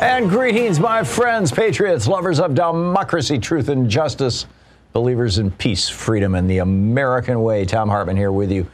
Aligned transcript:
And 0.00 0.28
greetings, 0.28 0.78
my 0.78 1.02
friends, 1.02 1.50
patriots, 1.50 2.06
lovers 2.06 2.38
of 2.38 2.54
democracy, 2.54 3.38
truth, 3.38 3.70
and 3.70 3.88
justice, 3.88 4.44
believers 4.92 5.38
in 5.38 5.50
peace, 5.50 5.88
freedom, 5.88 6.34
and 6.34 6.50
the 6.50 6.58
American 6.58 7.40
way. 7.42 7.64
Thom 7.64 7.88
Hartmann 7.88 8.14
here 8.14 8.30
with 8.30 8.52
you. 8.52 8.66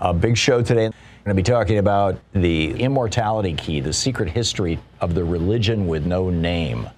A 0.00 0.12
big 0.12 0.36
show 0.36 0.62
today. 0.62 0.86
I'm 0.86 0.92
going 1.24 1.28
to 1.28 1.34
be 1.34 1.44
talking 1.44 1.78
about 1.78 2.18
the 2.32 2.72
immortality 2.72 3.54
key, 3.54 3.78
the 3.78 3.92
secret 3.92 4.28
history 4.28 4.80
of 5.00 5.14
the 5.14 5.22
religion 5.22 5.86
with 5.86 6.06
no 6.06 6.28
name. 6.28 6.90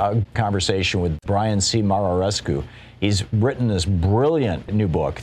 A 0.00 0.20
conversation 0.34 1.00
with 1.00 1.16
Brian 1.24 1.60
C. 1.60 1.82
Muraresku. 1.82 2.64
He's 2.98 3.32
written 3.32 3.68
this 3.68 3.84
brilliant 3.84 4.74
new 4.74 4.88
book. 4.88 5.22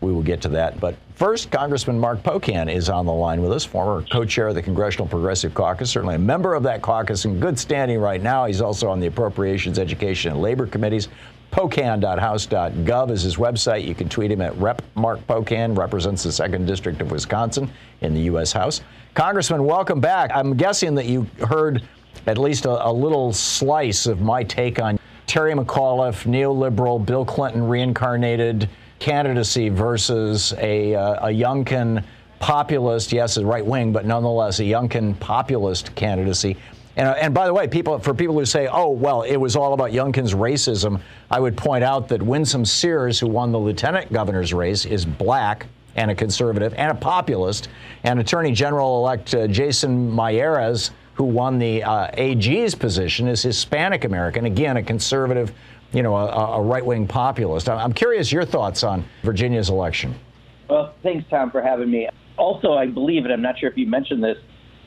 We 0.00 0.12
will 0.12 0.22
get 0.22 0.42
to 0.42 0.48
that. 0.50 0.78
But 0.78 0.94
first, 1.22 1.52
Congressman 1.52 1.96
Mark 1.96 2.20
Pocan 2.24 2.68
is 2.68 2.88
on 2.88 3.06
the 3.06 3.12
line 3.12 3.40
with 3.40 3.52
us, 3.52 3.64
former 3.64 4.04
co 4.10 4.24
chair 4.24 4.48
of 4.48 4.56
the 4.56 4.62
Congressional 4.62 5.06
Progressive 5.06 5.54
Caucus, 5.54 5.88
certainly 5.88 6.16
a 6.16 6.18
member 6.18 6.54
of 6.54 6.64
that 6.64 6.82
caucus 6.82 7.24
in 7.26 7.38
good 7.38 7.56
standing 7.56 8.00
right 8.00 8.20
now. 8.20 8.44
He's 8.46 8.60
also 8.60 8.88
on 8.88 8.98
the 8.98 9.06
Appropriations, 9.06 9.78
Education, 9.78 10.32
and 10.32 10.42
Labor 10.42 10.66
Committees. 10.66 11.06
Pocan.house.gov 11.52 13.10
is 13.12 13.22
his 13.22 13.36
website. 13.36 13.86
You 13.86 13.94
can 13.94 14.08
tweet 14.08 14.32
him 14.32 14.40
at 14.40 14.56
Rep. 14.56 14.82
Mark 14.96 15.24
Pocan, 15.28 15.78
represents 15.78 16.24
the 16.24 16.30
2nd 16.30 16.66
District 16.66 17.00
of 17.00 17.12
Wisconsin 17.12 17.70
in 18.00 18.14
the 18.14 18.22
U.S. 18.22 18.50
House. 18.50 18.80
Congressman, 19.14 19.62
welcome 19.62 20.00
back. 20.00 20.32
I'm 20.34 20.56
guessing 20.56 20.96
that 20.96 21.06
you 21.06 21.28
heard 21.46 21.84
at 22.26 22.36
least 22.36 22.64
a, 22.64 22.84
a 22.84 22.90
little 22.90 23.32
slice 23.32 24.06
of 24.06 24.20
my 24.22 24.42
take 24.42 24.80
on 24.80 24.98
Terry 25.28 25.52
McAuliffe, 25.52 26.24
neoliberal, 26.24 27.06
Bill 27.06 27.24
Clinton 27.24 27.62
reincarnated 27.62 28.68
candidacy 29.02 29.68
versus 29.68 30.54
a, 30.58 30.94
uh, 30.94 31.26
a 31.26 31.30
Youngkin 31.30 32.04
populist, 32.38 33.12
yes, 33.12 33.36
a 33.36 33.44
right 33.44 33.66
wing, 33.66 33.92
but 33.92 34.06
nonetheless 34.06 34.60
a 34.60 34.62
Youngkin 34.62 35.18
populist 35.18 35.92
candidacy. 35.96 36.56
And, 36.96 37.08
uh, 37.08 37.14
and 37.20 37.34
by 37.34 37.46
the 37.46 37.52
way, 37.52 37.66
people 37.66 37.98
for 37.98 38.14
people 38.14 38.38
who 38.38 38.44
say, 38.44 38.68
"Oh, 38.68 38.90
well, 38.90 39.22
it 39.22 39.36
was 39.36 39.56
all 39.56 39.72
about 39.72 39.90
Youngkin's 39.90 40.34
racism," 40.34 41.00
I 41.30 41.40
would 41.40 41.56
point 41.56 41.82
out 41.82 42.06
that 42.08 42.22
Winsome 42.22 42.64
Sears, 42.64 43.18
who 43.18 43.26
won 43.26 43.50
the 43.50 43.58
lieutenant 43.58 44.12
governor's 44.12 44.54
race, 44.54 44.84
is 44.84 45.04
black 45.04 45.66
and 45.96 46.10
a 46.10 46.14
conservative 46.14 46.72
and 46.76 46.92
a 46.92 46.94
populist, 46.94 47.68
and 48.04 48.20
Attorney 48.20 48.52
General-elect 48.52 49.34
uh, 49.34 49.46
Jason 49.48 50.10
Miyares, 50.12 50.90
who 51.14 51.24
won 51.24 51.58
the 51.58 51.82
uh, 51.82 52.08
AG's 52.14 52.74
position, 52.74 53.26
is 53.26 53.42
Hispanic 53.42 54.04
American, 54.04 54.46
again 54.46 54.76
a 54.76 54.82
conservative 54.82 55.52
you 55.92 56.02
know, 56.02 56.16
a, 56.16 56.58
a 56.58 56.62
right 56.62 56.84
wing 56.84 57.06
populist. 57.06 57.68
I'm 57.68 57.92
curious 57.92 58.32
your 58.32 58.44
thoughts 58.44 58.82
on 58.82 59.04
Virginia's 59.22 59.68
election. 59.68 60.14
Well, 60.68 60.94
thanks, 61.02 61.28
Tom, 61.28 61.50
for 61.50 61.62
having 61.62 61.90
me. 61.90 62.08
Also, 62.36 62.72
I 62.72 62.86
believe, 62.86 63.24
and 63.24 63.32
I'm 63.32 63.42
not 63.42 63.58
sure 63.58 63.68
if 63.68 63.76
you 63.76 63.86
mentioned 63.86 64.24
this, 64.24 64.38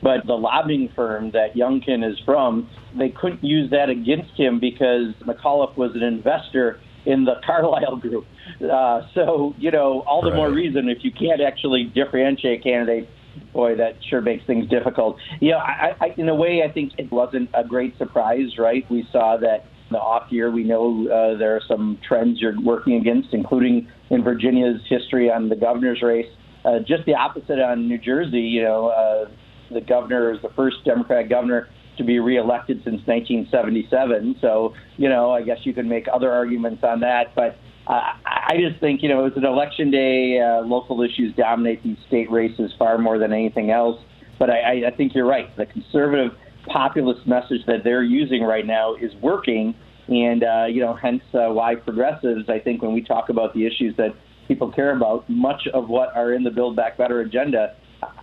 but 0.02 0.26
the 0.26 0.34
lobbying 0.34 0.90
firm 0.94 1.30
that 1.30 1.54
Youngkin 1.54 2.08
is 2.08 2.18
from, 2.24 2.68
they 2.98 3.08
couldn't 3.08 3.42
use 3.42 3.70
that 3.70 3.88
against 3.88 4.32
him 4.38 4.58
because 4.60 5.14
McAuliffe 5.22 5.76
was 5.76 5.94
an 5.94 6.02
investor 6.02 6.80
in 7.06 7.24
the 7.24 7.40
Carlyle 7.46 7.96
Group. 7.96 8.26
Uh, 8.60 9.02
so, 9.14 9.54
you 9.58 9.70
know, 9.70 10.00
all 10.00 10.22
the 10.22 10.30
right. 10.30 10.36
more 10.36 10.52
reason 10.52 10.88
if 10.88 10.98
you 11.02 11.12
can't 11.12 11.40
actually 11.40 11.84
differentiate 11.84 12.62
candidates, 12.62 13.10
boy, 13.52 13.76
that 13.76 13.96
sure 14.08 14.20
makes 14.20 14.44
things 14.46 14.68
difficult. 14.68 15.18
You 15.40 15.52
know, 15.52 15.58
I, 15.58 15.94
I, 16.00 16.14
in 16.16 16.28
a 16.28 16.34
way, 16.34 16.62
I 16.62 16.70
think 16.70 16.92
it 16.98 17.10
wasn't 17.10 17.50
a 17.54 17.64
great 17.64 17.96
surprise, 17.96 18.58
right? 18.58 18.88
We 18.90 19.06
saw 19.12 19.36
that 19.38 19.66
the 19.90 19.98
off 19.98 20.30
year, 20.30 20.50
we 20.50 20.64
know 20.64 21.06
uh, 21.08 21.38
there 21.38 21.54
are 21.54 21.62
some 21.68 21.98
trends 22.06 22.40
you're 22.40 22.60
working 22.60 22.94
against, 22.94 23.28
including 23.32 23.88
in 24.10 24.22
Virginia's 24.22 24.80
history 24.88 25.30
on 25.30 25.48
the 25.48 25.56
governor's 25.56 26.02
race. 26.02 26.26
Uh, 26.64 26.80
just 26.80 27.04
the 27.06 27.14
opposite 27.14 27.60
on 27.60 27.86
New 27.86 27.98
Jersey. 27.98 28.40
You 28.40 28.62
know, 28.62 28.88
uh, 28.88 29.30
the 29.72 29.80
governor 29.80 30.32
is 30.32 30.42
the 30.42 30.50
first 30.56 30.76
Democratic 30.84 31.30
governor 31.30 31.68
to 31.98 32.04
be 32.04 32.18
reelected 32.18 32.78
since 32.78 33.00
1977. 33.06 34.36
So, 34.40 34.74
you 34.96 35.08
know, 35.08 35.30
I 35.30 35.42
guess 35.42 35.58
you 35.62 35.72
can 35.72 35.88
make 35.88 36.06
other 36.12 36.30
arguments 36.30 36.82
on 36.82 37.00
that, 37.00 37.34
but. 37.34 37.58
Uh, 37.88 38.00
I 38.26 38.56
just 38.68 38.80
think, 38.80 39.00
you 39.00 39.08
know, 39.08 39.26
it's 39.26 39.36
an 39.36 39.44
election 39.44 39.92
day. 39.92 40.40
Uh, 40.40 40.62
local 40.62 41.02
issues 41.02 41.32
dominate 41.36 41.84
these 41.84 41.96
state 42.08 42.28
races 42.32 42.72
far 42.76 42.98
more 42.98 43.16
than 43.16 43.32
anything 43.32 43.70
else. 43.70 44.00
But 44.40 44.50
I, 44.50 44.88
I 44.88 44.90
think 44.96 45.14
you're 45.14 45.26
right. 45.26 45.56
The 45.56 45.66
conservative 45.66 46.32
populist 46.66 47.26
message 47.26 47.64
that 47.66 47.84
they're 47.84 48.02
using 48.02 48.42
right 48.42 48.66
now 48.66 48.94
is 48.94 49.14
working. 49.16 49.74
And, 50.08 50.44
uh, 50.44 50.66
you 50.68 50.80
know, 50.80 50.94
hence 50.94 51.22
uh, 51.34 51.48
why 51.48 51.74
progressives, 51.74 52.48
I 52.48 52.58
think, 52.60 52.82
when 52.82 52.92
we 52.92 53.02
talk 53.02 53.28
about 53.28 53.54
the 53.54 53.66
issues 53.66 53.96
that 53.96 54.14
people 54.46 54.70
care 54.70 54.94
about, 54.94 55.28
much 55.28 55.66
of 55.74 55.88
what 55.88 56.14
are 56.14 56.32
in 56.32 56.44
the 56.44 56.50
Build 56.50 56.76
Back 56.76 56.96
Better 56.96 57.20
agenda, 57.20 57.74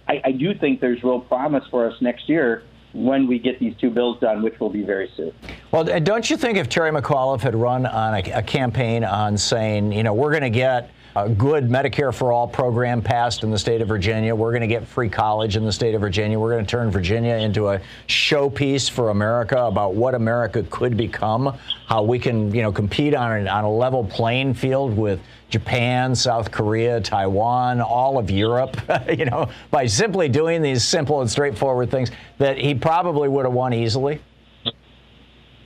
I, 0.07 0.21
I 0.23 0.31
do 0.31 0.53
think 0.53 0.79
there's 0.79 1.03
real 1.03 1.19
promise 1.19 1.63
for 1.69 1.89
us 1.89 2.01
next 2.01 2.29
year 2.29 2.63
when 2.93 3.27
we 3.27 3.39
get 3.39 3.59
these 3.59 3.75
two 3.81 3.89
bills 3.89 4.19
done, 4.19 4.43
which 4.43 4.59
will 4.59 4.69
be 4.69 4.83
very 4.83 5.11
soon. 5.17 5.33
Well, 5.71 5.83
don't 5.83 6.29
you 6.29 6.37
think 6.37 6.57
if 6.57 6.69
Terry 6.69 6.91
McAuliffe 6.91 7.41
had 7.41 7.55
run 7.55 7.85
on 7.85 8.13
a, 8.13 8.31
a 8.31 8.43
campaign 8.43 9.03
on 9.03 9.37
saying, 9.37 9.91
you 9.91 10.03
know, 10.03 10.13
we're 10.13 10.29
going 10.29 10.43
to 10.43 10.49
get 10.49 10.91
a 11.16 11.29
good 11.29 11.69
Medicare 11.69 12.13
for 12.13 12.31
All 12.31 12.47
program 12.47 13.01
passed 13.01 13.44
in 13.44 13.51
the 13.51 13.57
state 13.57 13.81
of 13.81 13.88
Virginia. 13.88 14.34
We're 14.34 14.51
going 14.51 14.62
to 14.62 14.68
get 14.68 14.88
free 14.88 15.09
college 15.09 15.56
in 15.56 15.63
the 15.63 15.72
state 15.72 15.94
of 15.94 16.01
Virginia. 16.01 16.40
We're 16.40 16.51
going 16.51 16.66
to 16.66 16.69
turn 16.69 16.90
Virginia 16.90 17.35
into 17.35 17.69
a 17.69 17.81
showpiece 18.07 18.90
for 18.90 19.09
America 19.09 19.62
about 19.63 19.94
what 19.94 20.16
America 20.16 20.66
could 20.72 20.97
become, 20.97 21.56
how 21.88 22.02
we 22.02 22.18
can, 22.18 22.53
you 22.53 22.63
know, 22.63 22.72
compete 22.72 23.13
on, 23.13 23.47
on 23.47 23.63
a 23.63 23.72
level 23.72 24.03
playing 24.03 24.56
field 24.56 24.97
with 24.97 25.19
Japan, 25.50 26.16
South 26.16 26.49
Korea, 26.49 26.99
Taiwan, 26.99 27.79
all 27.79 28.17
of 28.17 28.32
Europe, 28.32 28.76
you 29.16 29.26
know, 29.26 29.49
by 29.70 29.85
simply 29.85 30.29
doing 30.29 30.64
these 30.64 30.84
simple 30.84 31.22
and 31.22 31.29
straightforward 31.29 31.91
things 31.91 32.09
that 32.40 32.58
he 32.58 32.73
probably 32.73 33.29
would 33.29 33.46
have 33.46 33.53
won 33.53 33.72
easily. 33.72 34.20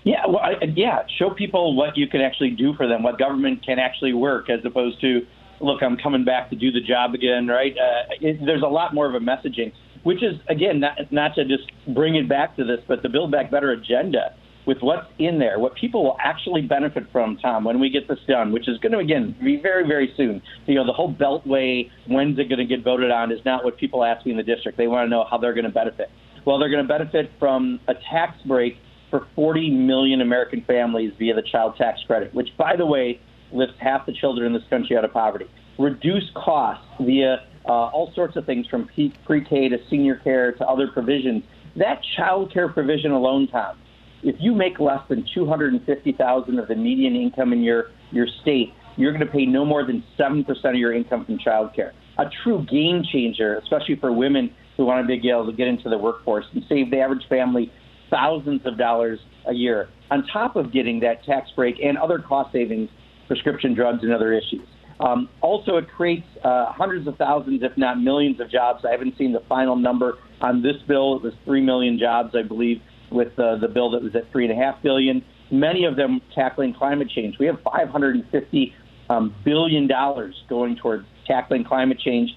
Yeah, 0.04 0.26
well, 0.26 0.40
I, 0.40 0.64
yeah. 0.74 1.04
Show 1.18 1.32
people 1.32 1.76
what 1.76 1.98
you 1.98 2.08
can 2.08 2.22
actually 2.22 2.52
do 2.52 2.74
for 2.76 2.88
them, 2.88 3.04
what 3.04 3.18
government 3.18 3.66
can 3.66 3.78
actually 3.78 4.14
work, 4.14 4.50
as 4.50 4.64
opposed 4.64 5.02
to 5.02 5.26
look, 5.62 5.82
I'm 5.82 5.98
coming 5.98 6.26
back 6.26 6.50
to 6.50 6.56
do 6.56 6.72
the 6.72 6.82
job 6.82 7.14
again, 7.14 7.48
right? 7.48 7.74
Uh, 7.74 8.14
it, 8.22 8.40
there's 8.46 8.64
a 8.64 8.68
lot 8.68 8.94
more 8.94 9.08
of 9.08 9.16
a 9.16 9.20
messaging, 9.20 9.72
which 10.04 10.24
is, 10.24 10.36
again, 10.50 10.80
not, 10.80 11.12
not 11.12 11.36
to 11.36 11.46
just 11.46 11.72
bring 11.94 12.16
it 12.16 12.30
back 12.30 12.56
to 12.58 12.64
this, 12.64 12.80
but 12.88 13.02
the 13.04 13.10
Build 13.10 13.32
Back 13.32 13.52
Better 13.52 13.72
agenda 13.72 14.36
with 14.66 14.80
what's 14.82 15.08
in 15.18 15.40
there, 15.40 15.60
what 15.60 15.74
people 15.76 16.04
will 16.04 16.18
actually 16.22 16.62
benefit 16.62 17.04
from, 17.12 17.38
Tom, 17.38 17.64
when 17.64 17.80
we 17.80 17.90
get 17.90 18.08
this 18.08 18.20
done, 18.28 18.52
which 18.52 18.68
is 18.68 18.78
going 18.80 18.92
to, 18.92 19.00
again, 19.00 19.34
be 19.42 19.60
very, 19.62 19.88
very 19.88 20.14
soon. 20.18 20.42
You 20.66 20.76
know, 20.76 20.86
the 20.86 20.92
whole 20.92 21.14
Beltway, 21.14 21.90
when's 22.08 22.38
it 22.38 22.50
going 22.50 22.60
to 22.60 22.66
get 22.66 22.84
voted 22.84 23.10
on, 23.10 23.32
is 23.32 23.40
not 23.46 23.64
what 23.64 23.78
people 23.78 24.04
ask 24.04 24.26
me 24.26 24.32
in 24.32 24.38
the 24.38 24.44
district. 24.44 24.78
They 24.78 24.88
want 24.88 25.06
to 25.06 25.10
know 25.10 25.26
how 25.30 25.38
they're 25.38 25.54
going 25.54 25.66
to 25.66 25.72
benefit. 25.72 26.10
Well, 26.46 26.60
they're 26.60 26.70
going 26.70 26.86
to 26.86 26.88
benefit 26.88 27.32
from 27.40 27.80
a 27.88 27.94
tax 28.12 28.38
break 28.46 28.78
for 29.10 29.26
40 29.36 29.70
million 29.72 30.20
American 30.20 30.64
families 30.68 31.14
via 31.18 31.34
the 31.34 31.44
child 31.50 31.76
tax 31.78 32.02
credit, 32.06 32.34
which, 32.34 32.50
by 32.58 32.76
the 32.76 32.86
way, 32.86 33.22
lifts 33.52 33.76
half 33.80 34.06
the 34.06 34.14
children 34.14 34.48
in 34.48 34.54
this 34.54 34.68
country 34.70 34.98
out 34.98 35.06
of 35.06 35.14
poverty. 35.14 35.46
Reduce 35.78 36.30
costs 36.36 36.86
via 37.00 37.46
uh, 37.66 37.72
all 37.72 38.12
sorts 38.16 38.36
of 38.36 38.46
things 38.46 38.66
from 38.68 38.90
pre-K 39.26 39.70
to 39.70 39.78
senior 39.90 40.16
care 40.18 40.52
to 40.54 40.66
other 40.66 40.88
provisions. 40.88 41.44
That 41.76 42.02
child 42.16 42.52
care 42.52 42.70
provision 42.70 43.12
alone, 43.12 43.48
Tom, 43.48 43.78
if 44.24 44.36
you 44.40 44.56
make 44.56 44.80
less 44.80 45.02
than 45.10 45.26
250,000 45.34 46.60
of 46.60 46.68
the 46.68 46.76
median 46.76 47.16
income 47.16 47.54
in 47.54 47.62
your 47.62 47.92
your 48.12 48.28
state, 48.42 48.74
you're 48.96 49.12
going 49.12 49.26
to 49.26 49.32
pay 49.32 49.46
no 49.46 49.66
more 49.66 49.86
than 49.86 50.04
7% 50.18 50.48
of 50.66 50.76
your 50.76 50.94
income 50.94 51.26
from 51.26 51.38
child 51.38 51.74
care. 51.76 51.94
A 52.18 52.26
true 52.44 52.66
game 52.70 53.04
changer, 53.12 53.58
especially 53.58 53.96
for 53.98 54.12
women 54.12 54.54
who 54.76 54.86
want 54.86 55.04
to 55.04 55.08
be 55.08 55.30
able 55.30 55.46
to 55.46 55.52
get 55.52 55.68
into 55.68 55.90
the 55.90 55.98
workforce 55.98 56.46
and 56.54 56.64
save 56.68 56.90
the 56.90 57.00
average 57.00 57.28
family 57.28 57.72
thousands 58.10 58.62
of 58.66 58.78
dollars 58.78 59.20
a 59.48 59.54
year, 59.54 59.90
on 60.10 60.26
top 60.28 60.56
of 60.56 60.72
getting 60.72 61.00
that 61.02 61.24
tax 61.26 61.50
break 61.56 61.76
and 61.84 61.98
other 61.98 62.20
cost 62.20 62.52
savings, 62.52 62.90
prescription 63.28 63.74
drugs, 63.74 64.04
and 64.04 64.14
other 64.14 64.34
issues. 64.34 64.68
Um, 65.00 65.30
also, 65.42 65.78
it 65.78 65.88
creates 65.90 66.26
uh, 66.44 66.72
hundreds 66.72 67.08
of 67.08 67.18
thousands, 67.18 67.62
if 67.62 67.78
not 67.78 68.00
millions, 68.00 68.40
of 68.40 68.50
jobs. 68.50 68.84
I 68.88 68.92
haven't 68.92 69.18
seen 69.18 69.32
the 69.32 69.44
final 69.48 69.76
number 69.76 70.18
on 70.42 70.64
this 70.64 70.78
bill. 70.88 71.18
It 71.18 71.24
was 71.24 71.34
three 71.46 71.62
million 71.62 72.00
jobs, 72.00 72.36
I 72.36 72.42
believe, 72.42 72.82
with 73.12 73.38
uh, 73.38 73.58
the 73.58 73.68
bill 73.68 73.92
that 73.92 74.02
was 74.02 74.16
at 74.16 74.32
three 74.32 74.50
and 74.50 74.60
a 74.60 74.62
half 74.62 74.82
billion. 74.82 75.24
Many 75.52 75.86
of 75.86 75.96
them 75.96 76.20
tackling 76.34 76.74
climate 76.74 77.10
change. 77.14 77.36
We 77.40 77.46
have 77.46 77.60
550 77.64 78.74
um, 79.10 79.36
billion 79.46 79.88
dollars 79.88 80.36
going 80.50 80.76
towards 80.76 81.06
tackling 81.26 81.64
climate 81.64 82.00
change, 82.00 82.32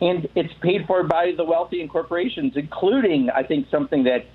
and 0.00 0.28
it's 0.34 0.52
paid 0.60 0.86
for 0.86 1.04
by 1.04 1.32
the 1.36 1.44
wealthy 1.44 1.80
and 1.80 1.88
corporations, 1.88 2.54
including, 2.56 3.30
I 3.34 3.44
think, 3.44 3.68
something 3.70 4.04
that 4.04 4.26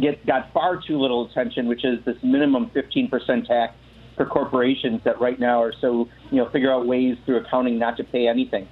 get, 0.00 0.24
got 0.24 0.52
far 0.52 0.80
too 0.80 0.98
little 0.98 1.28
attention, 1.28 1.66
which 1.66 1.84
is 1.84 1.98
this 2.04 2.16
minimum 2.22 2.70
15% 2.74 3.46
tax 3.46 3.74
for 4.18 4.26
corporations 4.26 5.00
that 5.04 5.18
right 5.18 5.40
now 5.40 5.62
are 5.62 5.72
so, 5.80 6.06
you 6.30 6.36
know, 6.36 6.50
figure 6.50 6.70
out 6.70 6.86
ways 6.86 7.16
through 7.24 7.38
accounting 7.38 7.78
not 7.78 7.96
to 7.96 8.04
pay 8.04 8.28
anything. 8.28 8.68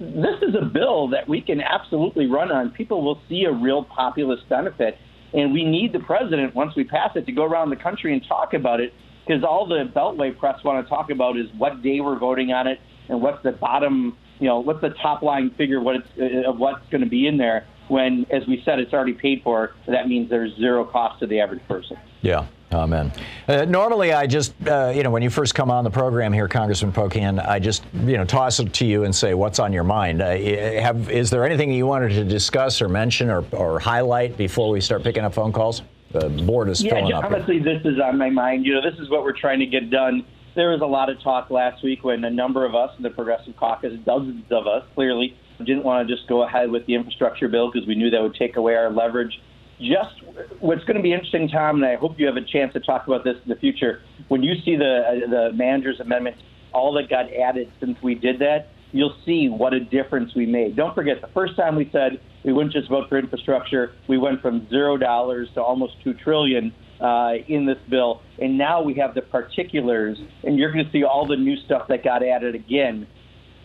This 0.00 0.40
is 0.40 0.54
a 0.60 0.64
bill 0.64 1.08
that 1.08 1.28
we 1.28 1.42
can 1.42 1.60
absolutely 1.60 2.26
run 2.26 2.50
on. 2.50 2.70
People 2.70 3.04
will 3.04 3.20
see 3.28 3.44
a 3.44 3.52
real 3.52 3.84
populist 3.84 4.48
benefit. 4.48 4.96
And 5.34 5.52
we 5.52 5.64
need 5.64 5.92
the 5.92 6.00
president, 6.00 6.54
once 6.54 6.72
we 6.74 6.84
pass 6.84 7.10
it, 7.14 7.26
to 7.26 7.32
go 7.32 7.44
around 7.44 7.68
the 7.68 7.76
country 7.76 8.14
and 8.14 8.22
talk 8.26 8.54
about 8.54 8.80
it 8.80 8.94
because 9.26 9.44
all 9.44 9.66
the 9.66 9.84
Beltway 9.94 10.36
press 10.36 10.56
want 10.64 10.84
to 10.84 10.88
talk 10.88 11.10
about 11.10 11.36
is 11.36 11.46
what 11.58 11.82
day 11.82 12.00
we're 12.00 12.18
voting 12.18 12.50
on 12.50 12.66
it 12.66 12.78
and 13.10 13.20
what's 13.20 13.42
the 13.42 13.52
bottom, 13.52 14.16
you 14.40 14.48
know, 14.48 14.58
what's 14.58 14.80
the 14.80 14.94
top 15.02 15.22
line 15.22 15.52
figure 15.58 15.82
what 15.82 15.96
it's, 15.96 16.08
uh, 16.18 16.50
of 16.50 16.58
what's 16.58 16.80
going 16.90 17.02
to 17.02 17.10
be 17.10 17.26
in 17.26 17.36
there. 17.36 17.66
When, 17.88 18.26
as 18.30 18.46
we 18.46 18.62
said, 18.64 18.78
it's 18.78 18.92
already 18.92 19.14
paid 19.14 19.42
for. 19.42 19.74
That 19.86 20.08
means 20.08 20.30
there's 20.30 20.54
zero 20.56 20.84
cost 20.84 21.20
to 21.20 21.26
the 21.26 21.40
average 21.40 21.66
person. 21.66 21.98
Yeah. 22.20 22.46
Amen. 22.70 23.10
Uh, 23.46 23.64
normally, 23.64 24.12
I 24.12 24.26
just, 24.26 24.52
uh, 24.66 24.92
you 24.94 25.02
know, 25.02 25.10
when 25.10 25.22
you 25.22 25.30
first 25.30 25.54
come 25.54 25.70
on 25.70 25.84
the 25.84 25.90
program 25.90 26.34
here, 26.34 26.48
Congressman 26.48 26.92
Pocan, 26.92 27.42
I 27.46 27.58
just, 27.58 27.82
you 27.94 28.18
know, 28.18 28.26
toss 28.26 28.60
it 28.60 28.74
to 28.74 28.84
you 28.84 29.04
and 29.04 29.14
say, 29.14 29.32
what's 29.32 29.58
on 29.58 29.72
your 29.72 29.84
mind? 29.84 30.20
Uh, 30.20 30.36
have, 30.36 31.10
is 31.10 31.30
there 31.30 31.46
anything 31.46 31.72
you 31.72 31.86
wanted 31.86 32.10
to 32.10 32.24
discuss 32.24 32.82
or 32.82 32.88
mention 32.90 33.30
or, 33.30 33.42
or 33.52 33.78
highlight 33.78 34.36
before 34.36 34.68
we 34.68 34.82
start 34.82 35.02
picking 35.02 35.24
up 35.24 35.32
phone 35.32 35.50
calls? 35.50 35.80
The 36.10 36.28
board 36.28 36.68
is 36.68 36.82
yeah, 36.82 36.94
filling 36.94 37.12
up. 37.12 37.24
Honestly, 37.24 37.58
this 37.58 37.80
is 37.86 37.98
on 38.00 38.18
my 38.18 38.28
mind. 38.28 38.66
You 38.66 38.74
know, 38.74 38.82
this 38.82 38.98
is 39.00 39.08
what 39.08 39.22
we're 39.22 39.36
trying 39.36 39.60
to 39.60 39.66
get 39.66 39.90
done. 39.90 40.26
There 40.54 40.70
was 40.70 40.82
a 40.82 40.86
lot 40.86 41.08
of 41.08 41.22
talk 41.22 41.50
last 41.50 41.82
week 41.82 42.04
when 42.04 42.22
a 42.24 42.30
number 42.30 42.66
of 42.66 42.74
us 42.74 42.94
in 42.98 43.02
the 43.02 43.10
Progressive 43.10 43.56
Caucus, 43.56 43.98
dozens 44.04 44.44
of 44.50 44.66
us, 44.66 44.84
clearly 44.94 45.36
didn't 45.64 45.84
want 45.84 46.06
to 46.06 46.14
just 46.14 46.28
go 46.28 46.42
ahead 46.42 46.70
with 46.70 46.86
the 46.86 46.94
infrastructure 46.94 47.48
bill 47.48 47.70
because 47.70 47.86
we 47.86 47.94
knew 47.94 48.10
that 48.10 48.22
would 48.22 48.34
take 48.34 48.56
away 48.56 48.74
our 48.74 48.90
leverage 48.90 49.40
just 49.80 50.22
what's 50.60 50.84
going 50.84 50.96
to 50.96 51.02
be 51.02 51.12
interesting, 51.12 51.48
Tom, 51.48 51.76
and 51.76 51.86
I 51.86 51.96
hope 51.96 52.18
you 52.18 52.26
have 52.26 52.36
a 52.36 52.44
chance 52.44 52.72
to 52.72 52.80
talk 52.80 53.06
about 53.06 53.24
this 53.24 53.36
in 53.42 53.48
the 53.48 53.56
future. 53.56 54.02
When 54.28 54.42
you 54.42 54.54
see 54.64 54.76
the 54.76 55.02
uh, 55.06 55.30
the 55.30 55.52
manager's 55.54 56.00
amendment, 56.00 56.36
all 56.72 56.92
that 56.94 57.08
got 57.08 57.32
added 57.32 57.70
since 57.80 57.96
we 58.02 58.14
did 58.14 58.40
that, 58.40 58.70
you'll 58.92 59.16
see 59.24 59.48
what 59.48 59.72
a 59.74 59.80
difference 59.80 60.34
we 60.34 60.46
made. 60.46 60.76
Don't 60.76 60.94
forget, 60.94 61.20
the 61.20 61.28
first 61.28 61.56
time 61.56 61.76
we 61.76 61.88
said 61.92 62.20
we 62.44 62.52
wouldn't 62.52 62.72
just 62.72 62.88
vote 62.88 63.08
for 63.08 63.18
infrastructure, 63.18 63.92
we 64.08 64.18
went 64.18 64.42
from 64.42 64.68
zero 64.68 64.96
dollars 64.96 65.48
to 65.54 65.62
almost 65.62 65.94
two 66.02 66.14
trillion 66.14 66.74
uh, 67.00 67.34
in 67.46 67.64
this 67.64 67.78
bill, 67.88 68.22
and 68.40 68.58
now 68.58 68.82
we 68.82 68.94
have 68.94 69.14
the 69.14 69.22
particulars, 69.22 70.18
and 70.42 70.58
you're 70.58 70.72
going 70.72 70.84
to 70.84 70.90
see 70.90 71.04
all 71.04 71.26
the 71.26 71.36
new 71.36 71.56
stuff 71.56 71.86
that 71.88 72.02
got 72.02 72.24
added 72.24 72.54
again. 72.54 73.06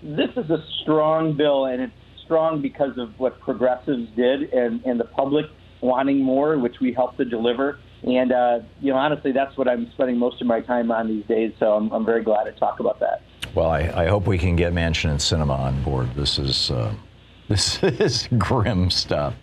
This 0.04 0.30
is 0.36 0.50
a 0.50 0.64
strong 0.82 1.36
bill, 1.36 1.66
and 1.66 1.82
it's 1.82 1.94
strong 2.26 2.62
because 2.62 2.98
of 2.98 3.18
what 3.20 3.40
progressives 3.40 4.08
did 4.16 4.54
and, 4.54 4.84
and 4.86 5.00
the 5.00 5.06
public 5.06 5.46
wanting 5.82 6.22
more, 6.22 6.58
which 6.58 6.80
we 6.80 6.94
helped 6.94 7.18
to 7.18 7.26
deliver. 7.26 7.80
And, 8.04 8.32
uh, 8.32 8.60
you 8.82 8.92
know, 8.92 8.98
honestly, 8.98 9.32
that's 9.32 9.56
what 9.58 9.68
I'm 9.68 9.90
spending 9.94 10.18
most 10.18 10.42
of 10.42 10.48
my 10.48 10.62
time 10.62 10.92
on 10.92 11.08
these 11.08 11.26
days. 11.26 11.54
So 11.60 11.74
I'm, 11.74 11.92
I'm 11.92 12.06
very 12.06 12.24
glad 12.24 12.46
to 12.46 12.52
talk 12.54 12.80
about 12.80 13.00
that. 13.00 13.22
Well, 13.56 13.70
I, 13.70 13.82
I, 13.96 14.08
hope 14.08 14.26
we 14.26 14.38
can 14.38 14.56
get 14.56 14.74
Manchin 14.74 15.12
and 15.12 15.20
Sinema 15.20 15.58
on 15.58 15.84
board. 15.84 16.14
This 16.16 16.40
is 16.40 16.72
uh, 16.72 16.94
this 17.50 17.84
is 17.84 18.28
grim 18.38 18.90
stuff. 18.90 19.36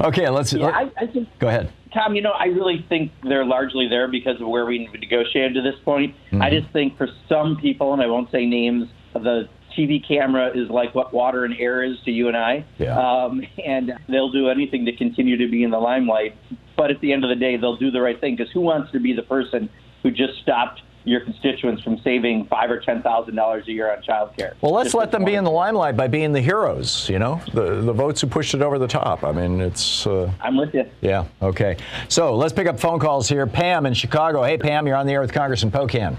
Okay, 0.00 0.28
let's. 0.28 0.52
Yeah, 0.52 0.66
let, 0.66 0.74
I, 0.74 0.90
I 0.98 1.06
think. 1.06 1.28
Go 1.38 1.48
ahead. 1.48 1.70
Tom, 1.94 2.16
you 2.16 2.22
know, 2.22 2.32
I 2.32 2.46
really 2.46 2.84
think 2.88 3.12
they're 3.22 3.44
largely 3.44 3.86
there 3.86 4.08
because 4.08 4.40
of 4.40 4.48
where 4.48 4.66
we 4.66 4.88
negotiated 4.88 5.54
to 5.54 5.62
this 5.62 5.78
point. 5.84 6.14
Mm-hmm. 6.26 6.42
I 6.42 6.50
just 6.50 6.72
think 6.72 6.96
for 6.96 7.06
some 7.28 7.56
people, 7.56 7.92
and 7.92 8.02
I 8.02 8.06
won't 8.06 8.30
say 8.32 8.46
names, 8.46 8.88
the 9.12 9.48
TV 9.76 10.06
camera 10.06 10.50
is 10.54 10.68
like 10.68 10.94
what 10.94 11.12
water 11.12 11.44
and 11.44 11.54
air 11.58 11.82
is 11.82 11.96
to 12.04 12.10
you 12.10 12.28
and 12.28 12.36
I. 12.36 12.64
Yeah. 12.78 12.98
Um, 12.98 13.42
and 13.64 13.92
they'll 14.08 14.32
do 14.32 14.48
anything 14.48 14.84
to 14.86 14.96
continue 14.96 15.36
to 15.38 15.48
be 15.48 15.64
in 15.64 15.70
the 15.70 15.78
limelight. 15.78 16.36
But 16.76 16.90
at 16.90 17.00
the 17.00 17.12
end 17.12 17.24
of 17.24 17.30
the 17.30 17.36
day, 17.36 17.56
they'll 17.56 17.76
do 17.76 17.90
the 17.90 18.00
right 18.00 18.20
thing 18.20 18.36
because 18.36 18.52
who 18.52 18.60
wants 18.60 18.92
to 18.92 19.00
be 19.00 19.12
the 19.12 19.22
person 19.22 19.68
who 20.02 20.10
just 20.10 20.38
stopped 20.40 20.82
your 21.04 21.20
constituents 21.20 21.82
from 21.82 21.98
saving 21.98 22.46
five 22.46 22.70
or 22.70 22.78
ten 22.80 23.02
thousand 23.02 23.34
dollars 23.34 23.66
a 23.66 23.72
year 23.72 23.92
on 23.92 24.02
child 24.02 24.36
care? 24.36 24.54
Well, 24.60 24.72
let's 24.72 24.86
just 24.86 24.94
let 24.94 25.10
them 25.10 25.24
be 25.24 25.34
in 25.34 25.44
the 25.44 25.50
limelight 25.50 25.96
by 25.96 26.06
being 26.06 26.32
the 26.32 26.40
heroes. 26.40 27.08
You 27.08 27.18
know, 27.18 27.40
the 27.52 27.80
the 27.80 27.92
votes 27.92 28.20
who 28.20 28.26
pushed 28.26 28.54
it 28.54 28.62
over 28.62 28.78
the 28.78 28.86
top. 28.86 29.24
I 29.24 29.32
mean, 29.32 29.60
it's. 29.60 30.06
Uh, 30.06 30.32
I'm 30.40 30.56
with 30.56 30.74
you. 30.74 30.88
Yeah. 31.00 31.26
Okay. 31.40 31.76
So 32.08 32.36
let's 32.36 32.52
pick 32.52 32.66
up 32.66 32.78
phone 32.78 32.98
calls 32.98 33.28
here. 33.28 33.46
Pam 33.46 33.86
in 33.86 33.94
Chicago. 33.94 34.42
Hey, 34.42 34.58
Pam, 34.58 34.86
you're 34.86 34.96
on 34.96 35.06
the 35.06 35.12
air 35.12 35.20
with 35.20 35.32
Congressman 35.32 35.72
Pocan. 35.72 36.16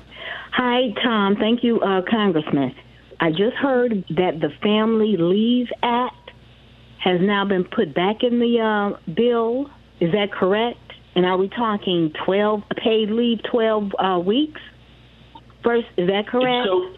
Hi, 0.52 0.94
Tom. 1.02 1.36
Thank 1.36 1.64
you, 1.64 1.80
uh, 1.82 2.02
Congressman. 2.10 2.76
I 3.24 3.30
just 3.30 3.56
heard 3.56 4.04
that 4.10 4.42
the 4.42 4.50
Family 4.62 5.16
Leave 5.18 5.68
Act 5.82 6.32
has 7.02 7.22
now 7.22 7.46
been 7.46 7.64
put 7.64 7.96
back 7.96 8.18
in 8.22 8.38
the 8.38 8.60
uh, 8.60 9.12
bill. 9.14 9.68
Is 10.02 10.12
that 10.12 10.34
correct? 10.38 10.78
And 11.16 11.26
are 11.26 11.38
we 11.38 11.48
talking 11.48 12.12
12 12.26 12.64
paid 12.84 13.12
leave, 13.12 13.38
12 13.50 13.92
uh, 13.98 14.20
weeks? 14.20 14.60
First, 15.64 15.86
is 15.96 16.10
that 16.10 16.28
correct? 16.28 16.68
So, 16.68 16.96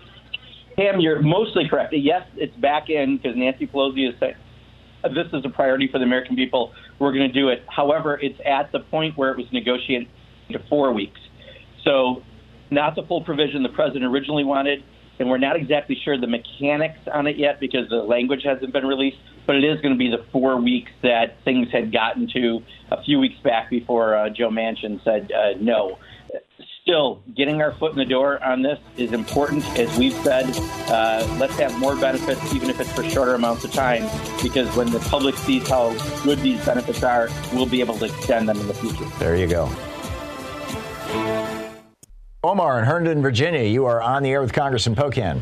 Pam, 0.75 0.99
you're 0.99 1.21
mostly 1.21 1.69
correct. 1.69 1.93
Yes, 1.95 2.23
it's 2.37 2.55
back 2.55 2.89
in 2.89 3.17
because 3.17 3.37
Nancy 3.37 3.67
Pelosi 3.67 4.09
is 4.09 4.15
saying 4.19 4.33
this 5.03 5.27
is 5.31 5.45
a 5.45 5.49
priority 5.49 5.87
for 5.91 5.99
the 5.99 6.05
American 6.05 6.35
people. 6.35 6.73
We're 6.97 7.13
going 7.13 7.31
to 7.31 7.39
do 7.39 7.49
it. 7.49 7.63
However, 7.69 8.19
it's 8.19 8.39
at 8.43 8.71
the 8.71 8.79
point 8.79 9.15
where 9.15 9.29
it 9.29 9.37
was 9.37 9.45
negotiated 9.53 10.07
to 10.53 10.59
four 10.69 10.91
weeks. 10.91 11.19
So, 11.83 12.23
not 12.71 12.95
the 12.95 13.03
full 13.03 13.23
provision 13.23 13.61
the 13.61 13.69
president 13.69 14.05
originally 14.05 14.43
wanted 14.43 14.83
and 15.19 15.29
we're 15.29 15.37
not 15.37 15.55
exactly 15.55 15.97
sure 16.03 16.19
the 16.19 16.27
mechanics 16.27 16.99
on 17.11 17.27
it 17.27 17.37
yet 17.37 17.59
because 17.59 17.89
the 17.89 17.97
language 17.97 18.43
hasn't 18.43 18.73
been 18.73 18.85
released. 18.85 19.17
But 19.45 19.57
it 19.57 19.63
is 19.63 19.79
going 19.81 19.93
to 19.93 19.97
be 19.97 20.09
the 20.09 20.25
four 20.31 20.59
weeks 20.59 20.91
that 21.03 21.37
things 21.43 21.69
had 21.71 21.91
gotten 21.91 22.27
to 22.33 22.63
a 22.91 23.03
few 23.03 23.19
weeks 23.19 23.39
back 23.43 23.69
before 23.69 24.15
uh, 24.15 24.29
Joe 24.29 24.49
Manchin 24.49 25.03
said 25.03 25.31
uh, 25.31 25.53
no. 25.59 25.99
Still, 26.81 27.23
getting 27.35 27.63
our 27.63 27.71
foot 27.73 27.93
in 27.93 27.97
the 27.97 28.05
door 28.05 28.43
on 28.43 28.61
this 28.61 28.79
is 28.95 29.11
important. 29.11 29.65
As 29.77 29.95
we've 29.97 30.13
said, 30.13 30.45
uh, 30.87 31.27
let's 31.39 31.57
have 31.57 31.77
more 31.79 31.95
benefits, 31.95 32.53
even 32.53 32.69
if 32.69 32.79
it's 32.79 32.91
for 32.91 33.03
shorter 33.03 33.33
amounts 33.33 33.63
of 33.63 33.71
time, 33.71 34.03
because 34.43 34.73
when 34.75 34.91
the 34.91 34.99
public 34.99 35.35
sees 35.35 35.67
how 35.67 35.93
good 36.23 36.39
these 36.39 36.63
benefits 36.63 37.01
are, 37.01 37.29
we'll 37.53 37.65
be 37.65 37.79
able 37.79 37.97
to 37.97 38.05
extend 38.05 38.47
them 38.47 38.59
in 38.59 38.67
the 38.67 38.73
future. 38.75 39.05
There 39.17 39.35
you 39.35 39.47
go. 39.47 39.67
Omar 42.45 42.77
in 42.77 42.85
Herndon, 42.85 43.23
Virginia, 43.23 43.63
you 43.63 43.85
are 43.85 44.01
on 44.01 44.21
the 44.21 44.29
air 44.29 44.39
with 44.39 44.53
Congressman 44.53 44.95
Pocan. 44.95 45.41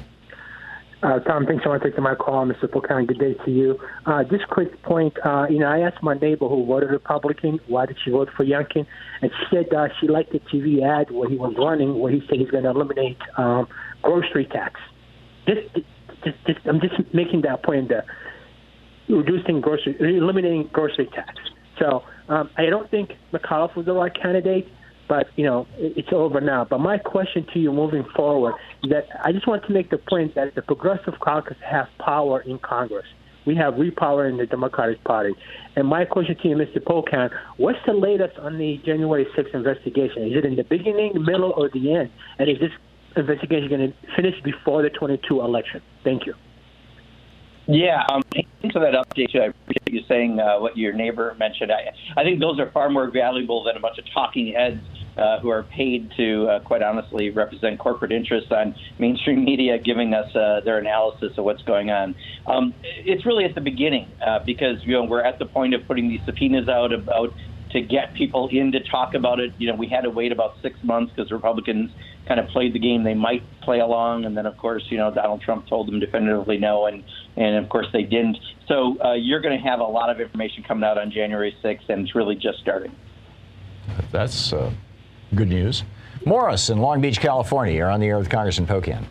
Uh, 1.04 1.20
Tom, 1.20 1.46
thanks 1.46 1.62
so 1.66 1.70
much 1.70 1.82
for 1.82 1.90
taking 1.90 2.02
my 2.02 2.16
call. 2.16 2.46
Mr. 2.46 2.64
Pocan, 2.64 3.06
good 3.06 3.20
day 3.20 3.34
to 3.34 3.52
you. 3.52 3.78
Uh, 4.06 4.24
just 4.24 4.48
quick 4.48 4.82
point. 4.84 5.14
Uh, 5.26 5.46
you 5.50 5.60
know, 5.60 5.68
I 5.68 5.80
asked 5.80 6.02
my 6.02 6.14
neighbor 6.14 6.48
who 6.48 6.66
voted 6.66 6.92
Republican 6.92 7.60
why 7.68 7.88
did 7.88 7.98
she 8.06 8.12
vote 8.12 8.30
for 8.38 8.46
Youngkin, 8.46 8.88
and 9.22 9.32
she 9.32 9.46
said 9.54 9.74
uh, 9.74 9.90
she 10.00 10.08
liked 10.08 10.32
the 10.32 10.40
TV 10.40 10.82
ad 10.82 11.12
where 11.12 11.28
he 11.28 11.36
was 11.36 11.54
running, 11.58 12.00
where 12.00 12.10
he 12.10 12.22
said 12.30 12.40
he's 12.40 12.50
going 12.50 12.64
to 12.64 12.70
eliminate 12.70 13.18
um, 13.36 13.68
grocery 14.02 14.46
tax. 14.46 14.80
Just, 15.46 15.74
just, 16.24 16.38
just, 16.48 16.60
I'm 16.66 16.80
just 16.80 17.14
making 17.14 17.42
that 17.42 17.64
point 17.64 17.90
that 17.90 18.06
reducing 19.10 19.60
grocery, 19.60 19.98
eliminating 20.00 20.70
grocery 20.72 21.08
tax. 21.08 21.36
So 21.80 22.06
um, 22.30 22.50
I 22.56 22.68
don't 22.68 22.90
think 22.90 23.12
McAuliffe 23.34 23.76
was 23.76 23.88
the 23.88 23.94
right 23.94 24.14
candidate 24.14 24.70
but 25.14 25.28
you 25.36 25.46
know 25.46 25.68
it's 25.78 26.10
over 26.12 26.42
now. 26.42 26.66
But 26.66 26.80
my 26.80 26.98
question 26.98 27.46
to 27.54 27.60
you 27.60 27.72
moving 27.72 28.04
forward 28.16 28.56
is 28.84 28.90
that 28.90 29.06
I 29.24 29.32
just 29.32 29.48
want 29.48 29.64
to 29.68 29.72
make 29.72 29.92
the 29.92 30.00
point 30.00 30.34
that 30.34 30.56
the 30.56 30.64
Progressive 30.64 31.20
Caucus 31.20 31.58
has 31.64 31.86
power 32.00 32.42
in 32.42 32.58
Congress. 32.60 33.06
We 33.46 33.56
have 33.58 33.76
repower 33.76 34.28
in 34.28 34.38
the 34.38 34.48
Democratic 34.48 35.04
Party. 35.04 35.36
And 35.76 35.88
my 35.88 36.06
question 36.06 36.36
to 36.42 36.48
you, 36.48 36.56
Mr. 36.56 36.80
Pocan, 36.80 37.30
what's 37.58 37.78
the 37.86 37.94
latest 37.94 38.40
on 38.40 38.58
the 38.58 38.82
January 38.86 39.28
6th 39.38 39.54
investigation? 39.54 40.24
Is 40.24 40.38
it 40.38 40.46
in 40.46 40.56
the 40.56 40.64
beginning, 40.64 41.12
middle, 41.26 41.52
or 41.52 41.70
the 41.70 41.94
end? 41.94 42.10
And 42.40 42.50
is 42.50 42.58
this 42.60 42.72
investigation 43.18 43.68
going 43.68 43.92
to 43.92 44.16
finish 44.16 44.42
before 44.44 44.82
the 44.82 44.90
22 44.90 45.42
election? 45.42 45.82
Thank 46.06 46.26
you. 46.26 46.36
Yeah, 47.68 48.04
um, 48.10 48.22
thanks 48.34 48.74
for 48.74 48.80
that 48.80 48.94
update. 48.94 49.36
I 49.40 49.48
appreciate 49.48 49.94
you 49.94 50.02
saying 50.08 50.40
uh, 50.40 50.60
what 50.60 50.78
your 50.78 50.94
neighbor 50.94 51.36
mentioned. 51.40 51.72
I, 51.72 51.92
I 52.20 52.24
think 52.24 52.40
those 52.40 52.60
are 52.60 52.70
far 52.72 52.90
more 52.90 53.10
valuable 53.10 53.64
than 53.64 53.78
a 53.78 53.80
bunch 53.80 53.98
of 53.98 54.06
talking 54.14 54.54
heads 54.54 54.80
uh, 55.18 55.40
who 55.40 55.50
are 55.50 55.64
paid 55.64 56.12
to, 56.18 56.48
uh, 56.48 56.60
quite 56.62 56.82
honestly, 56.82 57.30
represent 57.30 57.80
corporate 57.80 58.12
interests 58.12 58.52
on 58.52 58.76
mainstream 59.00 59.44
media, 59.44 59.78
giving 59.78 60.14
us 60.14 60.36
uh, 60.36 60.62
their 60.64 60.78
analysis 60.78 61.38
of 61.38 61.46
what's 61.46 61.64
going 61.64 61.90
on. 61.90 62.16
Um, 62.48 62.74
it's 62.84 63.26
really 63.26 63.46
at 63.46 63.56
the 63.56 63.62
beginning 63.62 64.10
uh, 64.26 64.40
because 64.40 64.84
you 64.84 64.94
know 64.94 65.04
we're 65.04 65.24
at 65.24 65.40
the 65.40 65.46
point 65.46 65.74
of 65.74 65.86
putting 65.88 66.10
these 66.10 66.22
subpoenas 66.26 66.68
out 66.68 66.94
about 66.94 67.34
to 67.72 67.82
get 67.82 68.14
people 68.14 68.48
in 68.52 68.72
to 68.72 68.80
talk 68.80 69.14
about 69.16 69.40
it. 69.40 69.52
You 69.58 69.68
know, 69.68 69.76
we 69.76 69.88
had 69.88 70.02
to 70.02 70.10
wait 70.10 70.32
about 70.32 70.56
six 70.62 70.78
months 70.84 71.12
because 71.14 71.32
Republicans 71.32 71.92
kind 72.28 72.40
of 72.40 72.48
played 72.48 72.74
the 72.74 72.80
game 72.80 73.04
they 73.04 73.16
might 73.16 73.44
play 73.62 73.80
along, 73.80 74.26
and 74.26 74.38
then 74.38 74.46
of 74.46 74.58
course, 74.58 74.84
you 74.90 74.98
know, 74.98 75.12
Donald 75.12 75.42
Trump 75.42 75.68
told 75.68 75.88
them 75.88 76.00
definitively 76.00 76.58
no, 76.58 76.86
and 76.86 77.04
and 77.36 77.56
of 77.58 77.70
course 77.70 77.88
they 77.92 78.04
didn't. 78.04 78.38
So 78.68 78.98
uh, 79.04 79.14
you're 79.14 79.42
going 79.42 79.58
to 79.58 79.64
have 79.64 79.80
a 79.80 79.86
lot 79.86 80.10
of 80.10 80.22
information 80.22 80.64
coming 80.64 80.84
out 80.84 80.98
on 80.98 81.12
January 81.12 81.56
6th, 81.64 81.90
and 81.90 82.02
it's 82.02 82.16
really 82.16 82.36
just 82.36 82.60
starting. 82.60 82.96
That's 84.12 84.54
uh, 84.54 84.72
good 85.36 85.50
news. 85.50 85.84
Morris 86.26 86.70
in 86.70 86.80
Long 86.80 87.02
Beach, 87.02 87.20
California. 87.20 87.76
You're 87.76 87.90
on 87.90 88.00
the 88.00 88.08
air 88.08 88.18
with 88.18 88.30
Congressman 88.30 88.68
Pocan. 88.68 89.04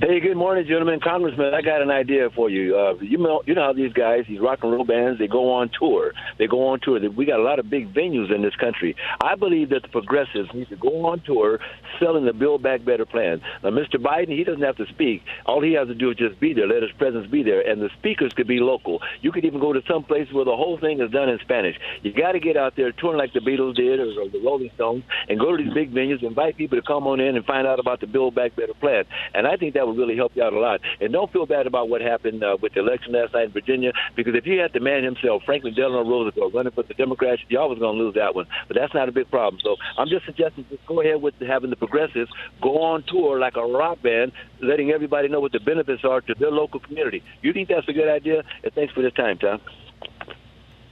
Hey, 0.00 0.20
good 0.20 0.38
morning, 0.38 0.64
gentlemen. 0.66 1.00
Congressman, 1.00 1.52
I 1.52 1.60
got 1.60 1.82
an 1.82 1.90
idea 1.90 2.30
for 2.30 2.48
you. 2.48 2.78
Uh, 2.78 2.94
you 3.02 3.18
know, 3.18 3.42
you 3.44 3.54
know 3.54 3.64
how 3.64 3.74
these 3.74 3.92
guys, 3.92 4.24
these 4.26 4.40
rock 4.40 4.60
and 4.62 4.72
roll 4.72 4.86
bands, 4.86 5.18
they 5.18 5.26
go 5.26 5.52
on 5.52 5.70
tour. 5.78 6.14
They 6.38 6.46
go 6.46 6.68
on 6.68 6.80
tour. 6.80 6.98
We 7.10 7.26
got 7.26 7.38
a 7.38 7.42
lot 7.42 7.58
of 7.58 7.68
big 7.68 7.92
venues 7.92 8.34
in 8.34 8.40
this 8.40 8.56
country. 8.56 8.96
I 9.22 9.34
believe 9.34 9.68
that 9.68 9.82
the 9.82 9.88
progressives 9.88 10.48
need 10.54 10.70
to 10.70 10.76
go 10.76 11.04
on 11.04 11.20
tour 11.26 11.60
selling 12.00 12.24
the 12.24 12.32
Build 12.32 12.62
Back 12.62 12.86
Better 12.86 13.04
plan. 13.04 13.42
Now, 13.62 13.68
Mr. 13.68 13.96
Biden, 13.96 14.30
he 14.30 14.44
doesn't 14.44 14.62
have 14.62 14.76
to 14.76 14.86
speak. 14.86 15.24
All 15.44 15.62
he 15.62 15.74
has 15.74 15.88
to 15.88 15.94
do 15.94 16.10
is 16.10 16.16
just 16.16 16.40
be 16.40 16.54
there, 16.54 16.66
let 16.66 16.82
his 16.82 16.92
presence 16.92 17.30
be 17.30 17.42
there, 17.42 17.60
and 17.60 17.82
the 17.82 17.90
speakers 17.98 18.32
could 18.32 18.48
be 18.48 18.60
local. 18.60 19.02
You 19.20 19.30
could 19.30 19.44
even 19.44 19.60
go 19.60 19.74
to 19.74 19.82
some 19.86 20.04
place 20.04 20.32
where 20.32 20.46
the 20.46 20.56
whole 20.56 20.78
thing 20.78 21.02
is 21.02 21.10
done 21.10 21.28
in 21.28 21.38
Spanish. 21.40 21.76
You 22.00 22.14
got 22.14 22.32
to 22.32 22.40
get 22.40 22.56
out 22.56 22.76
there 22.76 22.92
touring 22.92 23.18
like 23.18 23.34
the 23.34 23.40
Beatles 23.40 23.74
did 23.74 24.00
or, 24.00 24.22
or 24.22 24.30
the 24.30 24.40
Rolling 24.42 24.70
Stones, 24.74 25.04
and 25.28 25.38
go 25.38 25.54
to 25.54 25.62
these 25.62 25.74
big 25.74 25.92
venues, 25.92 26.22
invite 26.22 26.56
people 26.56 26.80
to 26.80 26.82
come 26.82 27.06
on 27.06 27.20
in 27.20 27.36
and 27.36 27.44
find 27.44 27.66
out 27.66 27.78
about 27.78 28.00
the 28.00 28.06
Build 28.06 28.34
Back 28.34 28.56
Better 28.56 28.72
plan. 28.72 29.04
And 29.34 29.46
I 29.46 29.58
think 29.58 29.74
that 29.74 29.81
would 29.86 29.96
really 29.96 30.16
help 30.16 30.32
you 30.34 30.42
out 30.42 30.52
a 30.52 30.58
lot. 30.58 30.80
And 31.00 31.12
don't 31.12 31.32
feel 31.32 31.46
bad 31.46 31.66
about 31.66 31.88
what 31.88 32.00
happened 32.00 32.42
uh, 32.42 32.56
with 32.60 32.74
the 32.74 32.80
election 32.80 33.12
last 33.12 33.34
night 33.34 33.46
in 33.46 33.52
Virginia, 33.52 33.92
because 34.16 34.34
if 34.34 34.46
you 34.46 34.58
had 34.58 34.72
the 34.72 34.80
man 34.80 35.04
himself, 35.04 35.42
Franklin 35.44 35.74
Delano 35.74 36.08
Roosevelt, 36.08 36.54
running 36.54 36.72
for 36.72 36.82
the 36.82 36.94
Democrats, 36.94 37.42
y'all 37.48 37.68
was 37.68 37.78
going 37.78 37.96
to 37.96 38.02
lose 38.02 38.14
that 38.14 38.34
one. 38.34 38.46
But 38.68 38.76
that's 38.76 38.94
not 38.94 39.08
a 39.08 39.12
big 39.12 39.30
problem. 39.30 39.60
So 39.62 39.76
I'm 39.96 40.08
just 40.08 40.26
suggesting 40.26 40.64
just 40.70 40.84
go 40.86 41.00
ahead 41.00 41.20
with 41.20 41.34
having 41.40 41.70
the 41.70 41.76
progressives 41.76 42.30
go 42.60 42.82
on 42.82 43.04
tour 43.06 43.38
like 43.38 43.56
a 43.56 43.64
rock 43.64 44.02
band, 44.02 44.32
letting 44.60 44.90
everybody 44.90 45.28
know 45.28 45.40
what 45.40 45.52
the 45.52 45.60
benefits 45.60 46.04
are 46.04 46.20
to 46.20 46.34
their 46.34 46.50
local 46.50 46.80
community. 46.80 47.22
You 47.42 47.52
think 47.52 47.68
that's 47.68 47.88
a 47.88 47.92
good 47.92 48.08
idea? 48.08 48.42
And 48.62 48.72
thanks 48.74 48.92
for 48.92 49.02
this 49.02 49.12
time, 49.14 49.38
Tom. 49.38 49.60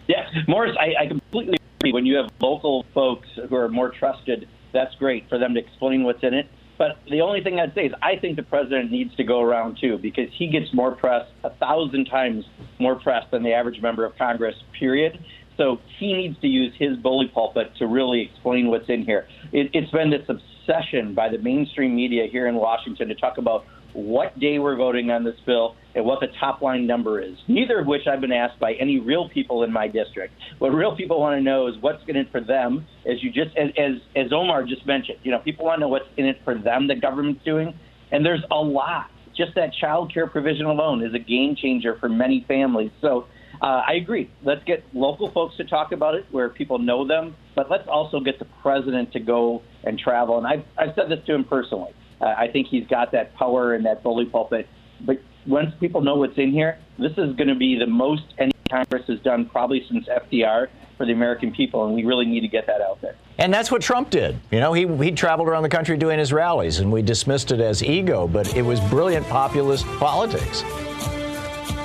Yeah, 0.06 0.26
Morris, 0.48 0.76
I, 0.78 1.04
I 1.04 1.06
completely 1.06 1.58
agree. 1.80 1.92
When 1.92 2.04
you 2.04 2.16
have 2.16 2.30
local 2.40 2.84
folks 2.92 3.28
who 3.48 3.54
are 3.54 3.68
more 3.68 3.90
trusted, 3.90 4.48
that's 4.72 4.94
great 4.96 5.28
for 5.28 5.38
them 5.38 5.54
to 5.54 5.60
explain 5.60 6.02
what's 6.02 6.22
in 6.22 6.34
it. 6.34 6.46
But 6.80 6.96
the 7.10 7.20
only 7.20 7.42
thing 7.42 7.60
I'd 7.60 7.74
say 7.74 7.82
is 7.82 7.92
I 8.00 8.16
think 8.16 8.36
the 8.36 8.42
president 8.42 8.90
needs 8.90 9.14
to 9.16 9.22
go 9.22 9.42
around 9.42 9.76
too 9.78 9.98
because 9.98 10.30
he 10.32 10.46
gets 10.46 10.72
more 10.72 10.92
press, 10.92 11.26
a 11.44 11.50
thousand 11.50 12.06
times 12.06 12.46
more 12.78 12.98
press 12.98 13.22
than 13.30 13.42
the 13.42 13.52
average 13.52 13.82
member 13.82 14.06
of 14.06 14.16
Congress, 14.16 14.54
period. 14.78 15.22
So 15.58 15.78
he 15.98 16.14
needs 16.14 16.40
to 16.40 16.46
use 16.46 16.72
his 16.78 16.96
bully 16.96 17.28
pulpit 17.28 17.72
to 17.80 17.86
really 17.86 18.22
explain 18.22 18.68
what's 18.68 18.88
in 18.88 19.04
here. 19.04 19.28
It, 19.52 19.68
it's 19.74 19.90
been 19.90 20.08
this 20.08 20.26
obsession 20.26 21.12
by 21.12 21.28
the 21.28 21.36
mainstream 21.36 21.94
media 21.94 22.26
here 22.32 22.46
in 22.46 22.54
Washington 22.54 23.08
to 23.08 23.14
talk 23.14 23.36
about 23.36 23.66
what 23.92 24.38
day 24.38 24.58
we're 24.58 24.76
voting 24.76 25.10
on 25.10 25.24
this 25.24 25.36
bill 25.46 25.76
and 25.94 26.04
what 26.04 26.20
the 26.20 26.28
top 26.38 26.62
line 26.62 26.86
number 26.86 27.20
is. 27.20 27.36
Neither 27.48 27.80
of 27.80 27.86
which 27.86 28.06
I've 28.06 28.20
been 28.20 28.32
asked 28.32 28.58
by 28.60 28.74
any 28.74 29.00
real 29.00 29.28
people 29.28 29.64
in 29.64 29.72
my 29.72 29.88
district. 29.88 30.34
What 30.58 30.68
real 30.68 30.96
people 30.96 31.20
want 31.20 31.38
to 31.38 31.42
know 31.42 31.66
is 31.66 31.74
what's 31.80 32.02
in 32.06 32.16
it 32.16 32.30
for 32.30 32.40
them, 32.40 32.86
as 33.06 33.22
you 33.22 33.30
just 33.30 33.56
as 33.56 33.70
as, 33.76 34.00
as 34.16 34.32
Omar 34.32 34.64
just 34.64 34.86
mentioned. 34.86 35.18
You 35.22 35.32
know, 35.32 35.38
people 35.38 35.64
want 35.64 35.78
to 35.78 35.80
know 35.80 35.88
what's 35.88 36.08
in 36.16 36.26
it 36.26 36.40
for 36.44 36.56
them 36.56 36.86
the 36.86 36.94
government's 36.94 37.44
doing, 37.44 37.74
and 38.12 38.24
there's 38.24 38.44
a 38.50 38.56
lot. 38.56 39.10
Just 39.36 39.54
that 39.54 39.72
child 39.80 40.12
care 40.12 40.26
provision 40.26 40.66
alone 40.66 41.02
is 41.04 41.14
a 41.14 41.18
game 41.18 41.56
changer 41.56 41.96
for 41.98 42.08
many 42.08 42.44
families. 42.46 42.90
So 43.00 43.26
uh, 43.60 43.82
I 43.86 43.94
agree. 43.94 44.30
Let's 44.42 44.64
get 44.64 44.84
local 44.92 45.30
folks 45.30 45.56
to 45.58 45.64
talk 45.64 45.92
about 45.92 46.14
it 46.14 46.26
where 46.30 46.48
people 46.48 46.78
know 46.78 47.06
them, 47.06 47.36
but 47.54 47.70
let's 47.70 47.86
also 47.88 48.20
get 48.20 48.38
the 48.38 48.46
president 48.62 49.12
to 49.12 49.20
go 49.20 49.62
and 49.84 49.98
travel. 49.98 50.38
And 50.38 50.46
I've, 50.46 50.64
I've 50.78 50.94
said 50.94 51.10
this 51.10 51.24
to 51.26 51.34
him 51.34 51.44
personally. 51.44 51.92
Uh, 52.20 52.34
I 52.36 52.48
think 52.48 52.68
he's 52.68 52.86
got 52.86 53.12
that 53.12 53.34
power 53.34 53.74
and 53.74 53.84
that 53.86 54.02
bully 54.02 54.26
pulpit. 54.26 54.68
But 55.00 55.20
once 55.46 55.74
people 55.80 56.02
know 56.02 56.16
what's 56.16 56.36
in 56.36 56.52
here, 56.52 56.78
this 56.98 57.12
is 57.12 57.34
going 57.36 57.48
to 57.48 57.54
be 57.54 57.78
the 57.78 57.86
most 57.86 58.22
any 58.38 58.52
Congress 58.70 59.06
has 59.08 59.18
done 59.20 59.46
probably 59.46 59.84
since 59.88 60.06
FDR 60.06 60.68
for 60.96 61.06
the 61.06 61.12
American 61.12 61.50
people, 61.50 61.86
and 61.86 61.94
we 61.94 62.04
really 62.04 62.26
need 62.26 62.40
to 62.40 62.48
get 62.48 62.66
that 62.66 62.80
out 62.80 63.00
there. 63.00 63.16
And 63.38 63.52
that's 63.52 63.70
what 63.70 63.80
Trump 63.80 64.10
did. 64.10 64.38
You 64.50 64.60
know, 64.60 64.74
he, 64.74 64.86
he 65.02 65.12
traveled 65.12 65.48
around 65.48 65.62
the 65.62 65.70
country 65.70 65.96
doing 65.96 66.18
his 66.18 66.32
rallies, 66.32 66.78
and 66.78 66.92
we 66.92 67.00
dismissed 67.00 67.52
it 67.52 67.60
as 67.60 67.82
ego, 67.82 68.28
but 68.28 68.54
it 68.54 68.62
was 68.62 68.80
brilliant 68.82 69.26
populist 69.28 69.86
politics. 69.98 70.62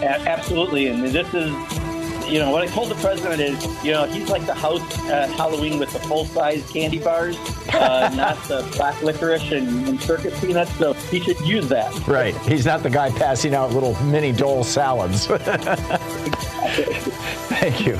Absolutely, 0.03 0.87
and 0.87 1.01
this 1.01 1.33
is 1.33 1.51
you 2.27 2.39
know, 2.39 2.51
what 2.51 2.61
I 2.61 2.67
told 2.67 2.89
the 2.89 2.95
president 2.95 3.41
is, 3.41 3.83
you 3.83 3.91
know, 3.91 4.05
he's 4.05 4.29
like 4.29 4.45
the 4.45 4.53
house 4.53 4.81
at 5.09 5.29
Halloween 5.31 5.79
with 5.79 5.91
the 5.93 5.99
full 5.99 6.25
size 6.25 6.69
candy 6.71 6.99
bars, 6.99 7.37
uh, 7.73 8.11
not 8.15 8.41
the 8.47 8.67
black 8.75 9.01
licorice 9.01 9.51
and, 9.51 9.87
and, 9.87 10.01
circus 10.01 10.39
peanuts. 10.39 10.73
So 10.77 10.93
he 10.93 11.19
should 11.19 11.39
use 11.41 11.67
that. 11.69 12.07
Right. 12.07 12.35
He's 12.41 12.65
not 12.65 12.83
the 12.83 12.89
guy 12.89 13.09
passing 13.11 13.53
out 13.53 13.71
little 13.71 13.95
mini 14.03 14.31
dole 14.31 14.63
salads. 14.63 15.27
Thank 17.47 17.85
you. 17.85 17.99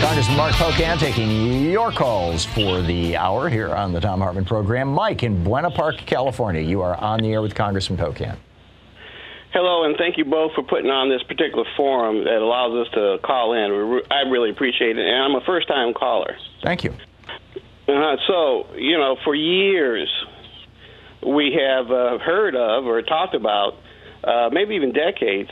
Congressman 0.00 0.36
Mark 0.36 0.52
Pocan 0.54 0.98
taking 0.98 1.70
your 1.70 1.92
calls 1.92 2.44
for 2.44 2.82
the 2.82 3.16
hour 3.16 3.48
here 3.48 3.74
on 3.74 3.92
the 3.92 4.00
Thom 4.00 4.20
Hartmann 4.20 4.44
program. 4.44 4.88
Mike 4.88 5.22
in 5.22 5.44
Buena 5.44 5.70
Park, 5.70 5.98
California, 5.98 6.60
you 6.60 6.82
are 6.82 6.96
on 6.96 7.20
the 7.20 7.32
air 7.32 7.42
with 7.42 7.54
Congressman 7.54 7.98
Pocan. 7.98 8.36
Hello, 9.52 9.82
and 9.82 9.96
thank 9.96 10.16
you 10.16 10.24
both 10.24 10.52
for 10.54 10.62
putting 10.62 10.90
on 10.90 11.10
this 11.10 11.22
particular 11.24 11.64
forum 11.76 12.22
that 12.22 12.38
allows 12.38 12.86
us 12.86 12.92
to 12.94 13.18
call 13.24 13.52
in. 13.52 14.00
I 14.08 14.28
really 14.30 14.50
appreciate 14.50 14.96
it, 14.96 15.04
and 15.04 15.24
I'm 15.24 15.34
a 15.34 15.44
first 15.44 15.66
time 15.66 15.92
caller. 15.92 16.36
Thank 16.62 16.84
you. 16.84 16.94
Uh, 17.88 18.16
so, 18.28 18.66
you 18.76 18.96
know, 18.96 19.16
for 19.24 19.34
years, 19.34 20.08
we 21.26 21.58
have 21.58 21.90
uh, 21.90 22.18
heard 22.18 22.54
of 22.54 22.86
or 22.86 23.02
talked 23.02 23.34
about, 23.34 23.74
uh, 24.22 24.50
maybe 24.52 24.76
even 24.76 24.92
decades, 24.92 25.50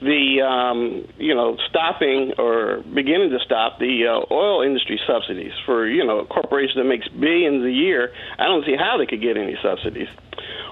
the 0.00 0.42
um, 0.42 1.06
you 1.16 1.34
know 1.34 1.56
stopping 1.70 2.32
or 2.38 2.82
beginning 2.82 3.30
to 3.30 3.38
stop 3.44 3.78
the 3.78 4.06
uh, 4.06 4.34
oil 4.34 4.62
industry 4.62 5.00
subsidies 5.06 5.52
for 5.64 5.86
you 5.86 6.04
know 6.04 6.20
a 6.20 6.26
corporation 6.26 6.76
that 6.76 6.84
makes 6.84 7.08
billions 7.08 7.64
a 7.64 7.70
year. 7.70 8.12
I 8.38 8.44
don't 8.44 8.64
see 8.66 8.76
how 8.76 8.98
they 8.98 9.06
could 9.06 9.22
get 9.22 9.36
any 9.36 9.56
subsidies. 9.62 10.08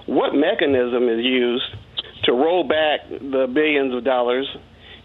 What 0.06 0.34
mechanism 0.34 1.08
is 1.08 1.24
used 1.24 1.64
to 2.24 2.32
roll 2.32 2.66
back 2.66 3.08
the 3.08 3.46
billions 3.52 3.94
of 3.94 4.04
dollars 4.04 4.46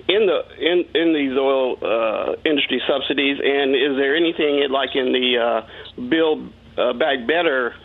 in 0.07 0.25
the 0.25 0.39
in 0.57 0.85
in 0.95 1.13
these 1.13 1.38
oil 1.38 1.77
uh, 1.81 2.33
industry 2.45 2.81
subsidies? 2.88 3.38
And 3.43 3.75
is 3.75 3.97
there 3.97 4.15
anything 4.15 4.67
like 4.69 4.95
in 4.95 5.13
the 5.13 5.38
uh, 5.38 6.01
Build 6.09 6.51
uh, 6.77 6.93
Back 6.93 7.27
Better 7.27 7.75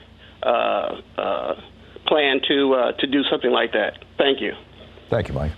uh, 0.43 1.01
uh, 1.19 1.55
plan 2.07 2.41
to 2.49 2.75
uh, 2.75 2.93
to 2.93 3.07
do 3.07 3.23
something 3.31 3.51
like 3.51 3.73
that? 3.73 4.05
Thank 4.19 4.41
you. 4.41 4.53
Thank 5.11 5.29
you, 5.29 5.35
Mike. 5.35 5.53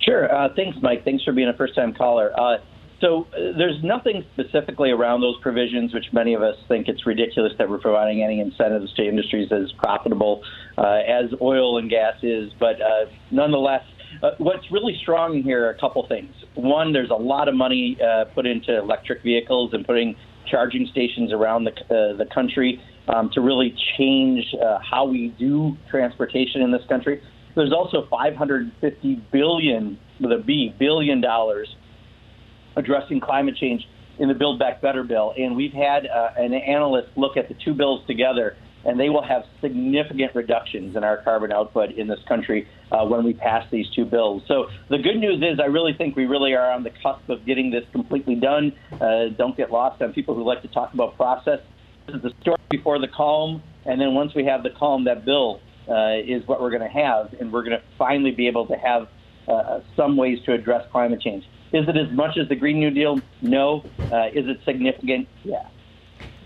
Sure. 0.00 0.28
thanks, 0.56 0.76
Mike. 0.82 1.04
Thanks 1.04 1.22
for 1.22 1.32
being 1.32 1.48
a 1.48 1.56
first-time 1.56 1.94
caller. 1.94 2.32
So 3.02 3.26
uh, 3.32 3.58
there's 3.58 3.82
nothing 3.82 4.24
specifically 4.32 4.90
around 4.90 5.22
those 5.22 5.36
provisions, 5.40 5.92
which 5.92 6.06
many 6.12 6.34
of 6.34 6.42
us 6.42 6.54
think 6.68 6.86
it's 6.86 7.04
ridiculous 7.04 7.52
that 7.58 7.68
we're 7.68 7.80
providing 7.80 8.22
any 8.22 8.40
incentives 8.40 8.94
to 8.94 9.02
industries 9.02 9.50
as 9.50 9.72
profitable 9.72 10.42
uh, 10.78 11.00
as 11.06 11.30
oil 11.42 11.78
and 11.78 11.90
gas 11.90 12.14
is. 12.22 12.52
But 12.60 12.80
uh, 12.80 13.10
nonetheless, 13.32 13.82
uh, 14.22 14.30
what's 14.38 14.70
really 14.70 14.96
strong 15.02 15.42
here 15.42 15.66
are 15.66 15.70
a 15.70 15.78
couple 15.80 16.06
things. 16.06 16.32
One, 16.54 16.92
there's 16.92 17.10
a 17.10 17.14
lot 17.14 17.48
of 17.48 17.56
money 17.56 17.98
uh, 18.00 18.26
put 18.26 18.46
into 18.46 18.78
electric 18.78 19.24
vehicles 19.24 19.74
and 19.74 19.84
putting 19.84 20.14
charging 20.48 20.86
stations 20.92 21.32
around 21.32 21.64
the, 21.64 21.72
uh, 21.72 22.16
the 22.16 22.26
country 22.32 22.80
um, 23.08 23.30
to 23.34 23.40
really 23.40 23.74
change 23.98 24.44
how 24.88 25.06
we 25.06 25.34
do 25.40 25.76
transportation 25.90 26.62
in 26.62 26.70
this 26.70 26.82
country. 26.88 27.20
There's 27.56 27.72
also 27.72 28.06
550 28.08 29.14
billion 29.32 29.98
with 30.20 30.30
a 30.30 30.38
B 30.38 30.72
billion 30.78 31.20
dollars 31.20 31.68
addressing 32.76 33.20
climate 33.20 33.56
change 33.56 33.86
in 34.18 34.28
the 34.28 34.34
Build 34.34 34.58
Back 34.58 34.80
Better 34.80 35.02
bill. 35.04 35.34
And 35.36 35.56
we've 35.56 35.72
had 35.72 36.06
uh, 36.06 36.30
an 36.36 36.52
analyst 36.52 37.08
look 37.16 37.36
at 37.36 37.48
the 37.48 37.54
two 37.64 37.74
bills 37.74 38.06
together, 38.06 38.56
and 38.84 38.98
they 38.98 39.08
will 39.08 39.22
have 39.22 39.42
significant 39.60 40.34
reductions 40.34 40.96
in 40.96 41.04
our 41.04 41.22
carbon 41.22 41.52
output 41.52 41.92
in 41.92 42.08
this 42.08 42.18
country 42.28 42.66
uh, 42.90 43.04
when 43.06 43.24
we 43.24 43.32
pass 43.32 43.64
these 43.70 43.86
two 43.94 44.04
bills. 44.04 44.42
So 44.48 44.66
the 44.90 44.98
good 44.98 45.16
news 45.16 45.42
is, 45.42 45.60
I 45.60 45.66
really 45.66 45.92
think 45.96 46.16
we 46.16 46.26
really 46.26 46.54
are 46.54 46.70
on 46.70 46.82
the 46.82 46.90
cusp 47.02 47.28
of 47.28 47.46
getting 47.46 47.70
this 47.70 47.84
completely 47.92 48.34
done. 48.34 48.72
Uh, 48.92 49.28
don't 49.36 49.56
get 49.56 49.70
lost 49.70 50.02
on 50.02 50.12
people 50.12 50.34
who 50.34 50.44
like 50.44 50.62
to 50.62 50.68
talk 50.68 50.92
about 50.94 51.16
process. 51.16 51.60
This 52.06 52.16
is 52.16 52.22
the 52.22 52.32
story 52.40 52.58
before 52.70 52.98
the 52.98 53.08
calm, 53.08 53.62
and 53.86 54.00
then 54.00 54.14
once 54.14 54.34
we 54.34 54.44
have 54.44 54.62
the 54.62 54.70
calm, 54.70 55.04
that 55.04 55.24
bill 55.24 55.60
uh, 55.88 56.16
is 56.16 56.46
what 56.46 56.60
we're 56.60 56.70
going 56.70 56.82
to 56.82 56.88
have, 56.88 57.32
and 57.40 57.52
we're 57.52 57.62
going 57.62 57.78
to 57.78 57.82
finally 57.96 58.32
be 58.32 58.48
able 58.48 58.66
to 58.66 58.74
have 58.74 59.08
uh, 59.48 59.80
some 59.96 60.16
ways 60.16 60.38
to 60.46 60.52
address 60.52 60.84
climate 60.90 61.20
change. 61.20 61.44
Is 61.72 61.88
it 61.88 61.96
as 61.96 62.10
much 62.12 62.36
as 62.36 62.48
the 62.48 62.56
Green 62.56 62.78
New 62.80 62.90
Deal? 62.90 63.20
No. 63.40 63.84
Uh, 64.10 64.26
is 64.28 64.46
it 64.46 64.58
significant? 64.64 65.28
Yeah. 65.42 65.68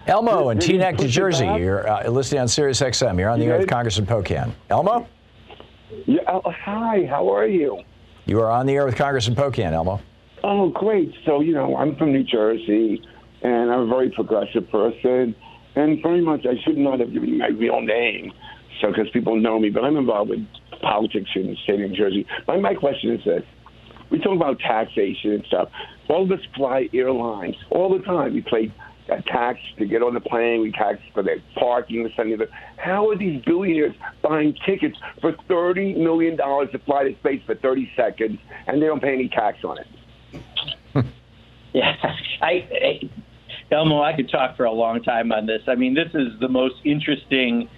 Elmo 0.07 0.51
in 0.51 0.59
Teaneck, 0.59 1.01
New 1.01 1.09
Jersey. 1.09 1.47
You're 1.47 1.89
uh, 1.89 2.09
listening 2.09 2.43
on 2.43 2.49
Sirius 2.49 2.81
XM. 2.81 3.19
You're 3.19 3.29
on 3.29 3.41
the 3.41 3.47
air 3.47 3.59
with 3.59 3.69
Congressman 3.69 4.07
Pocan. 4.07 4.55
Elmo? 4.71 5.09
Yeah, 6.07 6.21
oh, 6.29 6.43
hi, 6.51 7.07
how 7.09 7.29
are 7.35 7.47
you? 7.47 7.83
You 8.25 8.41
are 8.41 8.51
on 8.51 8.67
the 8.67 8.75
air 8.75 8.87
with 8.87 8.95
Congressman 8.95 9.37
Pocan, 9.37 9.73
Elmo. 9.73 10.01
Oh, 10.45 10.69
great. 10.69 11.13
So, 11.25 11.41
you 11.41 11.55
know, 11.55 11.77
I'm 11.77 11.97
from 11.97 12.13
New 12.13 12.23
Jersey, 12.23 13.03
and 13.43 13.73
I'm 13.73 13.81
a 13.81 13.87
very 13.87 14.11
progressive 14.11 14.71
person, 14.71 15.35
and 15.75 16.01
very 16.03 16.21
much 16.21 16.47
I 16.47 16.55
should 16.65 16.77
not 16.77 17.01
have 17.01 17.13
given 17.13 17.39
my 17.39 17.49
real 17.49 17.81
name, 17.81 18.33
so 18.81 18.89
because 18.89 19.09
people 19.11 19.35
know 19.41 19.59
me, 19.59 19.71
but 19.71 19.85
I'm 19.85 19.97
involved 19.97 20.31
with 20.31 20.47
politics 20.83 21.31
in 21.35 21.49
the 21.49 21.57
state 21.65 21.81
of 21.81 21.91
New 21.91 21.97
Jersey. 21.97 22.27
My, 22.47 22.59
my 22.59 22.75
question 22.75 23.11
is 23.11 23.25
this. 23.25 23.43
We 24.11 24.19
talk 24.19 24.37
about 24.37 24.59
taxation 24.61 25.33
and 25.33 25.45
stuff. 25.47 25.69
All 26.09 26.25
of 26.25 26.31
us 26.31 26.45
fly 26.57 26.89
airlines 26.95 27.57
all 27.71 27.97
the 27.97 28.05
time. 28.05 28.35
We 28.35 28.43
pay 28.43 28.73
a 29.09 29.23
tax 29.23 29.61
to 29.79 29.87
get 29.87 30.03
on 30.03 30.15
the 30.15 30.21
plane. 30.21 30.61
We 30.61 30.73
tax 30.73 30.99
for 31.15 31.23
their 31.23 31.39
parking, 31.55 32.05
this 32.05 32.13
and 32.19 32.33
the. 32.39 32.49
How 32.77 33.09
are 33.11 33.17
these 33.17 33.43
billionaires 33.45 33.95
buying 34.23 34.57
tickets 34.67 34.97
for 35.21 35.35
thirty 35.49 35.95
million 35.95 36.37
dollars 36.37 36.69
to 36.73 36.79
fly 36.81 37.05
to 37.05 37.17
space 37.19 37.43
for 37.47 37.55
thirty 37.55 37.91
seconds, 37.97 38.39
and 38.67 38.81
they 38.81 38.87
don't 38.87 39.03
pay 39.03 39.15
any 39.15 39.29
tax 39.29 39.59
on 39.65 39.79
it? 39.79 39.87
yeah, 41.73 41.95
I, 42.43 42.51
I, 42.51 43.11
Elmo, 43.71 44.03
I 44.03 44.15
could 44.15 44.31
talk 44.31 44.57
for 44.57 44.65
a 44.65 44.73
long 44.73 45.03
time 45.03 45.33
on 45.33 45.47
this. 45.47 45.63
I 45.67 45.75
mean, 45.75 45.95
this 45.95 46.09
is 46.15 46.39
the 46.41 46.49
most 46.49 46.77
interesting 46.85 47.69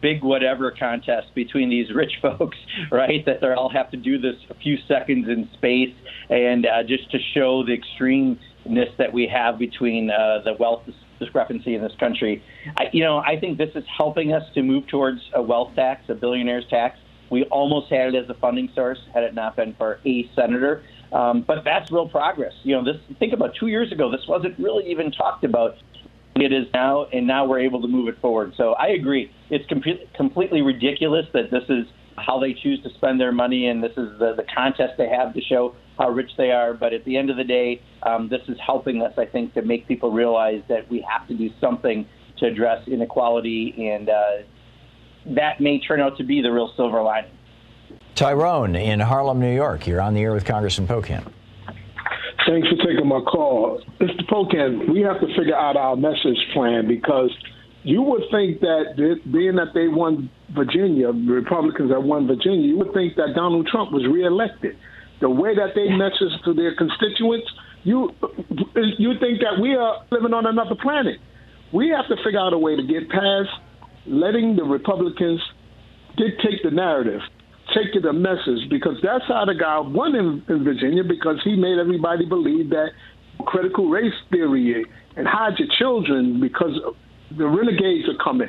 big 0.00 0.22
whatever 0.22 0.70
contest 0.70 1.34
between 1.34 1.70
these 1.70 1.92
rich 1.94 2.12
folks, 2.22 2.56
right? 2.90 3.24
That 3.26 3.40
they 3.40 3.52
all 3.52 3.70
have 3.70 3.90
to 3.90 3.96
do 3.96 4.18
this 4.18 4.36
a 4.48 4.54
few 4.54 4.76
seconds 4.88 5.28
in 5.28 5.48
space, 5.54 5.94
and 6.28 6.66
uh, 6.66 6.82
just 6.82 7.10
to 7.10 7.18
show 7.34 7.64
the 7.64 7.76
extremeness 7.76 8.96
that 8.98 9.12
we 9.12 9.26
have 9.26 9.58
between 9.58 10.10
uh, 10.10 10.40
the 10.44 10.54
wealth 10.58 10.82
discrepancy 11.18 11.74
in 11.74 11.82
this 11.82 11.94
country. 12.00 12.42
I, 12.76 12.84
you 12.92 13.04
know, 13.04 13.18
I 13.18 13.38
think 13.38 13.58
this 13.58 13.70
is 13.74 13.84
helping 13.96 14.32
us 14.32 14.42
to 14.54 14.62
move 14.62 14.86
towards 14.88 15.20
a 15.34 15.42
wealth 15.42 15.74
tax, 15.74 16.08
a 16.08 16.14
billionaire's 16.14 16.66
tax. 16.68 16.98
We 17.30 17.44
almost 17.44 17.90
had 17.90 18.14
it 18.14 18.24
as 18.24 18.28
a 18.28 18.34
funding 18.34 18.70
source 18.74 18.98
had 19.14 19.22
it 19.22 19.34
not 19.34 19.54
been 19.54 19.74
for 19.74 20.00
a 20.04 20.28
senator. 20.34 20.82
Um, 21.12 21.42
but 21.42 21.64
that's 21.64 21.90
real 21.90 22.08
progress. 22.08 22.52
You 22.62 22.76
know, 22.76 22.84
this 22.84 23.00
think 23.18 23.32
about 23.32 23.54
two 23.58 23.66
years 23.66 23.90
ago, 23.92 24.10
this 24.10 24.26
wasn't 24.28 24.58
really 24.58 24.90
even 24.90 25.10
talked 25.10 25.44
about. 25.44 25.76
It 26.40 26.52
is 26.52 26.66
now, 26.72 27.04
and 27.12 27.26
now 27.26 27.44
we're 27.44 27.60
able 27.60 27.82
to 27.82 27.88
move 27.88 28.08
it 28.08 28.18
forward. 28.20 28.54
So 28.56 28.72
I 28.72 28.88
agree. 28.88 29.30
It's 29.50 29.66
com- 29.68 29.82
completely 30.14 30.62
ridiculous 30.62 31.26
that 31.34 31.50
this 31.50 31.64
is 31.68 31.86
how 32.16 32.40
they 32.40 32.54
choose 32.54 32.82
to 32.82 32.90
spend 32.94 33.20
their 33.20 33.32
money, 33.32 33.66
and 33.66 33.82
this 33.82 33.92
is 33.92 34.18
the, 34.18 34.34
the 34.34 34.44
contest 34.54 34.94
they 34.96 35.08
have 35.08 35.34
to 35.34 35.40
show 35.42 35.74
how 35.98 36.08
rich 36.08 36.30
they 36.38 36.50
are. 36.50 36.72
But 36.72 36.94
at 36.94 37.04
the 37.04 37.18
end 37.18 37.28
of 37.28 37.36
the 37.36 37.44
day, 37.44 37.82
um, 38.02 38.28
this 38.28 38.40
is 38.48 38.56
helping 38.64 39.02
us, 39.02 39.12
I 39.18 39.26
think, 39.26 39.52
to 39.54 39.62
make 39.62 39.86
people 39.86 40.12
realize 40.12 40.62
that 40.68 40.90
we 40.90 41.04
have 41.10 41.28
to 41.28 41.34
do 41.34 41.50
something 41.60 42.06
to 42.38 42.46
address 42.46 42.88
inequality, 42.88 43.74
and 43.90 44.08
uh, 44.08 44.30
that 45.26 45.60
may 45.60 45.78
turn 45.78 46.00
out 46.00 46.16
to 46.16 46.24
be 46.24 46.40
the 46.40 46.50
real 46.50 46.72
silver 46.74 47.02
lining. 47.02 47.30
Tyrone 48.14 48.76
in 48.76 49.00
Harlem, 49.00 49.40
New 49.40 49.54
York. 49.54 49.86
You're 49.86 50.00
on 50.00 50.14
the 50.14 50.22
air 50.22 50.32
with 50.32 50.46
Congressman 50.46 50.88
Pocan. 50.88 51.30
Thanks 52.46 52.68
for 52.68 52.76
taking 52.76 53.06
my 53.06 53.20
call. 53.20 53.82
Mr. 54.00 54.26
Pocan, 54.28 54.92
we 54.92 55.00
have 55.02 55.20
to 55.20 55.26
figure 55.36 55.56
out 55.56 55.76
our 55.76 55.96
message 55.96 56.38
plan 56.52 56.88
because 56.88 57.30
you 57.82 58.02
would 58.02 58.22
think 58.30 58.60
that 58.60 59.20
being 59.30 59.56
that 59.56 59.72
they 59.74 59.88
won 59.88 60.30
Virginia, 60.54 61.08
Republicans 61.08 61.90
that 61.90 62.02
won 62.02 62.26
Virginia, 62.26 62.66
you 62.66 62.78
would 62.78 62.92
think 62.92 63.16
that 63.16 63.34
Donald 63.34 63.66
Trump 63.66 63.92
was 63.92 64.06
reelected 64.06 64.76
the 65.20 65.28
way 65.28 65.54
that 65.54 65.74
they 65.74 65.88
message 65.88 66.32
to 66.44 66.54
their 66.54 66.74
constituents, 66.74 67.46
you 67.84 68.10
you 68.98 69.12
think 69.20 69.40
that 69.40 69.60
we 69.60 69.74
are 69.74 70.04
living 70.10 70.34
on 70.34 70.46
another 70.46 70.74
planet. 70.74 71.18
We 71.72 71.90
have 71.90 72.08
to 72.08 72.16
figure 72.24 72.40
out 72.40 72.52
a 72.52 72.58
way 72.58 72.76
to 72.76 72.82
get 72.82 73.08
past 73.08 73.48
letting 74.06 74.56
the 74.56 74.64
Republicans 74.64 75.40
dictate 76.16 76.62
the 76.64 76.70
narrative, 76.70 77.20
take 77.74 77.94
it 77.94 78.04
a 78.04 78.12
message, 78.12 78.68
because 78.70 78.96
that's 79.02 79.24
how 79.28 79.44
the 79.44 79.54
guy 79.54 79.78
won 79.80 80.14
in, 80.14 80.42
in 80.48 80.64
Virginia 80.64 81.04
because 81.04 81.40
he 81.44 81.56
made 81.56 81.78
everybody 81.78 82.26
believe 82.26 82.70
that 82.70 82.88
critical 83.46 83.88
race 83.88 84.12
theory 84.30 84.84
and 85.16 85.26
hide 85.26 85.58
your 85.58 85.68
children 85.78 86.40
because 86.40 86.78
the 87.36 87.46
renegades 87.46 88.08
are 88.08 88.22
coming. 88.22 88.48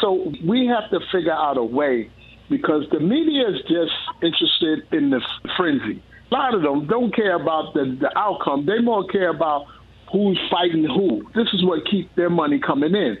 So 0.00 0.32
we 0.46 0.66
have 0.66 0.90
to 0.90 1.00
figure 1.12 1.32
out 1.32 1.56
a 1.56 1.64
way 1.64 2.10
because 2.50 2.84
the 2.92 3.00
media 3.00 3.48
is 3.48 3.60
just 3.62 3.92
interested 4.22 4.80
in 4.92 5.10
the 5.10 5.20
frenzy. 5.56 6.02
A 6.30 6.34
lot 6.34 6.54
of 6.54 6.62
them 6.62 6.86
don't 6.86 7.14
care 7.14 7.36
about 7.40 7.74
the, 7.74 7.96
the 8.00 8.10
outcome. 8.18 8.66
They 8.66 8.80
more 8.80 9.06
care 9.06 9.30
about 9.30 9.66
who's 10.12 10.38
fighting 10.50 10.84
who. 10.84 11.22
This 11.34 11.48
is 11.54 11.64
what 11.64 11.86
keeps 11.90 12.08
their 12.16 12.30
money 12.30 12.60
coming 12.64 12.94
in. 12.94 13.16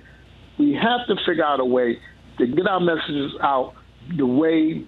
We 0.58 0.72
have 0.74 1.06
to 1.08 1.16
figure 1.26 1.44
out 1.44 1.60
a 1.60 1.64
way 1.64 1.98
to 2.38 2.46
get 2.46 2.66
our 2.66 2.80
messages 2.80 3.32
out 3.42 3.74
the 4.16 4.26
way 4.26 4.84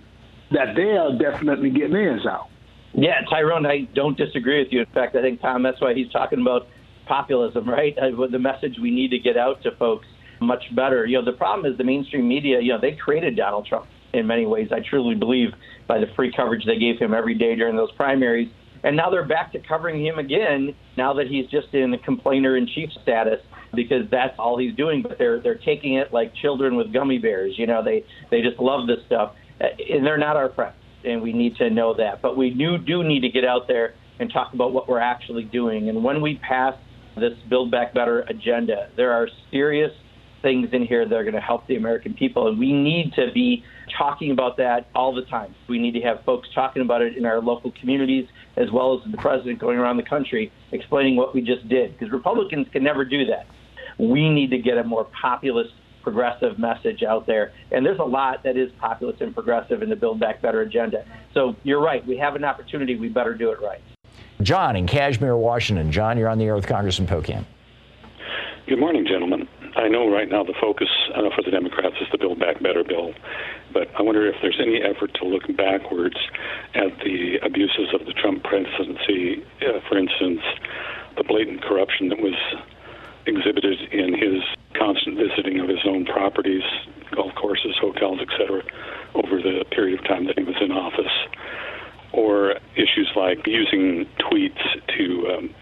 that 0.52 0.74
they 0.76 0.96
are 0.96 1.16
definitely 1.18 1.70
getting 1.70 1.92
theirs 1.92 2.26
out. 2.26 2.48
Yeah, 2.94 3.20
Tyrone, 3.28 3.66
I 3.66 3.88
don't 3.94 4.16
disagree 4.16 4.62
with 4.62 4.72
you. 4.72 4.80
In 4.80 4.86
fact, 4.86 5.16
I 5.16 5.22
think 5.22 5.40
Tom, 5.40 5.62
that's 5.62 5.80
why 5.80 5.94
he's 5.94 6.10
talking 6.10 6.40
about 6.40 6.66
populism, 7.06 7.68
right? 7.68 7.96
Uh, 7.98 8.26
the 8.30 8.38
message 8.38 8.76
we 8.80 8.90
need 8.90 9.10
to 9.10 9.18
get 9.18 9.36
out 9.36 9.62
to 9.62 9.74
folks 9.76 10.06
much 10.40 10.62
better. 10.74 11.06
You 11.06 11.18
know, 11.18 11.24
the 11.24 11.36
problem 11.36 11.70
is 11.70 11.78
the 11.78 11.84
mainstream 11.84 12.28
media. 12.28 12.60
You 12.60 12.72
know, 12.72 12.80
they 12.80 12.92
created 12.92 13.36
Donald 13.36 13.66
Trump 13.66 13.86
in 14.12 14.26
many 14.26 14.46
ways. 14.46 14.68
I 14.72 14.80
truly 14.80 15.14
believe 15.14 15.48
by 15.86 15.98
the 15.98 16.06
free 16.14 16.32
coverage 16.34 16.64
they 16.64 16.78
gave 16.78 16.98
him 16.98 17.14
every 17.14 17.34
day 17.34 17.54
during 17.54 17.76
those 17.76 17.92
primaries. 17.92 18.48
And 18.82 18.96
now 18.96 19.10
they're 19.10 19.26
back 19.26 19.52
to 19.52 19.58
covering 19.58 20.04
him 20.04 20.18
again 20.18 20.74
now 20.96 21.14
that 21.14 21.26
he's 21.26 21.46
just 21.46 21.72
in 21.74 21.90
the 21.90 21.98
complainer 21.98 22.56
in 22.56 22.68
chief 22.68 22.90
status 23.02 23.40
because 23.74 24.08
that's 24.10 24.34
all 24.38 24.58
he's 24.58 24.74
doing. 24.76 25.02
But 25.02 25.18
they're 25.18 25.40
they're 25.40 25.58
taking 25.58 25.94
it 25.94 26.12
like 26.12 26.34
children 26.34 26.76
with 26.76 26.92
gummy 26.92 27.18
bears. 27.18 27.54
You 27.58 27.66
know, 27.66 27.82
they 27.82 28.04
they 28.30 28.42
just 28.42 28.60
love 28.60 28.86
this 28.86 28.98
stuff, 29.06 29.34
and 29.60 30.04
they're 30.04 30.18
not 30.18 30.36
our 30.36 30.52
friends, 30.52 30.76
and 31.04 31.22
we 31.22 31.32
need 31.32 31.56
to 31.56 31.70
know 31.70 31.94
that. 31.96 32.22
But 32.22 32.36
we 32.36 32.50
do 32.50 32.78
do 32.78 33.02
need 33.02 33.20
to 33.20 33.28
get 33.28 33.44
out 33.44 33.68
there 33.68 33.94
and 34.18 34.32
talk 34.32 34.54
about 34.54 34.72
what 34.72 34.88
we're 34.88 35.00
actually 35.00 35.44
doing. 35.44 35.88
And 35.88 36.02
when 36.02 36.20
we 36.20 36.40
pass 36.46 36.74
this 37.16 37.32
Build 37.48 37.70
Back 37.70 37.94
Better 37.94 38.20
agenda, 38.22 38.88
there 38.96 39.12
are 39.12 39.28
serious 39.50 39.90
things 40.42 40.68
in 40.72 40.86
here 40.86 41.08
that 41.08 41.14
are 41.14 41.24
going 41.24 41.34
to 41.34 41.40
help 41.40 41.66
the 41.66 41.76
American 41.76 42.14
people, 42.14 42.48
and 42.48 42.58
we 42.58 42.72
need 42.72 43.12
to 43.16 43.32
be 43.34 43.64
talking 43.98 44.30
about 44.30 44.56
that 44.58 44.86
all 44.94 45.14
the 45.14 45.22
time. 45.22 45.54
We 45.68 45.78
need 45.78 45.92
to 45.92 46.00
have 46.00 46.18
folks 46.24 46.48
talking 46.54 46.82
about 46.82 47.02
it 47.02 47.16
in 47.16 47.24
our 47.24 47.40
local 47.40 47.72
communities, 47.80 48.26
as 48.56 48.70
well 48.72 48.94
as 48.94 49.10
the 49.10 49.16
president 49.16 49.58
going 49.58 49.78
around 49.78 49.96
the 49.96 50.02
country 50.02 50.52
explaining 50.72 51.16
what 51.16 51.34
we 51.34 51.40
just 51.40 51.68
did, 51.68 51.92
because 51.92 52.12
Republicans 52.12 52.66
can 52.72 52.84
never 52.84 53.04
do 53.04 53.24
that. 53.26 53.46
We 53.98 54.28
need 54.28 54.50
to 54.50 54.58
get 54.58 54.76
a 54.76 54.84
more 54.84 55.08
populist, 55.20 55.70
progressive 56.06 56.56
message 56.56 57.02
out 57.02 57.26
there. 57.26 57.52
And 57.72 57.84
there's 57.84 57.98
a 57.98 58.04
lot 58.04 58.44
that 58.44 58.56
is 58.56 58.70
populist 58.78 59.20
and 59.22 59.34
progressive 59.34 59.82
in 59.82 59.90
the 59.90 59.96
Build 59.96 60.20
Back 60.20 60.40
Better 60.40 60.60
agenda. 60.60 61.04
So 61.34 61.56
you're 61.64 61.82
right. 61.82 62.06
We 62.06 62.16
have 62.18 62.36
an 62.36 62.44
opportunity. 62.44 62.94
We 62.94 63.08
better 63.08 63.34
do 63.34 63.50
it 63.50 63.60
right. 63.60 63.80
John 64.40 64.76
in 64.76 64.86
Cashmere, 64.86 65.36
Washington. 65.36 65.90
John, 65.90 66.16
you're 66.16 66.28
on 66.28 66.38
the 66.38 66.44
air 66.44 66.54
with 66.54 66.68
Congressman 66.68 67.08
Pocan. 67.08 67.44
Good 68.68 68.78
morning, 68.78 69.04
gentlemen. 69.04 69.48
I 69.74 69.88
know 69.88 70.08
right 70.08 70.28
now 70.28 70.44
the 70.44 70.54
focus 70.60 70.88
uh, 71.12 71.22
for 71.34 71.42
the 71.44 71.50
Democrats 71.50 71.96
is 72.00 72.06
the 72.12 72.18
Build 72.18 72.38
Back 72.38 72.62
Better 72.62 72.84
bill, 72.84 73.12
but 73.72 73.88
I 73.98 74.02
wonder 74.02 74.28
if 74.28 74.36
there's 74.40 74.60
any 74.60 74.80
effort 74.82 75.12
to 75.14 75.24
look 75.26 75.42
backwards 75.56 76.16
at 76.74 76.96
the 77.02 77.38
abuses 77.42 77.92
of 77.98 78.06
the 78.06 78.12
Trump 78.12 78.44
presidency. 78.44 79.44
Uh, 79.60 79.80
for 79.88 79.98
instance, 79.98 80.40
the 81.16 81.24
blatant 81.24 81.62
corruption 81.62 82.10
that 82.10 82.20
was 82.20 82.34
exhibited 83.26 83.92
in 83.92 84.14
his 84.14 84.42
constant 84.74 85.18
visiting 85.18 85.60
of 85.60 85.68
his 85.68 85.80
own 85.86 86.04
properties, 86.04 86.62
golf 87.14 87.34
courses, 87.34 87.74
hotels, 87.80 88.20
etc., 88.20 88.62
over 89.14 89.40
the 89.40 89.64
period 89.70 89.98
of 89.98 90.06
time 90.06 90.26
that 90.26 90.38
he 90.38 90.44
was 90.44 90.56
in 90.60 90.70
office, 90.72 91.12
or 92.12 92.56
issues 92.74 93.10
like 93.16 93.46
using 93.46 94.06
tweets 94.18 94.62
to 94.96 95.28
um, 95.36 95.54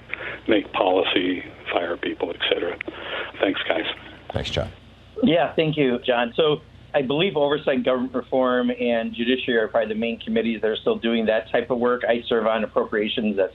make 0.48 0.72
policy, 0.72 1.42
fire 1.72 1.96
people, 1.96 2.30
etc. 2.30 2.76
Thanks, 3.40 3.60
guys. 3.68 3.86
Thanks, 4.32 4.50
John. 4.50 4.70
Yeah, 5.22 5.54
thank 5.54 5.76
you, 5.76 5.98
John. 6.04 6.32
So 6.36 6.60
I 6.94 7.02
believe 7.02 7.36
oversight, 7.36 7.84
government 7.84 8.14
reform, 8.14 8.70
and 8.70 9.14
judiciary 9.14 9.60
are 9.60 9.68
probably 9.68 9.94
the 9.94 9.98
main 9.98 10.20
committees 10.20 10.60
that 10.60 10.68
are 10.68 10.76
still 10.76 10.98
doing 10.98 11.26
that 11.26 11.50
type 11.50 11.70
of 11.70 11.78
work. 11.78 12.02
I 12.08 12.22
serve 12.28 12.46
on 12.46 12.64
appropriations. 12.64 13.36
That's 13.36 13.54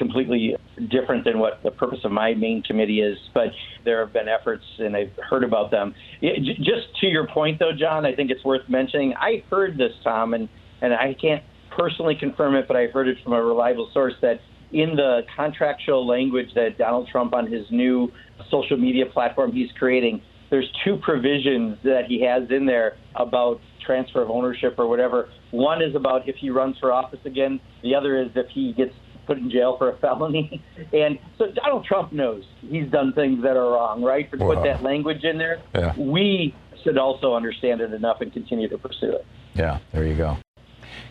completely 0.00 0.56
different 0.90 1.24
than 1.24 1.38
what 1.38 1.60
the 1.62 1.70
purpose 1.70 1.98
of 2.04 2.10
my 2.10 2.32
main 2.32 2.62
committee 2.62 3.02
is. 3.02 3.18
But 3.34 3.48
there 3.84 4.00
have 4.00 4.12
been 4.12 4.28
efforts, 4.28 4.64
and 4.78 4.96
I've 4.96 5.12
heard 5.28 5.44
about 5.44 5.70
them. 5.70 5.94
Just 6.22 6.88
to 7.02 7.06
your 7.06 7.28
point, 7.28 7.58
though, 7.58 7.72
John, 7.78 8.06
I 8.06 8.14
think 8.14 8.30
it's 8.30 8.44
worth 8.44 8.66
mentioning. 8.68 9.14
I 9.14 9.44
heard 9.50 9.76
this, 9.76 9.92
Tom, 10.02 10.32
and 10.34 10.48
and 10.80 10.94
I 10.94 11.14
can't 11.20 11.42
personally 11.76 12.16
confirm 12.18 12.54
it, 12.54 12.66
but 12.66 12.76
I 12.76 12.86
heard 12.86 13.06
it 13.06 13.18
from 13.22 13.34
a 13.34 13.42
reliable 13.42 13.90
source 13.92 14.14
that 14.22 14.40
in 14.72 14.96
the 14.96 15.20
contractual 15.36 16.06
language 16.06 16.48
that 16.54 16.78
Donald 16.78 17.08
Trump 17.12 17.34
on 17.34 17.52
his 17.52 17.66
new 17.70 18.10
social 18.50 18.78
media 18.78 19.04
platform 19.04 19.52
he's 19.52 19.70
creating, 19.78 20.22
there's 20.48 20.70
two 20.84 20.96
provisions 21.02 21.76
that 21.84 22.04
he 22.08 22.24
has 22.24 22.50
in 22.50 22.64
there 22.64 22.96
about 23.14 23.60
transfer 23.84 24.22
of 24.22 24.30
ownership 24.30 24.76
or 24.78 24.88
whatever. 24.88 25.28
One 25.50 25.82
is 25.82 25.94
about 25.94 26.28
if 26.28 26.36
he 26.36 26.48
runs 26.48 26.76
for 26.78 26.92
office 26.92 27.20
again. 27.24 27.60
The 27.82 27.94
other 27.94 28.20
is 28.20 28.28
if 28.34 28.46
he 28.52 28.72
gets 28.72 28.94
put 29.30 29.38
in 29.38 29.48
jail 29.48 29.76
for 29.78 29.90
a 29.90 29.96
felony. 29.98 30.60
And 30.92 31.20
so 31.38 31.52
Donald 31.52 31.84
Trump 31.84 32.10
knows 32.10 32.44
he's 32.62 32.90
done 32.90 33.12
things 33.12 33.42
that 33.44 33.56
are 33.56 33.70
wrong, 33.70 34.02
right? 34.02 34.28
To 34.32 34.38
wow. 34.38 34.54
put 34.54 34.64
that 34.64 34.82
language 34.82 35.22
in 35.22 35.38
there, 35.38 35.60
yeah. 35.72 35.94
we 35.96 36.52
should 36.82 36.98
also 36.98 37.34
understand 37.34 37.80
it 37.80 37.92
enough 37.92 38.20
and 38.20 38.32
continue 38.32 38.68
to 38.68 38.78
pursue 38.78 39.12
it. 39.12 39.26
Yeah, 39.54 39.78
there 39.92 40.04
you 40.04 40.16
go. 40.16 40.36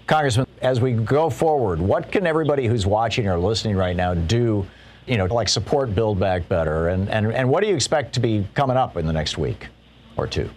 Congressman, 0.07 0.47
as 0.61 0.81
we 0.81 0.93
go 0.93 1.29
forward, 1.29 1.79
what 1.79 2.11
can 2.11 2.27
everybody 2.27 2.67
who's 2.67 2.85
watching 2.85 3.27
or 3.27 3.37
listening 3.37 3.77
right 3.77 3.95
now 3.95 4.13
do, 4.15 4.65
you 5.05 5.17
know, 5.17 5.25
like 5.25 5.47
support 5.47 5.95
Build 5.95 6.19
Back 6.19 6.49
Better? 6.49 6.89
And, 6.89 7.07
and, 7.09 7.31
and 7.31 7.49
what 7.49 7.63
do 7.63 7.69
you 7.69 7.75
expect 7.75 8.13
to 8.15 8.19
be 8.19 8.45
coming 8.53 8.75
up 8.75 8.97
in 8.97 9.05
the 9.05 9.13
next 9.13 9.37
week 9.37 9.67
or 10.17 10.27
two? 10.27 10.49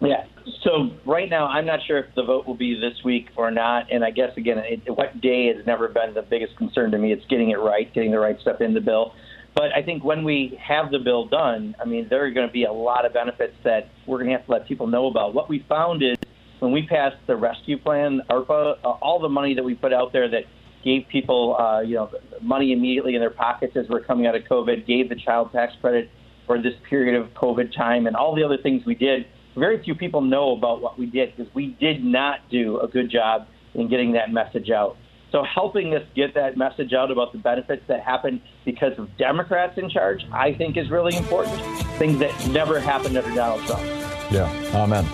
Yeah. 0.00 0.24
So 0.62 0.90
right 1.06 1.28
now, 1.28 1.46
I'm 1.46 1.66
not 1.66 1.80
sure 1.86 1.98
if 1.98 2.14
the 2.14 2.22
vote 2.22 2.46
will 2.46 2.56
be 2.56 2.74
this 2.74 3.04
week 3.04 3.28
or 3.36 3.50
not. 3.50 3.92
And 3.92 4.04
I 4.04 4.10
guess 4.10 4.30
again, 4.36 4.58
it, 4.58 4.80
what 4.88 5.20
day 5.20 5.52
has 5.54 5.64
never 5.66 5.88
been 5.88 6.14
the 6.14 6.22
biggest 6.22 6.56
concern 6.56 6.90
to 6.92 6.98
me. 6.98 7.12
It's 7.12 7.24
getting 7.26 7.50
it 7.50 7.56
right, 7.56 7.92
getting 7.94 8.10
the 8.10 8.18
right 8.18 8.38
stuff 8.40 8.60
in 8.60 8.74
the 8.74 8.80
bill. 8.80 9.12
But 9.54 9.74
I 9.74 9.82
think 9.82 10.04
when 10.04 10.24
we 10.24 10.58
have 10.62 10.90
the 10.90 10.98
bill 10.98 11.26
done, 11.26 11.74
I 11.80 11.84
mean, 11.84 12.06
there 12.08 12.24
are 12.24 12.30
going 12.30 12.46
to 12.46 12.52
be 12.52 12.64
a 12.64 12.72
lot 12.72 13.04
of 13.04 13.12
benefits 13.12 13.54
that 13.64 13.90
we're 14.06 14.18
going 14.18 14.30
to 14.30 14.36
have 14.36 14.46
to 14.46 14.52
let 14.52 14.66
people 14.66 14.86
know 14.86 15.06
about. 15.06 15.34
What 15.34 15.48
we 15.48 15.64
found 15.68 16.02
is 16.02 16.16
when 16.60 16.72
we 16.72 16.86
passed 16.86 17.16
the 17.26 17.36
rescue 17.36 17.78
plan, 17.78 18.20
ARPA, 18.30 18.76
uh, 18.84 18.88
all 18.88 19.18
the 19.18 19.28
money 19.28 19.54
that 19.54 19.64
we 19.64 19.74
put 19.74 19.92
out 19.92 20.12
there 20.12 20.30
that 20.30 20.44
gave 20.84 21.02
people, 21.10 21.56
uh, 21.58 21.80
you 21.80 21.96
know, 21.96 22.10
money 22.40 22.72
immediately 22.72 23.14
in 23.14 23.20
their 23.20 23.30
pockets 23.30 23.76
as 23.76 23.86
we're 23.88 24.04
coming 24.04 24.26
out 24.26 24.34
of 24.34 24.42
COVID, 24.44 24.86
gave 24.86 25.08
the 25.08 25.16
child 25.16 25.52
tax 25.52 25.72
credit 25.80 26.08
for 26.46 26.60
this 26.62 26.74
period 26.88 27.20
of 27.20 27.28
COVID 27.34 27.76
time, 27.76 28.06
and 28.06 28.16
all 28.16 28.34
the 28.34 28.42
other 28.42 28.56
things 28.62 28.82
we 28.86 28.94
did. 28.94 29.26
Very 29.56 29.82
few 29.82 29.94
people 29.94 30.20
know 30.20 30.52
about 30.52 30.80
what 30.80 30.98
we 30.98 31.06
did 31.06 31.36
because 31.36 31.52
we 31.54 31.68
did 31.80 32.04
not 32.04 32.40
do 32.50 32.80
a 32.80 32.88
good 32.88 33.10
job 33.10 33.46
in 33.74 33.88
getting 33.88 34.12
that 34.12 34.32
message 34.32 34.70
out. 34.70 34.96
So 35.32 35.44
helping 35.44 35.94
us 35.94 36.02
get 36.14 36.34
that 36.34 36.56
message 36.56 36.92
out 36.92 37.10
about 37.10 37.32
the 37.32 37.38
benefits 37.38 37.82
that 37.86 38.00
happen 38.02 38.42
because 38.64 38.98
of 38.98 39.16
Democrats 39.16 39.78
in 39.78 39.88
charge, 39.88 40.26
I 40.32 40.52
think 40.54 40.76
is 40.76 40.90
really 40.90 41.16
important. 41.16 41.56
Things 41.98 42.18
that 42.18 42.48
never 42.48 42.80
happened 42.80 43.16
under 43.16 43.32
Donald 43.34 43.64
Trump. 43.66 43.82
Yeah, 44.30 44.50
amen. 44.74 45.06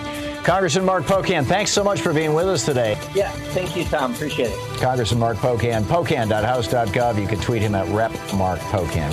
Congressman 0.45 0.85
Mark 0.85 1.05
Pocan, 1.05 1.45
thanks 1.45 1.73
so 1.73 1.83
much 1.83 2.01
for 2.01 2.15
being 2.15 2.33
with 2.33 2.47
us 2.47 2.65
today. 2.65 2.97
Yeah, 3.15 3.31
thank 3.31 3.77
you, 3.77 3.85
Tom. 3.85 4.15
Appreciate 4.15 4.51
it. 4.51 4.81
Congressman 4.81 5.19
Mark 5.19 5.39
Pocan, 5.39 5.83
pocan.house.gov. 5.83 7.21
You 7.21 7.27
can 7.27 7.41
tweet 7.41 7.63
him 7.63 7.75
at 7.75 7.87
Rep 7.89 8.13
Mark 8.35 8.61
Pocan. 8.61 9.13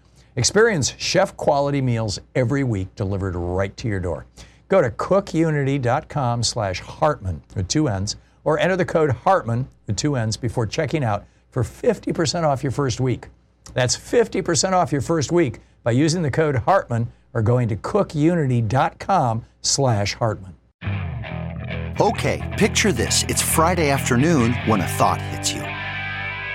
Experience 0.35 0.93
chef 0.97 1.35
quality 1.35 1.81
meals 1.81 2.19
every 2.35 2.63
week 2.63 2.93
delivered 2.95 3.35
right 3.35 3.75
to 3.77 3.87
your 3.87 3.99
door. 3.99 4.25
Go 4.69 4.81
to 4.81 4.89
cookunity.com 4.89 6.43
slash 6.43 6.79
Hartmann 6.79 7.41
with 7.55 7.67
two 7.67 7.89
N's 7.89 8.15
or 8.43 8.57
enter 8.57 8.77
the 8.77 8.85
code 8.85 9.11
Hartmann 9.11 9.67
with 9.87 9.97
two 9.97 10.15
N's 10.15 10.37
before 10.37 10.65
checking 10.65 11.03
out 11.03 11.25
for 11.49 11.63
50% 11.63 12.43
off 12.43 12.63
your 12.63 12.71
first 12.71 13.01
week. 13.01 13.27
That's 13.73 13.97
50% 13.97 14.71
off 14.71 14.91
your 14.91 15.01
first 15.01 15.31
week 15.31 15.59
by 15.83 15.91
using 15.91 16.21
the 16.21 16.31
code 16.31 16.55
Hartmann 16.55 17.11
or 17.33 17.41
going 17.41 17.67
to 17.69 17.75
cookunity.com 17.75 19.45
slash 19.61 20.13
Hartmann. 20.13 20.55
Okay, 21.99 22.55
picture 22.57 22.91
this. 22.93 23.23
It's 23.27 23.41
Friday 23.41 23.89
afternoon 23.89 24.53
when 24.65 24.81
a 24.81 24.87
thought 24.87 25.21
hits 25.21 25.51
you. 25.53 25.61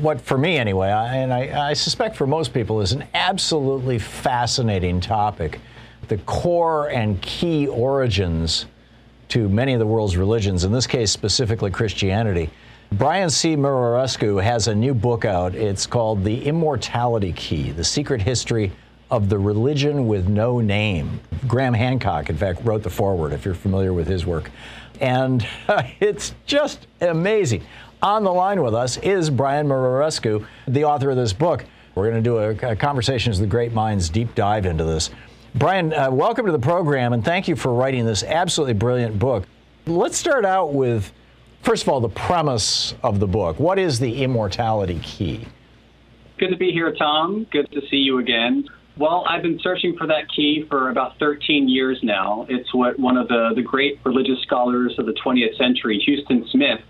what, 0.00 0.20
for 0.20 0.38
me 0.38 0.56
anyway, 0.56 0.88
I, 0.88 1.16
and 1.16 1.32
I, 1.32 1.70
I 1.70 1.72
suspect 1.74 2.16
for 2.16 2.26
most 2.26 2.54
people, 2.54 2.80
is 2.80 2.92
an 2.92 3.04
absolutely 3.14 3.98
fascinating 3.98 5.00
topic– 5.00 5.60
the 6.08 6.18
core 6.18 6.88
and 6.88 7.20
key 7.20 7.66
origins 7.66 8.66
to 9.28 9.48
many 9.48 9.74
of 9.74 9.78
the 9.78 9.86
world's 9.86 10.16
religions, 10.16 10.64
in 10.64 10.72
this 10.72 10.86
case 10.86 11.10
specifically 11.10 11.70
Christianity. 11.70 12.50
Brian 12.92 13.28
C. 13.28 13.54
Muraresku 13.54 14.42
has 14.42 14.68
a 14.68 14.74
new 14.74 14.94
book 14.94 15.26
out. 15.26 15.54
It's 15.54 15.86
called 15.86 16.24
The 16.24 16.46
Immortality 16.46 17.32
Key 17.34 17.70
The 17.70 17.84
Secret 17.84 18.22
History 18.22 18.72
of 19.10 19.28
the 19.28 19.38
Religion 19.38 20.06
with 20.06 20.28
No 20.28 20.60
Name. 20.60 21.20
Graham 21.46 21.74
Hancock, 21.74 22.30
in 22.30 22.36
fact, 22.36 22.64
wrote 22.64 22.82
the 22.82 22.90
foreword, 22.90 23.34
if 23.34 23.44
you're 23.44 23.54
familiar 23.54 23.92
with 23.92 24.06
his 24.06 24.24
work. 24.24 24.50
And 25.00 25.46
uh, 25.68 25.82
it's 26.00 26.34
just 26.46 26.86
amazing. 27.02 27.62
On 28.02 28.22
the 28.22 28.32
line 28.32 28.62
with 28.62 28.76
us 28.76 28.96
is 28.98 29.28
Brian 29.28 29.66
Muraresku, 29.66 30.46
the 30.68 30.84
author 30.84 31.10
of 31.10 31.16
this 31.16 31.32
book. 31.32 31.64
We're 31.96 32.08
going 32.08 32.22
to 32.22 32.30
do 32.30 32.38
a, 32.38 32.70
a 32.70 32.76
Conversations 32.76 33.40
the 33.40 33.46
Great 33.46 33.72
Minds 33.72 34.08
deep 34.08 34.36
dive 34.36 34.66
into 34.66 34.84
this. 34.84 35.10
Brian, 35.56 35.92
uh, 35.92 36.08
welcome 36.08 36.46
to 36.46 36.52
the 36.52 36.60
program, 36.60 37.12
and 37.12 37.24
thank 37.24 37.48
you 37.48 37.56
for 37.56 37.74
writing 37.74 38.06
this 38.06 38.22
absolutely 38.22 38.74
brilliant 38.74 39.18
book. 39.18 39.46
Let's 39.86 40.16
start 40.16 40.44
out 40.44 40.74
with, 40.74 41.12
first 41.62 41.82
of 41.82 41.88
all, 41.88 42.00
the 42.00 42.08
premise 42.08 42.94
of 43.02 43.18
the 43.18 43.26
book. 43.26 43.58
What 43.58 43.80
is 43.80 43.98
the 43.98 44.22
immortality 44.22 45.00
key? 45.02 45.48
Good 46.38 46.50
to 46.50 46.56
be 46.56 46.70
here, 46.70 46.94
Tom. 46.94 47.48
Good 47.50 47.68
to 47.72 47.80
see 47.90 47.96
you 47.96 48.18
again. 48.18 48.64
Well, 48.96 49.24
I've 49.28 49.42
been 49.42 49.58
searching 49.60 49.96
for 49.96 50.06
that 50.06 50.28
key 50.34 50.64
for 50.68 50.90
about 50.90 51.18
13 51.18 51.68
years 51.68 51.98
now. 52.04 52.46
It's 52.48 52.72
what 52.72 52.96
one 52.96 53.16
of 53.16 53.26
the, 53.26 53.54
the 53.56 53.62
great 53.62 53.98
religious 54.04 54.40
scholars 54.42 54.94
of 54.98 55.06
the 55.06 55.14
20th 55.14 55.56
century, 55.56 56.00
Huston 56.06 56.46
Smith, 56.52 56.80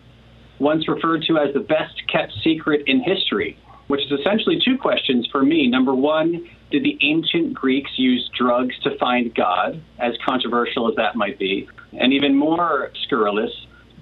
once 0.59 0.88
referred 0.88 1.23
to 1.29 1.38
as 1.38 1.53
the 1.55 1.61
best 1.61 1.94
kept 2.09 2.33
secret 2.42 2.83
in 2.87 3.01
history. 3.03 3.57
which 3.88 4.03
is 4.03 4.12
essentially 4.21 4.61
two 4.64 4.79
questions 4.79 5.27
for 5.33 5.42
me. 5.42 5.66
Number 5.66 5.94
one, 5.94 6.49
did 6.71 6.85
the 6.85 6.97
ancient 7.03 7.55
Greeks 7.55 7.90
use 7.97 8.31
drugs 8.38 8.79
to 8.85 8.97
find 8.99 9.35
God, 9.35 9.83
as 9.99 10.12
controversial 10.25 10.88
as 10.88 10.94
that 10.97 11.16
might 11.16 11.38
be? 11.38 11.68
And 11.99 12.12
even 12.12 12.37
more 12.37 12.92
scurrilous, 13.05 13.51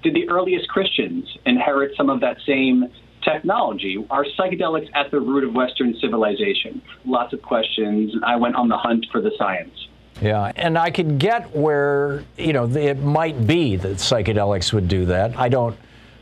did 0.03 0.15
the 0.15 0.29
earliest 0.29 0.69
Christians 0.69 1.25
inherit 1.47 1.97
some 1.97 2.11
of 2.11 2.21
that 2.21 2.37
same 2.47 2.87
technology? 3.23 4.05
Are 4.11 4.25
psychedelics 4.39 4.89
at 4.95 5.11
the 5.11 5.21
root 5.21 5.45
of 5.45 5.55
Western 5.55 5.95
civilization? 6.01 6.83
Lots 7.05 7.33
of 7.33 7.43
questions. 7.43 8.13
I 8.25 8.37
went 8.37 8.57
on 8.57 8.69
the 8.69 8.77
hunt 8.77 9.07
for 9.11 9.21
the 9.21 9.31
science. 9.39 9.89
Yeah, 10.21 10.51
and 10.57 10.79
I 10.79 10.91
could 10.91 11.19
get 11.19 11.55
where, 11.55 12.25
you 12.39 12.53
know, 12.53 12.67
it 12.67 13.01
might 13.01 13.47
be 13.47 13.77
that 13.77 13.99
psychedelics 13.99 14.73
would 14.73 14.89
do 14.89 15.05
that. 15.07 15.39
I 15.39 15.49
don't 15.49 15.77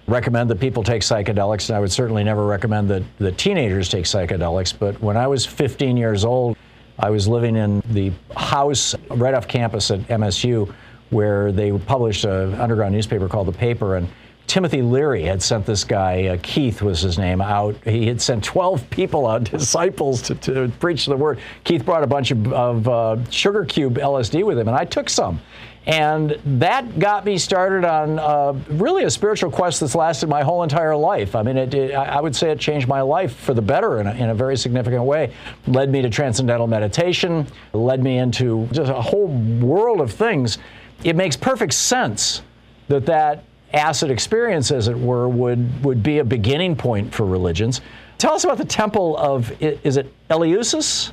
recommend 0.06 0.50
that 0.50 0.60
people 0.60 0.82
take 0.82 1.02
psychedelics, 1.02 1.68
and 1.68 1.76
I 1.76 1.80
would 1.80 1.92
certainly 1.92 2.24
never 2.24 2.44
recommend 2.46 2.88
that 2.90 3.02
the 3.18 3.32
teenagers 3.32 3.88
take 3.88 4.04
psychedelics. 4.04 4.74
But 4.78 5.00
when 5.00 5.16
I 5.16 5.26
was 5.26 5.46
15 5.46 5.96
years 5.96 6.24
old, 6.24 6.56
I 6.98 7.10
was 7.10 7.26
living 7.26 7.56
in 7.56 7.82
the 7.90 8.12
house 8.36 8.94
right 9.10 9.34
off 9.34 9.48
campus 9.48 9.90
at 9.90 10.00
MSU 10.08 10.72
where 11.10 11.52
they 11.52 11.72
published 11.72 12.24
an 12.24 12.54
underground 12.54 12.94
newspaper 12.94 13.28
called 13.28 13.48
The 13.48 13.52
Paper, 13.52 13.96
and 13.96 14.08
Timothy 14.46 14.82
Leary 14.82 15.22
had 15.22 15.42
sent 15.42 15.64
this 15.64 15.84
guy, 15.84 16.26
uh, 16.26 16.38
Keith 16.42 16.82
was 16.82 17.00
his 17.00 17.18
name, 17.18 17.40
out. 17.40 17.76
He 17.84 18.06
had 18.06 18.20
sent 18.20 18.44
12 18.44 18.90
people 18.90 19.26
out, 19.26 19.44
disciples, 19.44 20.22
to, 20.22 20.34
to 20.36 20.70
preach 20.80 21.06
the 21.06 21.16
word. 21.16 21.38
Keith 21.64 21.84
brought 21.84 22.02
a 22.02 22.06
bunch 22.06 22.30
of, 22.30 22.52
of 22.52 22.88
uh, 22.88 23.30
sugar 23.30 23.64
cube 23.64 23.94
LSD 23.96 24.44
with 24.44 24.58
him, 24.58 24.68
and 24.68 24.76
I 24.76 24.84
took 24.84 25.08
some. 25.08 25.40
And 25.86 26.38
that 26.60 26.98
got 26.98 27.26
me 27.26 27.36
started 27.36 27.84
on 27.84 28.18
uh, 28.18 28.52
really 28.70 29.04
a 29.04 29.10
spiritual 29.10 29.50
quest 29.50 29.80
that's 29.80 29.94
lasted 29.94 30.28
my 30.28 30.42
whole 30.42 30.62
entire 30.62 30.96
life. 30.96 31.34
I 31.34 31.42
mean, 31.42 31.58
it, 31.58 31.74
it, 31.74 31.94
I 31.94 32.20
would 32.20 32.34
say 32.34 32.50
it 32.50 32.58
changed 32.58 32.88
my 32.88 33.02
life 33.02 33.36
for 33.36 33.52
the 33.52 33.60
better 33.60 34.00
in 34.00 34.06
a, 34.06 34.12
in 34.14 34.30
a 34.30 34.34
very 34.34 34.56
significant 34.56 35.04
way. 35.04 35.34
Led 35.66 35.90
me 35.90 36.00
to 36.00 36.08
transcendental 36.08 36.66
meditation, 36.66 37.46
led 37.74 38.02
me 38.02 38.16
into 38.16 38.66
just 38.72 38.90
a 38.90 39.00
whole 39.00 39.26
world 39.26 40.00
of 40.00 40.10
things. 40.10 40.56
It 41.02 41.16
makes 41.16 41.36
perfect 41.36 41.74
sense 41.74 42.40
that 42.88 43.04
that 43.06 43.44
acid 43.74 44.10
experience, 44.10 44.70
as 44.70 44.88
it 44.88 44.98
were, 44.98 45.28
would, 45.28 45.84
would 45.84 46.02
be 46.02 46.18
a 46.18 46.24
beginning 46.24 46.76
point 46.76 47.12
for 47.12 47.26
religions. 47.26 47.82
Tell 48.16 48.32
us 48.32 48.44
about 48.44 48.56
the 48.56 48.64
temple 48.64 49.18
of, 49.18 49.52
is 49.60 49.98
it 49.98 50.10
Eleusis? 50.30 51.12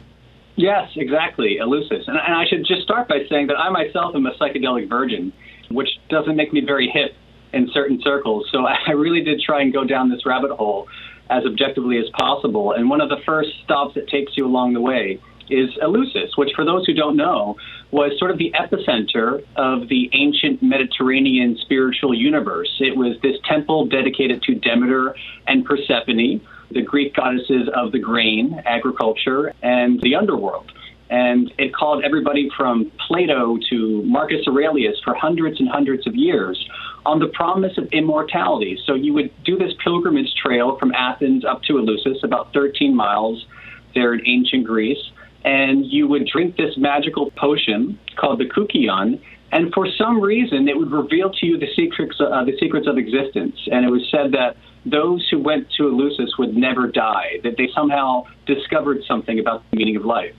Yes, 0.56 0.90
exactly, 0.96 1.58
Eleusis. 1.62 2.08
And, 2.08 2.18
and 2.18 2.36
I 2.36 2.46
should 2.48 2.66
just 2.66 2.82
start 2.84 3.08
by 3.08 3.20
saying 3.30 3.48
that 3.48 3.58
I 3.58 3.70
myself 3.70 4.16
am 4.16 4.26
a 4.26 4.34
psychedelic 4.34 4.90
virgin, 4.90 5.34
which 5.70 5.90
doesn't 6.10 6.36
make 6.36 6.52
me 6.54 6.62
very 6.66 6.90
hip 6.90 7.16
in 7.54 7.70
certain 7.74 8.02
circles. 8.04 8.48
So 8.52 8.66
I 8.88 8.92
really 8.92 9.24
did 9.24 9.42
try 9.42 9.62
and 9.62 9.74
go 9.74 9.84
down 9.84 10.10
this 10.10 10.26
rabbit 10.26 10.52
hole 10.52 10.88
as 11.30 11.44
objectively 11.46 11.98
as 11.98 12.06
possible. 12.20 12.74
And 12.74 12.90
one 12.90 13.02
of 13.02 13.10
the 13.10 13.18
first 13.26 13.50
stops 13.64 13.96
that 13.96 14.08
takes 14.10 14.34
you 14.36 14.46
along 14.46 14.74
the 14.74 14.82
way 14.82 15.20
is 15.50 15.70
Eleusis, 15.82 16.38
which, 16.38 16.52
for 16.56 16.66
those 16.66 16.86
who 16.86 16.94
don't 16.94 17.16
know, 17.16 17.58
was 17.92 18.18
sort 18.18 18.32
of 18.32 18.38
the 18.38 18.54
epicenter 18.54 19.44
of 19.56 19.90
the 19.90 20.10
ancient 20.14 20.64
Mediterranean 20.64 21.58
spiritual 21.62 22.14
universe. 22.14 22.70
It 22.80 22.96
was 22.96 23.18
this 23.22 23.36
temple 23.46 23.86
dedicated 23.86 24.42
to 24.44 24.56
Demeter 24.56 25.16
and 25.48 25.66
Persephone, 25.66 26.42
the 26.74 26.82
Greek 26.82 27.16
goddesses 27.16 27.70
of 27.76 27.92
the 27.92 28.00
grain, 28.00 28.62
agriculture, 28.66 29.54
and 29.62 30.00
the 30.02 30.16
underworld. 30.16 30.72
And 31.10 31.52
it 31.58 31.74
called 31.74 32.04
everybody 32.06 32.50
from 32.56 32.92
Plato 33.08 33.58
to 33.70 34.04
Marcus 34.04 34.48
Aurelius 34.48 34.96
for 35.04 35.14
hundreds 35.14 35.60
and 35.60 35.68
hundreds 35.68 36.08
of 36.08 36.16
years 36.16 36.58
on 37.06 37.20
the 37.20 37.28
promise 37.28 37.78
of 37.78 37.88
immortality. 37.92 38.80
So 38.86 38.94
you 38.94 39.14
would 39.14 39.32
do 39.44 39.58
this 39.58 39.74
pilgrimage 39.84 40.34
trail 40.36 40.78
from 40.78 40.94
Athens 40.94 41.44
up 41.44 41.64
to 41.64 41.74
Eleusis, 41.74 42.24
about 42.24 42.54
13 42.54 42.96
miles 42.96 43.46
there 43.94 44.14
in 44.14 44.22
ancient 44.26 44.66
Greece 44.66 45.12
and 45.44 45.86
you 45.86 46.08
would 46.08 46.28
drink 46.28 46.58
this 46.58 46.78
magical 46.78 47.32
potion 47.32 48.00
called 48.16 48.40
the 48.40 48.46
Kykeon, 48.46 49.20
and 49.52 49.74
for 49.74 49.88
some 49.98 50.22
reason 50.22 50.68
it 50.68 50.78
would 50.78 50.92
reveal 50.92 51.32
to 51.32 51.46
you 51.46 51.58
the 51.58 51.68
secrets 51.76 52.16
uh, 52.20 52.44
the 52.46 52.58
secrets 52.60 52.88
of 52.88 52.98
existence. 52.98 53.56
And 53.72 53.86
it 53.86 53.90
was 53.90 54.08
said 54.12 54.32
that 54.34 54.56
those 54.86 55.28
who 55.30 55.40
went 55.40 55.70
to 55.78 55.84
Eleusis 55.84 56.38
would 56.38 56.56
never 56.56 56.88
die; 56.88 57.40
that 57.44 57.58
they 57.58 57.70
somehow 57.74 58.26
discovered 58.46 59.04
something 59.08 59.40
about 59.40 59.64
the 59.70 59.78
meaning 59.78 59.96
of 59.96 60.06
life. 60.06 60.36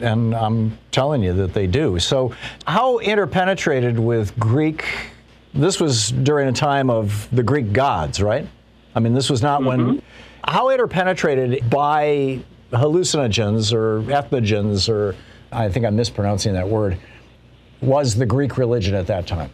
And 0.00 0.34
I'm 0.34 0.78
telling 0.90 1.22
you 1.22 1.32
that 1.34 1.52
they 1.52 1.66
do. 1.66 1.98
So, 1.98 2.34
how 2.66 2.98
interpenetrated 2.98 3.98
with 3.98 4.38
Greek? 4.38 4.84
This 5.54 5.80
was 5.80 6.10
during 6.10 6.48
a 6.48 6.52
time 6.52 6.88
of 6.88 7.28
the 7.30 7.42
Greek 7.42 7.72
gods, 7.72 8.22
right? 8.22 8.46
I 8.94 9.00
mean, 9.00 9.12
this 9.12 9.28
was 9.28 9.42
not 9.42 9.60
mm-hmm. 9.60 9.86
when. 9.86 10.02
How 10.44 10.70
interpenetrated 10.70 11.70
by 11.70 12.40
hallucinogens 12.72 13.72
or 13.72 14.02
ethnogens, 14.02 14.88
or 14.88 15.14
I 15.52 15.68
think 15.68 15.86
I'm 15.86 15.94
mispronouncing 15.94 16.54
that 16.54 16.68
word, 16.68 16.98
was 17.80 18.16
the 18.16 18.26
Greek 18.26 18.56
religion 18.58 18.94
at 18.94 19.06
that 19.08 19.26
time? 19.26 19.50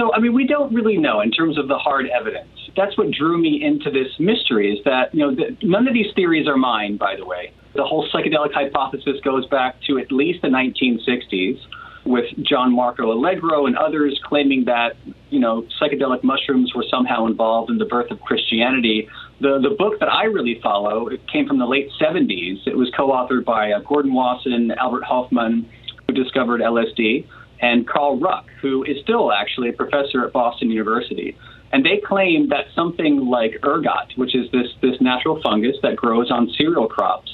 So, 0.00 0.14
I 0.14 0.18
mean, 0.18 0.32
we 0.32 0.46
don't 0.46 0.72
really 0.72 0.96
know 0.96 1.20
in 1.20 1.30
terms 1.30 1.58
of 1.58 1.68
the 1.68 1.76
hard 1.76 2.06
evidence. 2.08 2.48
That's 2.74 2.96
what 2.96 3.10
drew 3.10 3.36
me 3.36 3.62
into 3.62 3.90
this 3.90 4.08
mystery 4.18 4.72
is 4.72 4.78
that, 4.86 5.14
you 5.14 5.20
know, 5.20 5.34
the, 5.34 5.54
none 5.62 5.86
of 5.86 5.92
these 5.92 6.06
theories 6.14 6.48
are 6.48 6.56
mine, 6.56 6.96
by 6.96 7.16
the 7.16 7.26
way. 7.26 7.52
The 7.74 7.84
whole 7.84 8.08
psychedelic 8.08 8.54
hypothesis 8.54 9.20
goes 9.22 9.44
back 9.48 9.76
to 9.88 9.98
at 9.98 10.10
least 10.10 10.40
the 10.40 10.48
1960s 10.48 11.60
with 12.06 12.24
John 12.42 12.74
Marco 12.74 13.12
Allegro 13.12 13.66
and 13.66 13.76
others 13.76 14.18
claiming 14.24 14.64
that, 14.64 14.96
you 15.28 15.38
know, 15.38 15.66
psychedelic 15.78 16.24
mushrooms 16.24 16.72
were 16.74 16.84
somehow 16.90 17.26
involved 17.26 17.70
in 17.70 17.76
the 17.76 17.84
birth 17.84 18.10
of 18.10 18.22
Christianity. 18.22 19.06
The, 19.42 19.60
the 19.62 19.76
book 19.76 20.00
that 20.00 20.08
I 20.08 20.24
really 20.24 20.58
follow, 20.62 21.08
it 21.08 21.20
came 21.30 21.46
from 21.46 21.58
the 21.58 21.66
late 21.66 21.90
70s. 22.00 22.66
It 22.66 22.74
was 22.74 22.90
co-authored 22.96 23.44
by 23.44 23.72
uh, 23.72 23.80
Gordon 23.80 24.14
Wasson, 24.14 24.70
Albert 24.78 25.04
Hofmann, 25.04 25.68
who 26.06 26.14
discovered 26.14 26.62
LSD, 26.62 27.26
and 27.60 27.86
Carl 27.86 28.18
Ruck, 28.18 28.46
who 28.60 28.84
is 28.84 28.96
still 29.02 29.32
actually 29.32 29.68
a 29.68 29.72
professor 29.72 30.24
at 30.24 30.32
Boston 30.32 30.70
University. 30.70 31.36
And 31.72 31.84
they 31.84 32.00
claim 32.04 32.48
that 32.48 32.66
something 32.74 33.26
like 33.26 33.60
ergot, 33.62 34.16
which 34.16 34.34
is 34.34 34.50
this, 34.50 34.66
this 34.82 35.00
natural 35.00 35.40
fungus 35.42 35.76
that 35.82 35.96
grows 35.96 36.30
on 36.30 36.50
cereal 36.56 36.88
crops, 36.88 37.30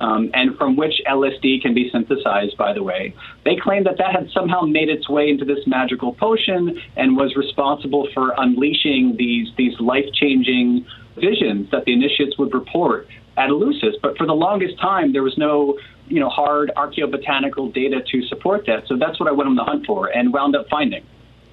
um, 0.00 0.30
and 0.32 0.56
from 0.56 0.76
which 0.76 0.94
LSD 1.08 1.60
can 1.60 1.74
be 1.74 1.90
synthesized, 1.90 2.56
by 2.56 2.72
the 2.72 2.82
way. 2.82 3.14
They 3.44 3.56
claim 3.56 3.84
that 3.84 3.98
that 3.98 4.12
had 4.12 4.30
somehow 4.32 4.62
made 4.62 4.88
its 4.88 5.08
way 5.08 5.28
into 5.28 5.44
this 5.44 5.66
magical 5.66 6.14
potion 6.14 6.80
and 6.96 7.16
was 7.16 7.34
responsible 7.36 8.08
for 8.14 8.32
unleashing 8.36 9.16
these 9.18 9.48
these 9.58 9.78
life 9.80 10.06
changing 10.14 10.86
visions 11.16 11.70
that 11.70 11.84
the 11.84 11.92
initiates 11.92 12.38
would 12.38 12.54
report 12.54 13.08
at 13.36 13.50
Eleusis. 13.50 13.94
But 14.00 14.16
for 14.16 14.26
the 14.26 14.34
longest 14.34 14.78
time, 14.80 15.12
there 15.12 15.22
was 15.22 15.36
no 15.36 15.78
you 16.10 16.20
know 16.20 16.28
hard 16.28 16.72
archaeobotanical 16.76 17.72
data 17.72 18.02
to 18.10 18.22
support 18.26 18.66
that. 18.66 18.86
So 18.86 18.96
that's 18.96 19.18
what 19.18 19.28
I 19.28 19.32
went 19.32 19.48
on 19.48 19.56
the 19.56 19.64
hunt 19.64 19.86
for 19.86 20.08
and 20.08 20.32
wound 20.32 20.56
up 20.56 20.68
finding. 20.68 21.04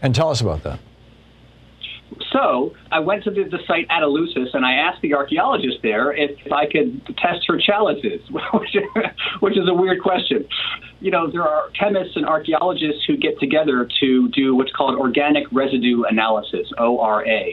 And 0.01 0.13
tell 0.13 0.29
us 0.29 0.41
about 0.41 0.63
that. 0.63 0.79
So 2.31 2.73
I 2.91 2.99
went 2.99 3.23
to 3.25 3.31
the, 3.31 3.43
the 3.43 3.59
site 3.67 3.85
at 3.89 4.01
Eleusis 4.01 4.53
and 4.53 4.65
I 4.65 4.73
asked 4.73 5.01
the 5.01 5.13
archaeologist 5.13 5.77
there 5.83 6.11
if, 6.13 6.31
if 6.45 6.51
I 6.51 6.65
could 6.65 7.05
test 7.17 7.45
her 7.47 7.59
chalices, 7.59 8.21
which, 8.53 8.75
which 9.39 9.57
is 9.57 9.67
a 9.67 9.73
weird 9.73 10.01
question. 10.01 10.47
You 10.99 11.11
know, 11.11 11.29
there 11.29 11.47
are 11.47 11.69
chemists 11.69 12.15
and 12.15 12.25
archaeologists 12.25 13.03
who 13.05 13.17
get 13.17 13.39
together 13.39 13.87
to 13.99 14.29
do 14.29 14.55
what's 14.55 14.71
called 14.71 14.97
organic 14.97 15.45
residue 15.51 16.03
analysis, 16.03 16.71
ORA. 16.77 17.43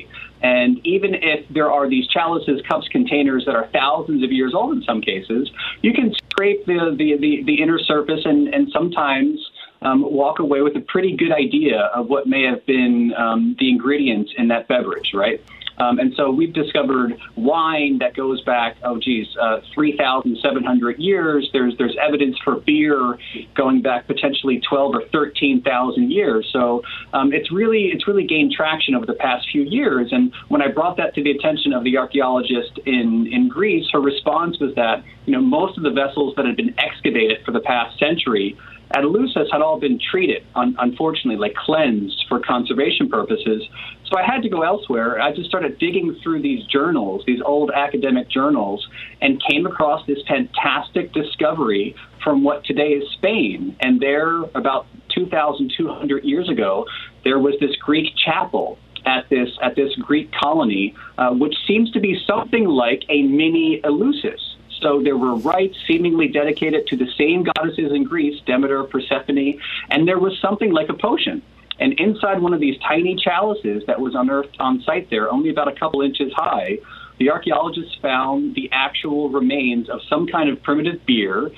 And 0.44 0.78
even 0.86 1.14
if 1.14 1.48
there 1.48 1.72
are 1.72 1.88
these 1.88 2.06
chalices, 2.08 2.60
cups, 2.68 2.86
containers 2.88 3.46
that 3.46 3.54
are 3.54 3.66
thousands 3.72 4.22
of 4.22 4.30
years 4.30 4.52
old 4.54 4.76
in 4.76 4.82
some 4.82 5.00
cases, 5.00 5.50
you 5.80 5.94
can 5.94 6.14
scrape 6.30 6.66
the, 6.66 6.94
the, 6.98 7.16
the, 7.16 7.42
the 7.44 7.62
inner 7.62 7.78
surface 7.78 8.20
and, 8.26 8.52
and 8.52 8.68
sometimes 8.70 9.40
um, 9.80 10.02
walk 10.02 10.40
away 10.40 10.60
with 10.60 10.76
a 10.76 10.82
pretty 10.82 11.16
good 11.16 11.32
idea 11.32 11.90
of 11.94 12.08
what 12.08 12.26
may 12.26 12.42
have 12.42 12.64
been 12.66 13.14
um, 13.16 13.56
the 13.58 13.70
ingredients 13.70 14.32
in 14.36 14.48
that 14.48 14.68
beverage, 14.68 15.12
right? 15.14 15.42
Um, 15.84 15.98
and 15.98 16.14
so 16.16 16.30
we've 16.30 16.52
discovered 16.52 17.18
wine 17.36 17.98
that 17.98 18.14
goes 18.14 18.40
back, 18.42 18.76
oh 18.84 18.98
geez, 18.98 19.26
uh, 19.40 19.60
3,700 19.74 20.98
years. 20.98 21.48
There's 21.52 21.76
there's 21.78 21.96
evidence 22.00 22.36
for 22.44 22.56
beer 22.56 23.18
going 23.54 23.82
back 23.82 24.06
potentially 24.06 24.60
12 24.68 24.94
or 24.94 25.02
13,000 25.12 26.10
years. 26.10 26.48
So 26.52 26.82
um, 27.12 27.32
it's 27.32 27.50
really 27.52 27.90
it's 27.92 28.06
really 28.06 28.26
gained 28.26 28.52
traction 28.52 28.94
over 28.94 29.06
the 29.06 29.14
past 29.14 29.46
few 29.50 29.62
years. 29.62 30.08
And 30.12 30.32
when 30.48 30.62
I 30.62 30.68
brought 30.68 30.96
that 30.96 31.14
to 31.14 31.22
the 31.22 31.30
attention 31.30 31.72
of 31.72 31.84
the 31.84 31.96
archaeologist 31.98 32.78
in 32.86 33.26
in 33.30 33.48
Greece, 33.48 33.86
her 33.92 34.00
response 34.00 34.58
was 34.60 34.74
that 34.76 35.04
you 35.26 35.32
know 35.32 35.40
most 35.40 35.76
of 35.76 35.84
the 35.84 35.90
vessels 35.90 36.34
that 36.36 36.46
had 36.46 36.56
been 36.56 36.74
excavated 36.78 37.44
for 37.44 37.52
the 37.52 37.60
past 37.60 37.98
century 37.98 38.56
at 38.94 39.02
Eleusis 39.02 39.50
had 39.50 39.60
all 39.60 39.78
been 39.80 39.98
treated, 39.98 40.44
un- 40.54 40.76
unfortunately, 40.78 41.36
like 41.36 41.54
cleansed 41.54 42.26
for 42.28 42.40
conservation 42.40 43.08
purposes. 43.08 43.62
So 44.06 44.18
I 44.18 44.22
had 44.22 44.42
to 44.42 44.48
go 44.48 44.62
elsewhere. 44.62 45.20
I 45.20 45.32
just 45.32 45.48
started 45.48 45.78
digging 45.78 46.18
through 46.22 46.42
these 46.42 46.64
journals, 46.66 47.24
these 47.26 47.40
old 47.44 47.70
academic 47.70 48.28
journals, 48.28 48.86
and 49.22 49.42
came 49.42 49.66
across 49.66 50.06
this 50.06 50.18
fantastic 50.28 51.12
discovery 51.12 51.96
from 52.22 52.44
what 52.44 52.64
today 52.64 52.90
is 52.92 53.10
Spain. 53.12 53.76
And 53.80 54.00
there, 54.00 54.42
about 54.54 54.86
2,200 55.14 56.24
years 56.24 56.48
ago, 56.50 56.86
there 57.24 57.38
was 57.38 57.54
this 57.60 57.74
Greek 57.76 58.14
chapel 58.16 58.78
at 59.06 59.28
this 59.28 59.50
at 59.62 59.76
this 59.76 59.94
Greek 59.96 60.30
colony, 60.32 60.94
uh, 61.18 61.30
which 61.30 61.54
seems 61.66 61.90
to 61.92 62.00
be 62.00 62.18
something 62.26 62.66
like 62.66 63.02
a 63.08 63.22
mini 63.22 63.80
Eleusis. 63.82 64.40
So 64.80 65.02
there 65.02 65.16
were 65.16 65.36
rites 65.36 65.76
seemingly 65.86 66.28
dedicated 66.28 66.86
to 66.88 66.96
the 66.96 67.06
same 67.16 67.44
goddesses 67.44 67.92
in 67.92 68.04
Greece, 68.04 68.40
Demeter, 68.44 68.84
Persephone, 68.84 69.60
and 69.90 70.06
there 70.06 70.18
was 70.18 70.38
something 70.40 70.72
like 70.72 70.90
a 70.90 70.94
potion. 70.94 71.42
And 71.78 71.92
inside 72.00 72.40
one 72.40 72.54
of 72.54 72.60
these 72.60 72.78
tiny 72.80 73.16
chalices 73.16 73.82
that 73.86 74.00
was 74.00 74.14
unearthed 74.14 74.56
on 74.60 74.82
site 74.82 75.10
there, 75.10 75.30
only 75.30 75.50
about 75.50 75.68
a 75.68 75.78
couple 75.78 76.02
inches 76.02 76.32
high, 76.34 76.78
the 77.18 77.30
archaeologists 77.30 77.96
found 78.00 78.54
the 78.54 78.68
actual 78.72 79.28
remains 79.28 79.88
of 79.88 80.00
some 80.08 80.26
kind 80.26 80.48
of 80.50 80.62
primitive 80.62 81.04
beer 81.06 81.50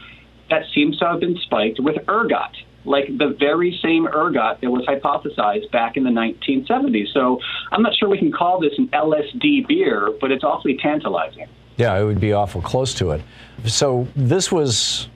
that 0.51 0.63
seems 0.75 0.99
to 0.99 1.07
have 1.07 1.21
been 1.21 1.37
spiked 1.39 1.81
with 1.81 1.97
ergot, 2.09 2.57
like 2.85 3.07
the 3.19 3.37
very 3.39 3.79
same 3.83 4.07
ergot 4.07 4.61
that 4.61 4.71
was 4.71 4.87
hypothesized 4.87 5.71
back 5.73 5.97
in 5.97 6.05
the 6.05 6.11
1970s. 6.11 7.13
So 7.13 7.41
I'm 7.73 7.83
not 7.83 7.95
sure 7.97 8.09
we 8.09 8.19
can 8.19 8.33
call 8.33 8.61
this 8.61 8.73
an 8.79 8.89
LSD 8.89 9.67
beer, 9.67 10.13
but 10.21 10.31
it's 10.31 10.45
awfully 10.45 10.79
tantalizing. 10.81 11.47
Yeah, 11.77 11.99
it 11.99 12.05
would 12.05 12.21
be 12.21 12.33
awful 12.33 12.63
close 12.63 12.95
to 12.95 13.11
it. 13.11 13.23
So 13.67 14.07
this 14.15 14.51
was 14.51 15.09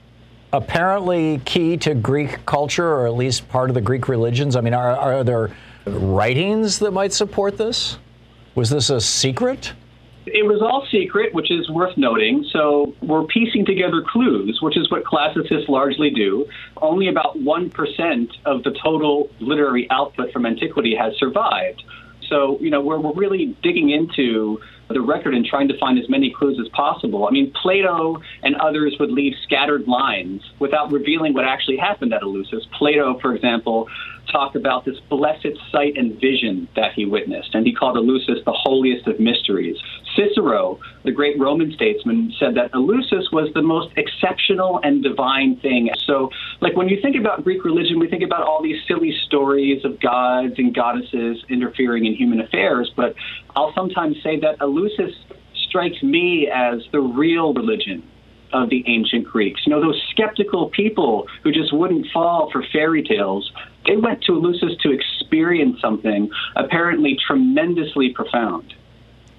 apparently 0.52 1.40
key 1.44 1.76
to 1.78 1.94
Greek 1.94 2.44
culture, 2.46 2.86
or 2.86 3.06
at 3.06 3.14
least 3.14 3.48
part 3.48 3.70
of 3.70 3.74
the 3.74 3.80
Greek 3.80 4.08
religions. 4.08 4.56
I 4.56 4.60
mean, 4.60 4.74
are, 4.74 4.96
are 4.96 5.24
there 5.24 5.50
writings 5.86 6.78
that 6.80 6.90
might 6.92 7.12
support 7.12 7.56
this? 7.56 7.98
Was 8.54 8.70
this 8.70 8.90
a 8.90 9.00
secret? 9.00 9.72
It 10.26 10.46
was 10.46 10.60
all 10.60 10.86
secret, 10.90 11.32
which 11.34 11.50
is 11.50 11.68
worth 11.70 11.96
noting. 11.96 12.44
So 12.52 12.94
we're 13.00 13.24
piecing 13.24 13.64
together 13.64 14.02
clues, 14.06 14.60
which 14.60 14.76
is 14.76 14.90
what 14.90 15.04
classicists 15.04 15.68
largely 15.68 16.10
do. 16.10 16.46
Only 16.76 17.08
about 17.08 17.38
1% 17.38 18.28
of 18.44 18.62
the 18.62 18.70
total 18.82 19.30
literary 19.40 19.90
output 19.90 20.32
from 20.32 20.46
antiquity 20.46 20.94
has 20.94 21.14
survived. 21.16 21.82
So, 22.28 22.58
you 22.60 22.70
know, 22.70 22.80
we're, 22.80 23.00
we're 23.00 23.14
really 23.14 23.56
digging 23.62 23.90
into 23.90 24.60
the 24.94 25.00
record 25.00 25.34
and 25.34 25.44
trying 25.44 25.68
to 25.68 25.78
find 25.78 25.98
as 25.98 26.08
many 26.08 26.32
clues 26.32 26.58
as 26.60 26.68
possible. 26.68 27.26
I 27.26 27.30
mean, 27.30 27.52
Plato 27.62 28.20
and 28.42 28.56
others 28.56 28.96
would 28.98 29.10
leave 29.10 29.34
scattered 29.44 29.86
lines 29.86 30.42
without 30.58 30.90
revealing 30.90 31.34
what 31.34 31.44
actually 31.44 31.76
happened 31.76 32.12
at 32.12 32.22
Eleusis. 32.22 32.68
Plato, 32.72 33.18
for 33.20 33.34
example, 33.34 33.88
talked 34.30 34.56
about 34.56 34.84
this 34.84 34.98
blessed 35.08 35.56
sight 35.72 35.96
and 35.96 36.20
vision 36.20 36.68
that 36.76 36.92
he 36.94 37.04
witnessed, 37.04 37.54
and 37.54 37.66
he 37.66 37.74
called 37.74 37.96
Eleusis 37.96 38.44
the 38.44 38.52
holiest 38.52 39.06
of 39.06 39.18
mysteries. 39.18 39.76
Cicero, 40.16 40.78
the 41.04 41.12
great 41.12 41.38
Roman 41.38 41.72
statesman, 41.72 42.32
said 42.38 42.54
that 42.54 42.72
Eleusis 42.72 43.32
was 43.32 43.50
the 43.54 43.62
most 43.62 43.96
exceptional 43.96 44.80
and 44.82 45.02
divine 45.02 45.56
thing. 45.60 45.90
So, 46.06 46.30
like 46.60 46.76
when 46.76 46.88
you 46.88 47.00
think 47.00 47.16
about 47.16 47.44
Greek 47.44 47.64
religion, 47.64 47.98
we 47.98 48.08
think 48.08 48.22
about 48.22 48.42
all 48.42 48.62
these 48.62 48.80
silly 48.86 49.14
stories 49.26 49.84
of 49.84 50.00
gods 50.00 50.54
and 50.58 50.74
goddesses 50.74 51.44
interfering 51.48 52.06
in 52.06 52.14
human 52.14 52.40
affairs, 52.40 52.90
but 52.96 53.14
I'll 53.56 53.72
sometimes 53.74 54.16
say 54.22 54.38
that 54.40 54.58
Eleusis 54.58 55.12
strikes 55.68 56.02
me 56.02 56.50
as 56.52 56.80
the 56.92 57.00
real 57.00 57.54
religion 57.54 58.02
of 58.52 58.68
the 58.70 58.82
ancient 58.86 59.26
Greeks. 59.26 59.60
You 59.64 59.70
know, 59.70 59.80
those 59.80 60.00
skeptical 60.10 60.70
people 60.70 61.26
who 61.44 61.52
just 61.52 61.72
wouldn't 61.72 62.06
fall 62.12 62.50
for 62.50 62.64
fairy 62.72 63.02
tales, 63.02 63.50
they 63.86 63.96
went 63.96 64.22
to 64.24 64.32
Eleusis 64.32 64.78
to 64.80 64.90
experience 64.90 65.80
something 65.80 66.30
apparently 66.56 67.16
tremendously 67.26 68.10
profound. 68.10 68.74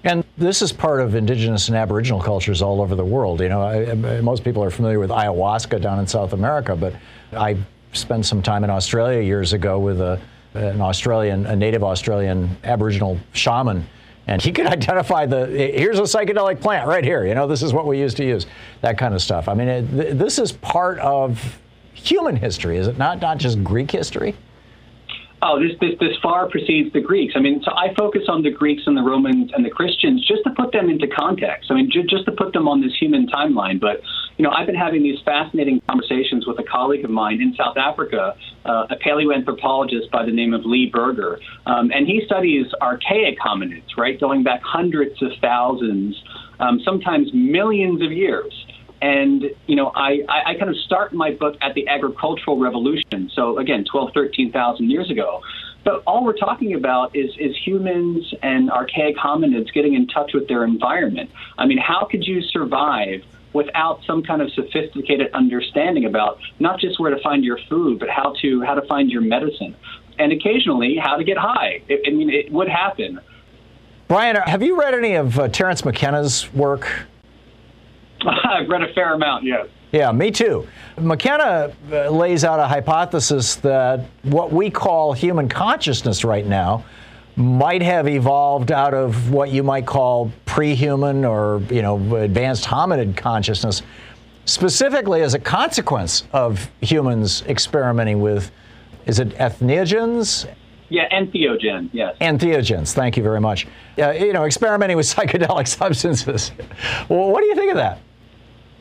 And 0.04 0.24
this 0.36 0.62
is 0.62 0.72
part 0.72 1.00
of 1.00 1.14
indigenous 1.14 1.68
and 1.68 1.76
aboriginal 1.76 2.20
cultures 2.20 2.60
all 2.60 2.80
over 2.80 2.94
the 2.94 3.04
world. 3.04 3.40
You 3.40 3.48
know, 3.48 3.62
I, 3.62 4.20
most 4.20 4.42
people 4.42 4.62
are 4.64 4.70
familiar 4.70 4.98
with 4.98 5.10
ayahuasca 5.10 5.80
down 5.80 6.00
in 6.00 6.06
South 6.06 6.32
America, 6.32 6.74
but 6.74 6.94
I 7.32 7.56
spent 7.92 8.26
some 8.26 8.42
time 8.42 8.64
in 8.64 8.70
Australia 8.70 9.20
years 9.20 9.52
ago 9.52 9.78
with 9.78 10.00
a, 10.00 10.20
an 10.54 10.80
Australian, 10.80 11.46
a 11.46 11.54
native 11.54 11.84
Australian 11.84 12.56
Aboriginal 12.64 13.18
shaman. 13.32 13.86
And 14.26 14.42
he 14.42 14.50
could 14.50 14.66
identify 14.78 15.26
the 15.26 15.46
here's 15.46 15.98
a 15.98 16.02
psychedelic 16.02 16.60
plant 16.60 16.88
right 16.88 17.04
here. 17.04 17.24
You 17.24 17.34
know 17.34 17.46
this 17.46 17.62
is 17.62 17.72
what 17.72 17.86
we 17.86 17.98
used 17.98 18.16
to 18.16 18.24
use. 18.24 18.46
That 18.80 18.98
kind 18.98 19.14
of 19.14 19.22
stuff. 19.22 19.48
I 19.48 19.54
mean 19.54 19.68
it, 19.68 19.90
th- 19.90 20.14
this 20.14 20.38
is 20.38 20.52
part 20.52 20.98
of 20.98 21.58
human 21.94 22.34
history 22.34 22.76
is 22.76 22.88
it 22.88 22.98
not? 22.98 23.20
Not 23.20 23.38
just 23.38 23.62
greek 23.62 23.90
history 23.90 24.34
Oh, 25.44 25.58
this, 25.58 25.72
this 25.80 25.98
this 25.98 26.16
far 26.22 26.48
precedes 26.48 26.92
the 26.92 27.00
Greeks. 27.00 27.34
I 27.34 27.40
mean, 27.40 27.60
so 27.64 27.72
I 27.72 27.92
focus 27.98 28.22
on 28.28 28.42
the 28.42 28.50
Greeks 28.50 28.84
and 28.86 28.96
the 28.96 29.02
Romans 29.02 29.50
and 29.52 29.64
the 29.64 29.70
Christians 29.70 30.24
just 30.24 30.44
to 30.44 30.50
put 30.50 30.70
them 30.70 30.88
into 30.88 31.08
context. 31.08 31.68
I 31.68 31.74
mean, 31.74 31.90
ju- 31.90 32.04
just 32.04 32.26
to 32.26 32.32
put 32.32 32.52
them 32.52 32.68
on 32.68 32.80
this 32.80 32.92
human 32.96 33.26
timeline. 33.26 33.80
But 33.80 34.02
you 34.38 34.44
know, 34.44 34.50
I've 34.50 34.66
been 34.66 34.76
having 34.76 35.02
these 35.02 35.18
fascinating 35.24 35.82
conversations 35.88 36.46
with 36.46 36.60
a 36.60 36.62
colleague 36.62 37.04
of 37.04 37.10
mine 37.10 37.40
in 37.42 37.54
South 37.56 37.76
Africa, 37.76 38.36
uh, 38.64 38.86
a 38.90 38.96
paleoanthropologist 38.96 40.12
by 40.12 40.24
the 40.24 40.30
name 40.32 40.54
of 40.54 40.64
Lee 40.64 40.88
Berger, 40.92 41.40
um, 41.66 41.90
and 41.90 42.06
he 42.06 42.22
studies 42.24 42.66
archaic 42.80 43.36
hominids, 43.40 43.96
right, 43.98 44.20
going 44.20 44.44
back 44.44 44.60
hundreds 44.62 45.20
of 45.22 45.32
thousands, 45.40 46.22
um, 46.60 46.80
sometimes 46.84 47.28
millions 47.34 48.00
of 48.00 48.12
years. 48.12 48.52
And, 49.02 49.50
you 49.66 49.74
know, 49.74 49.90
I, 49.94 50.22
I, 50.28 50.42
I 50.50 50.54
kind 50.54 50.70
of 50.70 50.76
start 50.76 51.12
my 51.12 51.32
book 51.32 51.56
at 51.60 51.74
the 51.74 51.88
agricultural 51.88 52.56
revolution. 52.56 53.30
So, 53.34 53.58
again, 53.58 53.84
12, 53.84 54.12
13,000 54.14 54.90
years 54.90 55.10
ago. 55.10 55.42
But 55.84 56.04
all 56.06 56.24
we're 56.24 56.36
talking 56.36 56.74
about 56.74 57.16
is, 57.16 57.36
is 57.36 57.56
humans 57.64 58.32
and 58.42 58.70
archaic 58.70 59.16
hominids 59.16 59.72
getting 59.72 59.94
in 59.94 60.06
touch 60.06 60.32
with 60.32 60.46
their 60.46 60.62
environment. 60.62 61.30
I 61.58 61.66
mean, 61.66 61.78
how 61.78 62.04
could 62.04 62.24
you 62.24 62.42
survive 62.42 63.24
without 63.52 64.04
some 64.06 64.22
kind 64.22 64.40
of 64.40 64.52
sophisticated 64.52 65.32
understanding 65.34 66.04
about 66.04 66.38
not 66.60 66.78
just 66.78 67.00
where 67.00 67.12
to 67.12 67.20
find 67.22 67.44
your 67.44 67.58
food, 67.68 67.98
but 67.98 68.08
how 68.08 68.34
to 68.40 68.62
how 68.62 68.74
to 68.74 68.82
find 68.82 69.10
your 69.10 69.20
medicine, 69.20 69.74
and 70.18 70.32
occasionally 70.32 70.96
how 70.96 71.16
to 71.16 71.24
get 71.24 71.36
high. 71.36 71.82
It, 71.88 72.02
I 72.06 72.10
mean, 72.10 72.30
it 72.30 72.50
would 72.52 72.68
happen. 72.68 73.20
Brian, 74.08 74.36
have 74.36 74.62
you 74.62 74.78
read 74.78 74.94
any 74.94 75.14
of 75.14 75.38
uh, 75.38 75.48
Terence 75.48 75.84
McKenna's 75.84 76.52
work? 76.54 77.06
I've 78.26 78.68
read 78.68 78.82
a 78.82 78.92
fair 78.94 79.14
amount, 79.14 79.44
yes. 79.44 79.66
Yeah, 79.92 80.10
me 80.10 80.30
too. 80.30 80.66
McKenna 80.98 81.72
uh, 81.90 82.08
lays 82.10 82.44
out 82.44 82.58
a 82.58 82.66
hypothesis 82.66 83.56
that 83.56 84.06
what 84.22 84.52
we 84.52 84.70
call 84.70 85.12
human 85.12 85.48
consciousness 85.48 86.24
right 86.24 86.46
now 86.46 86.84
might 87.36 87.82
have 87.82 88.08
evolved 88.08 88.72
out 88.72 88.94
of 88.94 89.30
what 89.30 89.50
you 89.50 89.62
might 89.62 89.86
call 89.86 90.30
pre-human 90.44 91.24
or 91.24 91.62
you 91.70 91.80
know 91.80 92.16
advanced 92.16 92.64
hominid 92.64 93.16
consciousness 93.16 93.82
specifically 94.44 95.22
as 95.22 95.32
a 95.32 95.38
consequence 95.38 96.24
of 96.34 96.70
humans 96.82 97.42
experimenting 97.48 98.20
with 98.20 98.50
is 99.06 99.18
it 99.18 99.30
entheogens 99.30 100.46
yeah, 100.92 101.08
entheogen, 101.08 101.88
yes. 101.94 102.14
Entheogens, 102.20 102.92
thank 102.92 103.16
you 103.16 103.22
very 103.22 103.40
much. 103.40 103.66
Uh, 103.98 104.10
you 104.10 104.34
know, 104.34 104.44
experimenting 104.44 104.98
with 104.98 105.06
psychedelic 105.14 105.66
substances. 105.66 106.52
well, 107.08 107.30
what 107.30 107.40
do 107.40 107.46
you 107.46 107.54
think 107.54 107.70
of 107.70 107.78
that? 107.78 107.98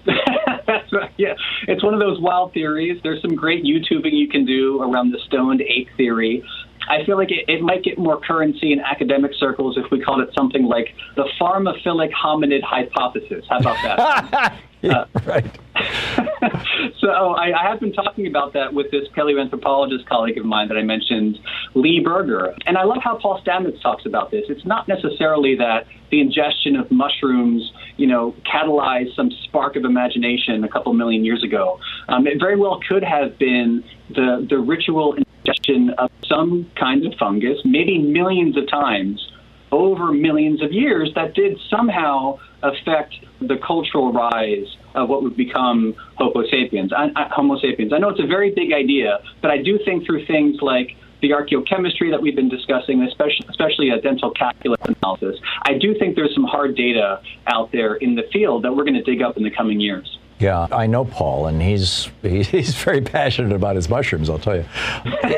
Right. 0.06 1.12
Yeah, 1.18 1.36
it's 1.68 1.84
one 1.84 1.94
of 1.94 2.00
those 2.00 2.20
wild 2.20 2.54
theories. 2.54 3.00
There's 3.04 3.22
some 3.22 3.36
great 3.36 3.64
YouTubing 3.64 4.12
you 4.12 4.28
can 4.28 4.46
do 4.46 4.82
around 4.82 5.12
the 5.12 5.20
stoned 5.28 5.62
ape 5.62 5.88
theory. 5.96 6.44
I 6.90 7.06
feel 7.06 7.16
like 7.16 7.32
it, 7.32 7.46
it 7.48 7.62
might 7.62 7.84
get 7.84 7.98
more 7.98 8.20
currency 8.20 8.74
in 8.74 8.80
academic 8.80 9.32
circles 9.36 9.78
if 9.78 9.90
we 9.92 10.02
called 10.02 10.22
it 10.22 10.30
something 10.36 10.66
like 10.66 10.94
the 11.16 11.30
pharmaphilic 11.40 12.12
hominid 12.12 12.64
hypothesis. 12.64 13.46
How 13.50 13.60
about 13.60 13.78
that? 13.84 14.60
yeah, 14.82 15.06
uh, 15.16 15.20
right. 15.26 15.60
so 17.00 17.10
I, 17.10 17.60
I, 17.60 17.70
have 17.70 17.80
been 17.80 17.94
talking 17.94 18.28
about 18.28 18.54
that 18.54 18.74
with 18.74 18.92
this 18.92 19.08
paleoanthropologist 19.16 20.06
colleague 20.08 20.38
of 20.38 20.46
mine 20.46 20.68
that 20.70 20.78
I 20.78 20.84
mentioned, 20.84 21.40
Lee 21.76 22.00
Berger. 22.00 22.54
And 22.66 22.78
I 22.78 22.84
love 22.84 23.00
how 23.04 23.18
Paul 23.18 23.42
Stamets 23.42 23.82
talks 23.82 24.06
about 24.06 24.32
this. 24.32 24.46
It's 24.50 24.66
not 24.66 24.88
necessarily 24.88 25.56
that 25.56 25.86
the 26.10 26.20
ingestion 26.20 26.76
of 26.76 26.92
mushrooms, 26.92 27.72
you 27.98 28.08
know, 28.08 28.36
catalyzed 28.46 29.16
some 29.16 29.32
spark 29.46 29.76
of 29.76 29.86
imagination 29.86 30.64
a 30.64 30.70
couple 30.70 30.94
million 30.94 31.24
years 31.24 31.44
ago. 31.44 31.80
Um, 32.10 32.28
it 32.28 32.40
very 32.40 32.58
well 32.58 32.80
could 32.88 33.04
have 33.04 33.38
been 33.38 33.84
the, 34.10 34.46
the 34.50 34.58
ritual 34.58 35.16
ingestion 35.16 35.92
of 35.98 36.12
some 36.28 36.70
kind 36.76 37.06
of 37.06 37.14
fungus, 37.20 37.60
maybe 37.66 38.00
millions 38.00 38.58
of 38.58 38.70
times 38.70 39.32
over 39.72 40.12
millions 40.12 40.62
of 40.62 40.72
years, 40.72 41.12
that 41.16 41.34
did 41.34 41.58
somehow 41.70 42.38
affect 42.62 43.16
the 43.42 43.58
cultural 43.66 44.14
rise 44.14 44.68
of 44.96 45.10
what 45.10 45.24
would 45.24 45.36
become 45.36 45.96
Homo 46.18 46.44
sapiens. 46.50 46.92
I, 46.94 47.10
I, 47.16 47.30
Homo 47.32 47.58
sapiens. 47.60 47.94
I 47.94 47.98
know 47.98 48.10
it's 48.10 48.20
a 48.20 48.28
very 48.28 48.52
big 48.52 48.72
idea, 48.72 49.20
but 49.42 49.52
I 49.52 49.62
do 49.62 49.80
think 49.84 50.06
through 50.06 50.26
things 50.26 50.58
like 50.62 50.96
the 51.22 51.32
archaeochemistry 51.32 52.10
that 52.12 52.22
we've 52.22 52.36
been 52.36 52.50
discussing, 52.50 53.02
especially, 53.04 53.46
especially 53.50 53.90
a 53.90 54.02
dental 54.02 54.32
calculus 54.32 54.80
analysis, 54.86 55.40
I 55.66 55.78
do 55.78 55.96
think 55.98 56.16
there's 56.16 56.34
some 56.34 56.46
hard 56.46 56.76
data 56.76 57.22
out 57.48 57.72
there 57.72 57.96
in 57.96 58.16
the 58.16 58.24
field 58.34 58.64
that 58.64 58.76
we're 58.76 58.84
going 58.84 58.96
to 58.96 59.04
dig 59.04 59.22
up 59.22 59.38
in 59.38 59.44
the 59.44 59.52
coming 59.52 59.80
years. 59.80 60.18
Yeah, 60.42 60.66
I 60.72 60.88
know 60.88 61.06
Paul, 61.06 61.46
and 61.46 61.62
he's 61.62 62.10
he's 62.24 62.74
very 62.74 63.00
passionate 63.00 63.54
about 63.56 63.76
his 63.76 63.88
mushrooms. 63.88 64.28
I'll 64.28 64.40
tell 64.40 64.56
you. 64.56 64.66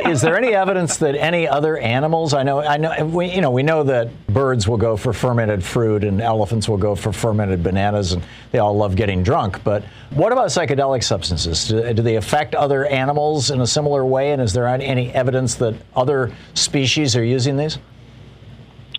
Is 0.07 0.21
there 0.21 0.37
any 0.37 0.53
evidence 0.53 0.95
that 0.97 1.15
any 1.15 1.45
other 1.45 1.77
animals? 1.77 2.33
I 2.33 2.43
know, 2.43 2.59
I 2.61 2.77
know, 2.77 3.05
we, 3.05 3.29
you 3.29 3.41
know, 3.41 3.51
we 3.51 3.63
know 3.63 3.83
that 3.83 4.09
birds 4.27 4.65
will 4.65 4.77
go 4.77 4.95
for 4.95 5.11
fermented 5.11 5.61
fruit, 5.61 6.05
and 6.05 6.21
elephants 6.21 6.69
will 6.69 6.77
go 6.77 6.95
for 6.95 7.11
fermented 7.11 7.61
bananas, 7.61 8.13
and 8.13 8.23
they 8.53 8.59
all 8.59 8.77
love 8.77 8.95
getting 8.95 9.23
drunk. 9.23 9.61
But 9.65 9.83
what 10.11 10.31
about 10.31 10.47
psychedelic 10.47 11.03
substances? 11.03 11.67
Do, 11.67 11.93
do 11.93 12.01
they 12.01 12.15
affect 12.15 12.55
other 12.55 12.85
animals 12.85 13.51
in 13.51 13.59
a 13.59 13.67
similar 13.67 14.05
way? 14.05 14.31
And 14.31 14.41
is 14.41 14.53
there 14.53 14.67
any 14.67 15.11
evidence 15.13 15.55
that 15.55 15.75
other 15.97 16.31
species 16.53 17.17
are 17.17 17.25
using 17.25 17.57
these? 17.57 17.77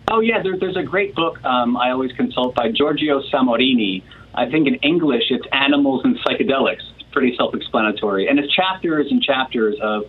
Oh 0.09 0.20
yeah, 0.20 0.42
there, 0.42 0.59
there's 0.59 0.76
a 0.76 0.82
great 0.82 1.14
book 1.14 1.42
um, 1.44 1.78
I 1.78 1.90
always 1.92 2.12
consult 2.12 2.55
by 2.55 2.70
Giorgio 2.70 3.22
Samorini. 3.32 4.02
I 4.35 4.51
think 4.51 4.66
in 4.66 4.74
English 4.76 5.24
it's 5.30 5.47
Animals 5.53 6.03
and 6.05 6.16
Psychedelics. 6.18 6.82
It's 6.99 7.09
pretty 7.12 7.37
self-explanatory, 7.37 8.28
and 8.28 8.39
it's 8.39 8.53
chapters 8.53 9.07
and 9.11 9.22
chapters 9.22 9.76
of 9.80 10.05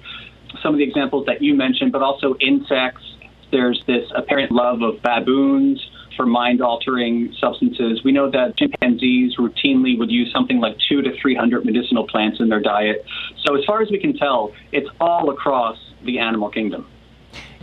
some 0.63 0.73
of 0.73 0.78
the 0.78 0.84
examples 0.84 1.26
that 1.28 1.41
you 1.41 1.53
mentioned, 1.53 1.91
but 1.91 2.01
also 2.01 2.36
insects. 2.39 3.03
There's 3.51 3.82
this 3.86 4.09
apparent 4.15 4.51
love 4.51 4.82
of 4.82 5.01
baboons 5.01 5.80
for 6.15 6.26
mind 6.26 6.61
altering 6.61 7.34
substances. 7.39 8.01
We 8.03 8.11
know 8.11 8.32
that 8.32 8.57
chimpanzees 8.57 9.38
routinely 9.38 9.97
would 9.97 10.09
use 10.09 10.32
something 10.34 10.59
like 10.59 10.78
two 10.89 11.01
to 11.01 11.11
300 11.21 11.65
medicinal 11.65 12.07
plants 12.07 12.39
in 12.39 12.49
their 12.49 12.61
diet. 12.61 13.05
So, 13.45 13.55
as 13.55 13.63
far 13.65 13.82
as 13.82 13.91
we 13.91 13.99
can 13.99 14.17
tell, 14.17 14.53
it's 14.71 14.89
all 14.99 15.30
across 15.30 15.78
the 16.03 16.19
animal 16.19 16.49
kingdom. 16.49 16.88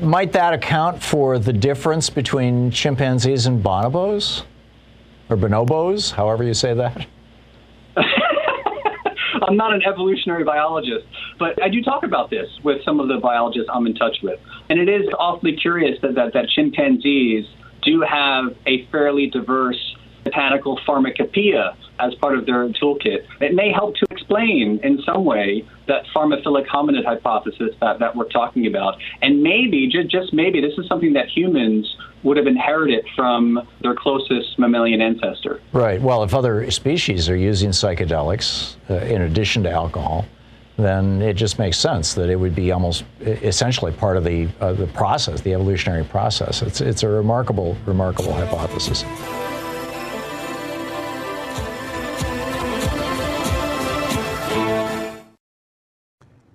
Might 0.01 0.33
that 0.33 0.53
account 0.53 1.03
for 1.03 1.39
the 1.39 1.53
difference 1.53 2.11
between 2.11 2.71
chimpanzees 2.71 3.47
and 3.47 3.63
bonobos? 3.63 4.45
Or 5.33 5.37
bonobos, 5.37 6.13
however 6.13 6.45
you 6.45 6.53
say 6.53 6.75
that? 6.75 7.07
I'm 7.97 9.57
not 9.57 9.73
an 9.73 9.81
evolutionary 9.83 10.45
biologist, 10.45 11.07
but 11.39 11.61
I 11.63 11.71
do 11.71 11.81
talk 11.83 12.05
about 12.05 12.29
this 12.29 12.51
with 12.63 12.85
some 12.85 13.01
of 13.01 13.09
the 13.09 13.17
biologists 13.17 13.71
I'm 13.73 13.87
in 13.87 13.95
touch 13.95 14.19
with. 14.23 14.39
And 14.69 14.79
it 14.79 14.91
is 14.91 15.09
awfully 15.19 15.57
curious 15.57 15.99
that, 16.03 16.17
that, 16.17 16.35
that 16.35 16.51
chimpanzees 16.51 17.47
do 17.81 18.03
have 18.03 18.55
a 18.67 18.85
fairly 18.89 19.29
diverse 19.29 19.97
botanical 20.25 20.79
pharmacopoeia 20.87 21.77
as 21.99 22.15
part 22.17 22.37
of 22.39 22.47
their 22.47 22.69
toolkit. 22.71 23.27
It 23.41 23.55
may 23.55 23.73
help 23.73 23.97
to 23.97 24.07
explain 24.11 24.81
in 24.83 25.01
some 25.03 25.25
way 25.25 25.65
that 25.87 26.05
pharmaphilic 26.15 26.67
hominid 26.67 27.05
hypothesis 27.05 27.75
that, 27.81 27.99
that 27.99 28.17
we're 28.17 28.29
talking 28.29 28.67
about. 28.67 28.99
And 29.21 29.43
maybe, 29.43 29.89
just, 29.89 30.11
just 30.11 30.33
maybe, 30.33 30.61
this 30.61 30.77
is 30.79 30.87
something 30.89 31.13
that 31.15 31.29
humans 31.29 31.97
would 32.23 32.37
have 32.37 32.47
inherited 32.47 33.05
from 33.17 33.67
their 33.83 33.95
closest 33.95 34.59
mammalian 34.59 35.01
ancestor. 35.01 35.61
Right. 35.73 36.01
Well, 36.01 36.23
if 36.23 36.35
other 36.35 36.71
species 36.71 37.29
are 37.29 37.37
using 37.37 37.71
psychedelics 37.71 38.77
uh, 38.89 38.95
in 38.95 39.23
addition 39.23 39.65
to 39.65 39.71
alcohol, 39.71 40.25
then 40.77 41.21
it 41.21 41.35
just 41.35 41.59
makes 41.59 41.79
sense 41.79 42.15
that 42.15 42.31
it 42.31 42.37
would 42.37 42.55
be 42.55 42.73
almost 42.73 43.05
essentially 43.21 43.93
part 43.93 44.17
of 44.17 44.25
the 44.25 44.49
uh, 44.61 44.73
the 44.73 44.87
process, 44.89 45.41
the 45.43 45.53
evolutionary 45.53 46.05
process. 46.05 46.63
It's 46.63 46.81
it's 46.81 47.03
a 47.03 47.09
remarkable, 47.09 47.77
remarkable 47.87 48.33
hypothesis. 48.33 49.05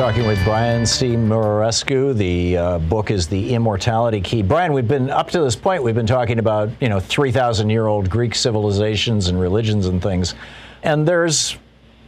Talking 0.00 0.26
with 0.26 0.42
Brian 0.44 0.86
C. 0.86 1.08
Muraresku. 1.08 2.16
The 2.16 2.56
uh, 2.56 2.78
book 2.78 3.10
is 3.10 3.28
The 3.28 3.52
Immortality 3.52 4.22
Key. 4.22 4.40
Brian, 4.40 4.72
we've 4.72 4.88
been, 4.88 5.10
up 5.10 5.28
to 5.32 5.40
this 5.42 5.54
point, 5.54 5.82
we've 5.82 5.94
been 5.94 6.06
talking 6.06 6.38
about, 6.38 6.70
you 6.80 6.88
know, 6.88 6.98
3,000 6.98 7.68
year 7.68 7.86
old 7.86 8.08
Greek 8.08 8.34
civilizations 8.34 9.28
and 9.28 9.38
religions 9.38 9.88
and 9.88 10.02
things. 10.02 10.36
And 10.84 11.06
there's, 11.06 11.58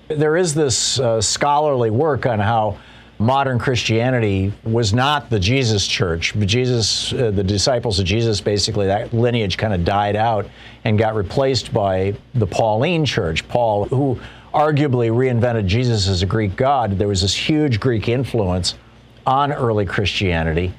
there 0.09 0.39
is 0.39 0.55
this 0.55 0.99
uh, 1.01 1.21
scholarly 1.21 1.91
work 1.91 2.25
on 2.25 2.39
how 2.39 2.79
modern 3.19 3.59
Christianity 3.59 4.55
was 4.65 4.95
not 4.95 5.29
the 5.29 5.39
Jesus 5.39 5.87
church. 5.87 6.33
But 6.35 6.49
Jesus, 6.49 7.13
uh, 7.13 7.31
the 7.31 7.45
disciples 7.45 7.99
of 7.99 8.07
Jesus, 8.07 8.41
basically, 8.41 8.87
that 8.87 9.13
lineage 9.13 9.59
kind 9.59 9.75
of 9.75 9.85
died 9.85 10.17
out 10.17 10.49
and 10.85 10.99
got 10.99 11.15
replaced 11.15 11.75
by 11.75 12.15
the 12.33 12.47
Pauline 12.47 13.05
church. 13.05 13.47
Paul, 13.49 13.85
who 13.85 14.19
arguably 14.53 15.11
reinvented 15.11 15.67
Jesus 15.67 16.09
as 16.09 16.23
a 16.23 16.27
Greek 16.27 16.57
god, 16.57 16.99
there 16.99 17.09
was 17.09 17.23
this 17.23 17.35
huge 17.35 17.81
Greek 17.81 18.09
influence 18.09 18.75
on 19.27 19.53
early 19.53 19.87
Christianity. 19.87 20.75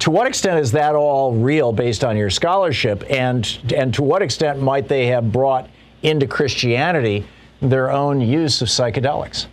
To 0.00 0.10
what 0.10 0.26
extent 0.26 0.58
is 0.58 0.72
that 0.72 0.94
all 0.94 1.32
real 1.34 1.72
based 1.72 2.04
on 2.04 2.16
your 2.16 2.30
scholarship? 2.30 3.04
And, 3.08 3.58
and 3.74 3.94
to 3.94 4.02
what 4.02 4.22
extent 4.22 4.60
might 4.60 4.88
they 4.88 5.06
have 5.06 5.32
brought 5.32 5.70
into 6.02 6.26
Christianity 6.26 7.24
their 7.60 7.90
own 7.90 8.20
use 8.20 8.60
of 8.60 8.68
psychedelics? 8.68 9.46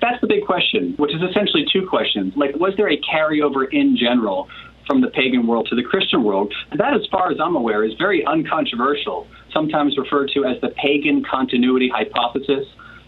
That's 0.00 0.20
the 0.20 0.26
big 0.26 0.44
question, 0.44 0.94
which 0.96 1.14
is 1.14 1.22
essentially 1.22 1.66
two 1.72 1.86
questions. 1.86 2.32
Like, 2.36 2.56
was 2.56 2.74
there 2.76 2.90
a 2.90 2.98
carryover 2.98 3.66
in 3.70 3.96
general 3.96 4.48
from 4.86 5.00
the 5.00 5.08
pagan 5.08 5.46
world 5.46 5.66
to 5.70 5.76
the 5.76 5.82
Christian 5.82 6.24
world? 6.24 6.52
That, 6.76 6.94
as 6.94 7.06
far 7.10 7.30
as 7.30 7.38
I'm 7.40 7.56
aware, 7.56 7.84
is 7.84 7.92
very 7.98 8.24
uncontroversial, 8.24 9.26
sometimes 9.52 9.96
referred 9.96 10.30
to 10.34 10.44
as 10.44 10.60
the 10.60 10.68
pagan 10.70 11.24
continuity 11.24 11.88
hypothesis 11.88 12.66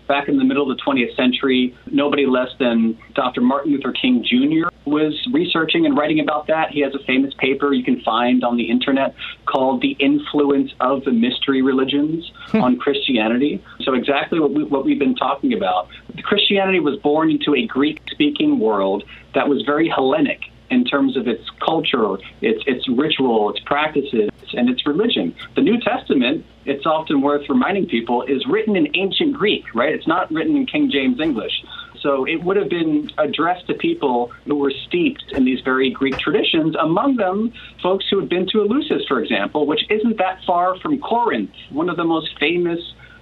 back 0.09 0.29
in 0.29 0.39
the 0.39 0.45
middle 0.45 0.69
of 0.69 0.77
the 0.77 0.83
20th 0.83 1.15
century, 1.15 1.77
nobody 1.91 2.27
less 2.27 2.49
than 2.59 2.99
Dr. 3.15 3.41
Martin 3.41 3.73
Luther 3.73 3.93
King 3.93 4.25
Jr. 4.25 4.69
was 4.85 5.15
researching 5.33 5.87
and 5.87 5.97
writing 5.97 6.19
about 6.19 6.47
that. 6.49 6.71
He 6.71 6.81
has 6.81 6.95
a 6.95 6.99
famous 7.05 7.35
paper 7.35 7.73
you 7.73 7.85
can 7.85 8.01
find 8.01 8.43
on 8.43 8.57
the 8.57 8.71
internet 8.71 9.15
called 9.47 9.83
The 9.83 9.93
Influence 10.01 10.73
of 10.81 11.05
the 11.05 11.13
Mystery 11.13 11.63
Religions 11.63 12.33
hmm. 12.49 12.63
on 12.63 12.79
Christianity. 12.79 13.63
So, 13.83 13.95
exactly 13.95 14.41
what, 14.41 14.53
we, 14.53 14.65
what 14.65 14.85
we've 14.85 14.99
been 14.99 15.15
talking 15.15 15.53
about. 15.53 15.89
Christianity 16.25 16.81
was 16.81 16.99
born 16.99 17.31
into 17.31 17.55
a 17.55 17.67
Greek 17.67 18.01
speaking 18.11 18.59
world 18.59 19.05
that 19.35 19.49
was 19.49 19.63
very 19.63 19.89
Hellenic 19.89 20.41
in 20.71 20.85
terms 20.85 21.17
of 21.17 21.27
its 21.27 21.49
culture, 21.65 22.17
its 22.41 22.63
its 22.67 22.89
ritual, 22.89 23.51
its 23.51 23.61
practices, 23.61 24.31
and 24.53 24.69
its 24.69 24.87
religion. 24.87 25.35
The 25.55 25.63
New 25.63 25.81
Testament, 25.81 26.45
it's 26.65 26.87
often 26.87 27.21
worth 27.21 27.49
reminding 27.49 27.87
people, 27.87 28.23
is 28.23 28.45
written 28.47 28.77
in 28.77 28.89
ancient 28.95 29.35
Greek, 29.35 29.65
right? 29.75 29.95
It's 29.95 30.07
not 30.07 30.31
written 30.31 30.57
in 30.57 30.67
King 30.67 30.91
James 30.91 31.21
English. 31.21 31.53
So 32.01 32.25
it 32.27 32.43
would 32.45 32.57
have 32.57 32.69
been 32.69 33.11
addressed 33.19 33.67
to 33.67 33.75
people 33.75 34.31
who 34.45 34.57
were 34.57 34.73
steeped 34.87 35.25
in 35.33 35.45
these 35.45 35.61
very 35.61 35.91
Greek 35.91 36.17
traditions, 36.19 36.77
among 36.81 37.17
them 37.17 37.53
folks 37.83 38.05
who 38.09 38.21
had 38.21 38.29
been 38.29 38.47
to 38.49 38.59
Eleusis, 38.59 39.07
for 39.09 39.21
example, 39.21 39.67
which 39.67 39.83
isn't 39.91 40.19
that 40.19 40.39
far 40.47 40.79
from 40.79 41.01
Corinth, 41.01 41.51
one 41.71 41.89
of 41.89 41.97
the 41.97 42.05
most 42.05 42.39
famous 42.39 42.81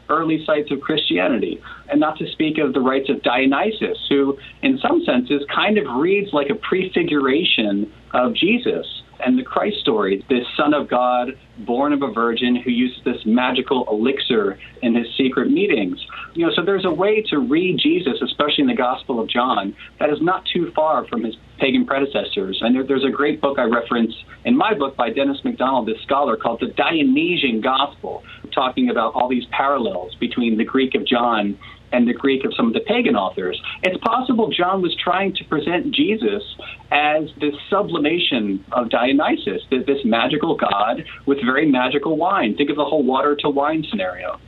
early 0.08 0.44
sites 0.44 0.70
of 0.70 0.80
Christianity. 0.80 1.60
And 1.90 2.00
not 2.00 2.18
to 2.18 2.26
speak 2.32 2.58
of 2.58 2.72
the 2.72 2.80
rites 2.80 3.08
of 3.08 3.22
Dionysus, 3.22 3.98
who, 4.08 4.36
in 4.62 4.78
some 4.78 5.02
senses, 5.04 5.42
kind 5.54 5.78
of 5.78 5.84
reads 5.96 6.32
like 6.32 6.50
a 6.50 6.54
prefiguration 6.54 7.92
of 8.12 8.34
Jesus. 8.34 8.86
and 9.24 9.38
the 9.38 9.42
Christ 9.42 9.78
story, 9.80 10.24
this 10.28 10.44
Son 10.56 10.74
of 10.74 10.88
God, 10.88 11.28
born 11.58 11.92
of 11.92 12.02
a 12.02 12.12
virgin, 12.12 12.56
who 12.56 12.70
uses 12.70 12.98
this 13.04 13.22
magical 13.24 13.86
elixir 13.90 14.58
in 14.82 14.94
his 14.94 15.06
secret 15.16 15.50
meetings. 15.50 15.98
You 16.34 16.46
know, 16.46 16.52
so 16.54 16.62
there's 16.64 16.84
a 16.84 16.90
way 16.90 17.22
to 17.30 17.38
read 17.38 17.78
Jesus, 17.78 18.20
especially 18.22 18.62
in 18.62 18.66
the 18.66 18.74
Gospel 18.74 19.20
of 19.20 19.28
John, 19.28 19.74
that 19.98 20.10
is 20.10 20.18
not 20.20 20.44
too 20.52 20.70
far 20.74 21.06
from 21.06 21.24
his 21.24 21.34
pagan 21.58 21.86
predecessors. 21.86 22.58
And 22.60 22.74
there, 22.74 22.84
there's 22.86 23.04
a 23.04 23.10
great 23.10 23.40
book 23.40 23.58
I 23.58 23.64
reference 23.64 24.12
in 24.44 24.56
my 24.56 24.74
book 24.74 24.96
by 24.96 25.10
Dennis 25.10 25.38
MacDonald, 25.44 25.88
this 25.88 26.00
scholar, 26.02 26.36
called 26.36 26.60
The 26.60 26.68
Dionysian 26.68 27.60
Gospel, 27.60 28.22
talking 28.56 28.90
about 28.90 29.14
all 29.14 29.28
these 29.28 29.44
parallels 29.52 30.16
between 30.16 30.56
the 30.56 30.64
Greek 30.64 30.96
of 30.96 31.06
John 31.06 31.56
and 31.92 32.08
the 32.08 32.12
Greek 32.12 32.44
of 32.44 32.52
some 32.54 32.66
of 32.66 32.72
the 32.72 32.80
pagan 32.80 33.14
authors. 33.14 33.60
It's 33.84 33.96
possible 34.02 34.50
John 34.50 34.82
was 34.82 34.96
trying 34.96 35.34
to 35.34 35.44
present 35.44 35.94
Jesus 35.94 36.42
as 36.90 37.28
this 37.40 37.54
sublimation 37.70 38.64
of 38.72 38.90
Dionysus, 38.90 39.62
this 39.70 40.04
magical 40.04 40.56
god 40.56 41.04
with 41.26 41.38
very 41.44 41.70
magical 41.70 42.16
wine. 42.16 42.56
Think 42.56 42.70
of 42.70 42.76
the 42.76 42.84
whole 42.84 43.04
water 43.04 43.36
to 43.36 43.50
wine 43.50 43.84
scenario. 43.88 44.40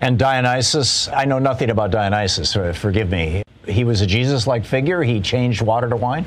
And 0.00 0.18
Dionysus, 0.18 1.08
I 1.08 1.24
know 1.24 1.38
nothing 1.38 1.70
about 1.70 1.90
Dionysus, 1.90 2.54
uh, 2.56 2.72
forgive 2.72 3.10
me. 3.10 3.42
He 3.66 3.84
was 3.84 4.00
a 4.00 4.06
Jesus 4.06 4.46
like 4.46 4.64
figure. 4.64 5.02
He 5.02 5.20
changed 5.20 5.62
water 5.62 5.88
to 5.88 5.96
wine? 5.96 6.26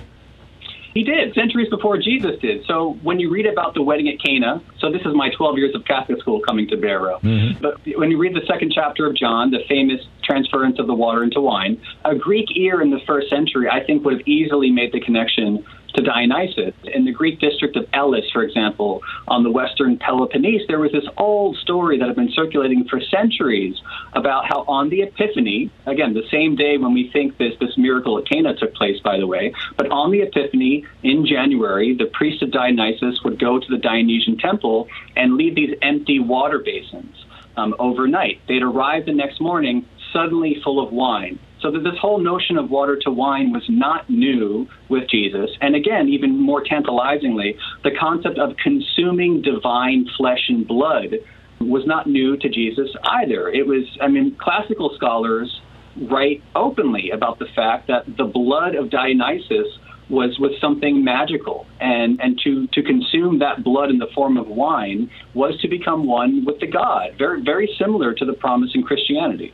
He 0.93 1.03
did, 1.03 1.33
centuries 1.33 1.69
before 1.69 1.97
Jesus 1.97 2.39
did. 2.41 2.65
So 2.65 2.97
when 3.03 3.19
you 3.19 3.29
read 3.29 3.45
about 3.45 3.73
the 3.73 3.81
wedding 3.81 4.09
at 4.09 4.19
Cana, 4.23 4.61
so 4.79 4.91
this 4.91 5.01
is 5.01 5.13
my 5.13 5.29
12 5.29 5.57
years 5.57 5.75
of 5.75 5.85
Catholic 5.85 6.19
school 6.19 6.39
coming 6.41 6.67
to 6.69 6.77
Barrow. 6.77 7.19
Mm-hmm. 7.19 7.61
But 7.61 7.79
when 7.97 8.11
you 8.11 8.17
read 8.17 8.35
the 8.35 8.45
second 8.47 8.71
chapter 8.73 9.05
of 9.05 9.15
John, 9.15 9.51
the 9.51 9.63
famous 9.67 10.01
transference 10.23 10.79
of 10.79 10.87
the 10.87 10.95
water 10.95 11.23
into 11.23 11.41
wine, 11.41 11.81
a 12.03 12.15
Greek 12.15 12.47
ear 12.55 12.81
in 12.81 12.89
the 12.89 12.99
first 13.05 13.29
century, 13.29 13.67
I 13.69 13.83
think, 13.83 14.03
would 14.05 14.17
have 14.17 14.27
easily 14.27 14.71
made 14.71 14.91
the 14.91 14.99
connection 14.99 15.65
to 15.97 16.03
Dionysus. 16.03 16.73
In 16.83 17.05
the 17.05 17.11
Greek 17.11 17.39
district 17.39 17.75
of 17.75 17.85
Elis, 17.91 18.25
for 18.31 18.43
example, 18.43 19.01
on 19.27 19.43
the 19.43 19.51
western 19.51 19.97
Peloponnese, 19.97 20.61
there 20.67 20.79
was 20.79 20.91
this 20.91 21.05
old 21.17 21.57
story 21.57 21.97
that 21.97 22.07
had 22.07 22.15
been 22.15 22.31
circulating 22.31 22.87
for 22.87 23.01
centuries 23.01 23.75
about 24.13 24.45
how 24.47 24.63
on 24.67 24.89
the 24.89 25.01
Epiphany, 25.01 25.71
again, 25.87 26.13
the 26.13 26.27
same 26.31 26.55
day 26.55 26.77
when 26.77 26.93
we 26.93 27.09
think 27.11 27.37
this, 27.37 27.53
this 27.59 27.75
miracle 27.77 28.17
at 28.19 28.29
Cana 28.29 28.55
took 28.55 28.73
place, 28.75 28.99
by 29.01 29.17
the 29.17 29.25
way, 29.25 29.53
but 29.75 29.89
on 29.89 30.11
the 30.11 30.21
Epiphany 30.21 30.85
in 31.03 31.25
January, 31.25 31.95
the 31.95 32.05
priest 32.05 32.43
of 32.43 32.51
Dionysus 32.51 33.23
would 33.23 33.39
go 33.39 33.59
to 33.59 33.67
the 33.67 33.77
Dionysian 33.77 34.37
temple 34.37 34.87
and 35.15 35.35
leave 35.35 35.55
these 35.55 35.75
empty 35.81 36.19
water 36.19 36.59
basins. 36.59 37.15
Um, 37.55 37.73
overnight. 37.79 38.39
They'd 38.47 38.61
arrive 38.61 39.07
the 39.07 39.13
next 39.13 39.41
morning 39.41 39.87
suddenly 40.13 40.61
full 40.63 40.79
of 40.79 40.93
wine. 40.93 41.39
So 41.61 41.71
that 41.71 41.79
this 41.79 41.97
whole 41.99 42.19
notion 42.19 42.57
of 42.57 42.69
water 42.69 42.97
to 43.03 43.11
wine 43.11 43.51
was 43.51 43.63
not 43.67 44.09
new 44.09 44.67
with 44.89 45.09
Jesus. 45.09 45.49
And 45.59 45.75
again, 45.75 46.07
even 46.07 46.39
more 46.39 46.63
tantalizingly, 46.63 47.57
the 47.83 47.91
concept 47.99 48.37
of 48.37 48.55
consuming 48.57 49.41
divine 49.41 50.07
flesh 50.17 50.49
and 50.49 50.67
blood 50.67 51.15
was 51.59 51.83
not 51.87 52.07
new 52.07 52.37
to 52.37 52.49
Jesus 52.49 52.89
either. 53.03 53.49
It 53.49 53.65
was, 53.65 53.85
I 53.99 54.07
mean, 54.07 54.37
classical 54.39 54.91
scholars 54.95 55.61
write 56.09 56.43
openly 56.55 57.09
about 57.11 57.39
the 57.39 57.47
fact 57.55 57.87
that 57.87 58.05
the 58.17 58.25
blood 58.25 58.75
of 58.75 58.91
Dionysus 58.91 59.67
was 60.09 60.37
was 60.39 60.51
something 60.61 61.03
magical 61.03 61.65
and 61.81 62.19
and 62.21 62.39
to 62.43 62.67
to 62.67 62.81
consume 62.81 63.39
that 63.39 63.63
blood 63.63 63.89
in 63.89 63.97
the 63.97 64.07
form 64.15 64.37
of 64.37 64.47
wine 64.47 65.09
was 65.33 65.59
to 65.59 65.67
become 65.67 66.05
one 66.07 66.45
with 66.45 66.59
the 66.61 66.67
god 66.67 67.09
very 67.17 67.41
very 67.43 67.69
similar 67.77 68.13
to 68.13 68.23
the 68.23 68.33
promise 68.33 68.69
in 68.73 68.83
Christianity 68.83 69.53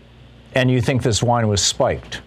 and 0.56 0.70
you 0.72 0.82
think 0.82 1.04
this 1.04 1.22
wine 1.24 1.48
was 1.48 1.62
spiked? 1.62 2.22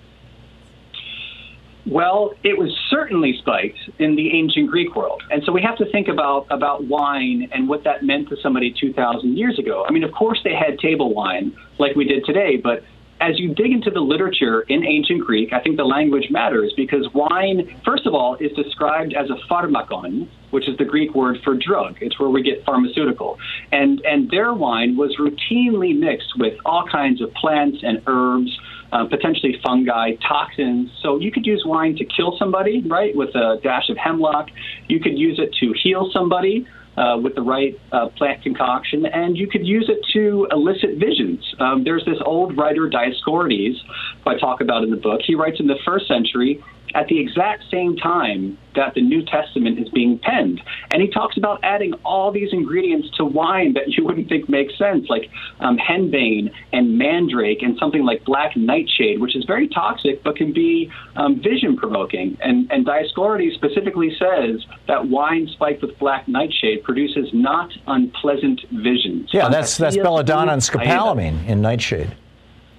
Well, 1.86 2.34
it 2.42 2.58
was 2.58 2.76
certainly 2.90 3.36
spiked 3.38 3.78
in 4.00 4.16
the 4.16 4.32
ancient 4.32 4.68
Greek 4.68 4.96
world. 4.96 5.22
And 5.30 5.44
so 5.44 5.52
we 5.52 5.62
have 5.62 5.76
to 5.78 5.90
think 5.92 6.08
about, 6.08 6.46
about 6.50 6.84
wine 6.84 7.48
and 7.52 7.68
what 7.68 7.84
that 7.84 8.02
meant 8.02 8.28
to 8.30 8.36
somebody 8.42 8.74
2,000 8.78 9.38
years 9.38 9.56
ago. 9.58 9.84
I 9.88 9.92
mean, 9.92 10.02
of 10.02 10.10
course, 10.10 10.40
they 10.42 10.52
had 10.52 10.80
table 10.80 11.14
wine 11.14 11.56
like 11.78 11.94
we 11.94 12.04
did 12.04 12.24
today, 12.24 12.56
but 12.56 12.82
as 13.20 13.38
you 13.38 13.54
dig 13.54 13.72
into 13.72 13.90
the 13.90 14.00
literature 14.00 14.62
in 14.62 14.84
ancient 14.84 15.24
Greek, 15.24 15.52
I 15.52 15.60
think 15.60 15.76
the 15.76 15.84
language 15.84 16.26
matters 16.30 16.72
because 16.76 17.08
wine, 17.14 17.80
first 17.84 18.06
of 18.06 18.14
all, 18.14 18.36
is 18.36 18.52
described 18.52 19.14
as 19.14 19.30
a 19.30 19.36
pharmakon, 19.50 20.28
which 20.50 20.68
is 20.68 20.76
the 20.76 20.84
Greek 20.84 21.14
word 21.14 21.38
for 21.42 21.54
drug. 21.54 21.96
It's 22.00 22.18
where 22.20 22.28
we 22.28 22.42
get 22.42 22.64
pharmaceutical. 22.64 23.38
And, 23.72 24.00
and 24.00 24.30
their 24.30 24.52
wine 24.52 24.96
was 24.96 25.16
routinely 25.18 25.98
mixed 25.98 26.38
with 26.38 26.58
all 26.66 26.86
kinds 26.86 27.22
of 27.22 27.32
plants 27.34 27.78
and 27.82 28.02
herbs, 28.06 28.58
uh, 28.92 29.06
potentially 29.06 29.58
fungi, 29.64 30.12
toxins. 30.16 30.90
So 31.02 31.18
you 31.18 31.32
could 31.32 31.46
use 31.46 31.62
wine 31.64 31.96
to 31.96 32.04
kill 32.04 32.36
somebody, 32.38 32.82
right, 32.82 33.16
with 33.16 33.34
a 33.34 33.58
dash 33.62 33.88
of 33.88 33.96
hemlock. 33.96 34.48
You 34.88 35.00
could 35.00 35.18
use 35.18 35.38
it 35.38 35.54
to 35.60 35.74
heal 35.82 36.10
somebody 36.12 36.66
uh, 36.96 37.18
with 37.22 37.34
the 37.34 37.42
right 37.42 37.78
uh, 37.92 38.08
plant 38.08 38.42
concoction, 38.42 39.06
and 39.06 39.36
you 39.36 39.46
could 39.46 39.66
use 39.66 39.88
it 39.88 39.98
to 40.12 40.48
elicit 40.50 40.96
visions. 40.96 41.54
Um, 41.58 41.84
there's 41.84 42.04
this 42.04 42.18
old 42.24 42.56
writer, 42.56 42.88
Dioscorides, 42.88 43.76
who 44.24 44.30
I 44.30 44.38
talk 44.38 44.60
about 44.60 44.82
in 44.82 44.90
the 44.90 44.96
book. 44.96 45.20
He 45.24 45.34
writes 45.34 45.60
in 45.60 45.66
the 45.66 45.78
first 45.84 46.08
century 46.08 46.62
at 46.94 47.08
the 47.08 47.18
exact 47.20 47.64
same 47.70 47.96
time 47.96 48.58
that 48.74 48.94
the 48.94 49.00
New 49.00 49.24
Testament 49.24 49.78
is 49.78 49.88
being 49.88 50.18
penned. 50.18 50.60
And 50.90 51.02
he 51.02 51.08
talks 51.08 51.36
about 51.36 51.60
adding 51.62 51.94
all 52.04 52.30
these 52.30 52.52
ingredients 52.52 53.08
to 53.16 53.24
wine 53.24 53.72
that 53.72 53.88
you 53.88 54.04
wouldn't 54.04 54.28
think 54.28 54.48
makes 54.48 54.76
sense, 54.78 55.08
like 55.08 55.30
um, 55.60 55.78
henbane 55.78 56.52
and 56.72 56.96
mandrake 56.98 57.62
and 57.62 57.76
something 57.78 58.04
like 58.04 58.24
black 58.24 58.56
nightshade, 58.56 59.20
which 59.20 59.34
is 59.34 59.44
very 59.44 59.68
toxic 59.68 60.22
but 60.22 60.36
can 60.36 60.52
be 60.52 60.90
um, 61.16 61.40
vision 61.42 61.76
provoking. 61.76 62.36
And, 62.40 62.70
and 62.70 62.86
Dioscorides 62.86 63.54
specifically 63.54 64.14
says 64.18 64.64
that 64.86 65.08
wine 65.08 65.48
spiked 65.52 65.82
with 65.82 65.98
black 65.98 66.28
nightshade 66.28 66.84
produces 66.84 67.30
not 67.32 67.70
unpleasant 67.86 68.60
visions. 68.70 69.30
Yeah, 69.32 69.48
that's, 69.48 69.76
that's 69.76 69.96
belladonna 69.96 70.52
and 70.52 70.62
scopolamine 70.62 71.46
in 71.46 71.62
nightshade. 71.62 72.14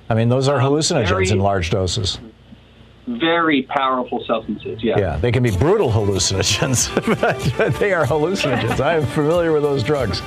I 0.10 0.14
mean, 0.14 0.30
those 0.30 0.48
are 0.48 0.62
um, 0.62 0.72
hallucinogens 0.72 1.32
in 1.32 1.40
large 1.40 1.70
doses 1.70 2.20
very 3.08 3.64
powerful 3.64 4.24
substances. 4.26 4.84
Yeah. 4.84 5.00
Yeah, 5.00 5.18
they 5.18 5.32
can 5.32 5.42
be 5.42 5.56
brutal 5.56 5.90
hallucinogens, 5.90 6.94
but 7.58 7.80
they 7.80 7.94
are 7.94 8.06
hallucinogens. 8.06 8.80
I 8.80 8.96
am 8.96 9.06
familiar 9.06 9.54
with 9.54 9.64
those 9.64 9.82
drugs. 9.84 10.22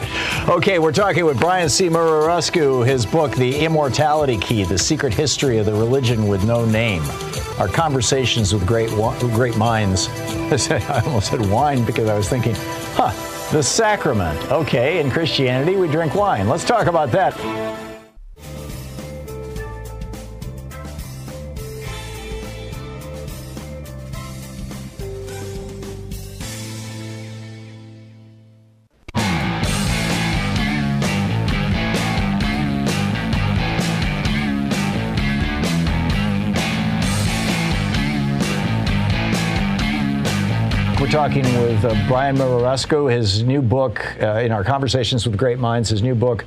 Okay, 0.49 0.78
we're 0.78 0.93
talking 0.93 1.24
with 1.24 1.39
Brian 1.39 1.68
C. 1.68 1.89
Muraresku, 1.89 2.87
his 2.87 3.05
book, 3.05 3.33
The 3.33 3.59
Immortality 3.64 4.39
Key: 4.39 4.64
The 4.64 4.78
Secret 4.78 5.12
History 5.12 5.59
of 5.59 5.66
the 5.66 5.74
Religion 5.74 6.26
with 6.26 6.45
No 6.45 6.64
Name. 6.64 7.03
Our 7.59 7.68
conversations 7.68 8.55
with 8.55 8.66
great 8.66 8.91
great 9.35 9.57
minds. 9.57 10.09
I 10.70 11.03
almost 11.05 11.31
said 11.31 11.41
wine 11.51 11.85
because 11.85 12.09
I 12.09 12.16
was 12.16 12.28
thinking, 12.28 12.55
huh, 12.95 13.12
the 13.53 13.62
sacrament. 13.62 14.41
Okay, 14.51 15.01
in 15.01 15.11
Christianity 15.11 15.76
we 15.76 15.87
drink 15.87 16.14
wine. 16.14 16.49
Let's 16.49 16.64
talk 16.64 16.87
about 16.87 17.11
that. 17.12 17.80
With 41.83 41.93
uh, 41.93 42.09
Brian 42.09 42.37
Muraresku, 42.37 43.11
his 43.11 43.43
new 43.43 43.62
book, 43.62 44.05
uh, 44.20 44.41
in 44.45 44.53
our 44.53 44.64
conversations 44.64 45.26
with 45.26 45.37
great 45.39 45.59
minds, 45.59 45.89
his 45.89 46.03
new 46.03 46.14
book, 46.14 46.45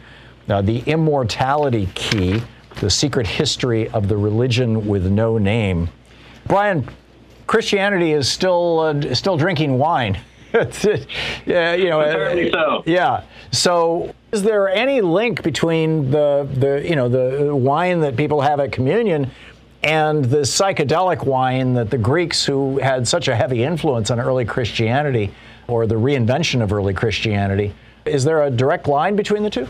uh, 0.49 0.61
The 0.61 0.79
Immortality 0.81 1.87
Key 1.95 2.43
The 2.79 2.89
Secret 2.89 3.25
History 3.25 3.89
of 3.89 4.07
the 4.07 4.17
Religion 4.17 4.87
with 4.87 5.07
No 5.07 5.37
Name. 5.37 5.89
Brian, 6.45 6.87
Christianity 7.47 8.11
is 8.11 8.29
still, 8.29 8.79
uh, 8.79 9.15
still 9.15 9.37
drinking 9.37 9.79
wine. 9.79 10.19
yeah, 11.45 11.73
you 11.73 11.89
know, 11.89 12.01
Apparently 12.01 12.51
so. 12.51 12.83
Yeah. 12.85 13.23
So, 13.51 14.13
is 14.31 14.43
there 14.43 14.69
any 14.69 15.01
link 15.01 15.41
between 15.41 16.11
the, 16.11 16.47
the, 16.53 16.87
you 16.87 16.95
know, 16.95 17.09
the 17.09 17.55
wine 17.55 18.01
that 18.01 18.15
people 18.15 18.41
have 18.41 18.59
at 18.59 18.71
communion 18.71 19.31
and 19.83 20.25
the 20.25 20.39
psychedelic 20.39 21.25
wine 21.25 21.73
that 21.73 21.89
the 21.89 21.97
Greeks, 21.97 22.45
who 22.45 22.79
had 22.79 23.07
such 23.07 23.27
a 23.27 23.35
heavy 23.35 23.63
influence 23.63 24.09
on 24.09 24.19
early 24.19 24.45
Christianity 24.45 25.33
or 25.67 25.85
the 25.85 25.95
reinvention 25.95 26.61
of 26.61 26.71
early 26.71 26.93
Christianity, 26.93 27.73
is 28.05 28.23
there 28.23 28.43
a 28.43 28.49
direct 28.49 28.87
line 28.87 29.15
between 29.15 29.43
the 29.43 29.49
two? 29.49 29.67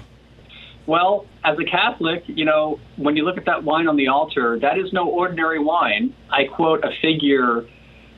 Well, 0.86 1.26
as 1.44 1.58
a 1.58 1.64
Catholic, 1.64 2.24
you 2.28 2.46
know, 2.46 2.80
when 2.98 3.16
you 3.16 3.24
look 3.24 3.38
at 3.38 3.46
that 3.46 3.64
wine 3.64 3.88
on 3.88 3.96
the 3.96 4.08
altar, 4.10 4.60
that 4.60 4.78
is 4.78 4.92
no 4.92 5.08
ordinary 5.08 5.60
wine. 5.60 6.14
I 6.30 6.46
quote 6.46 6.84
a 6.84 6.92
figure 7.02 7.66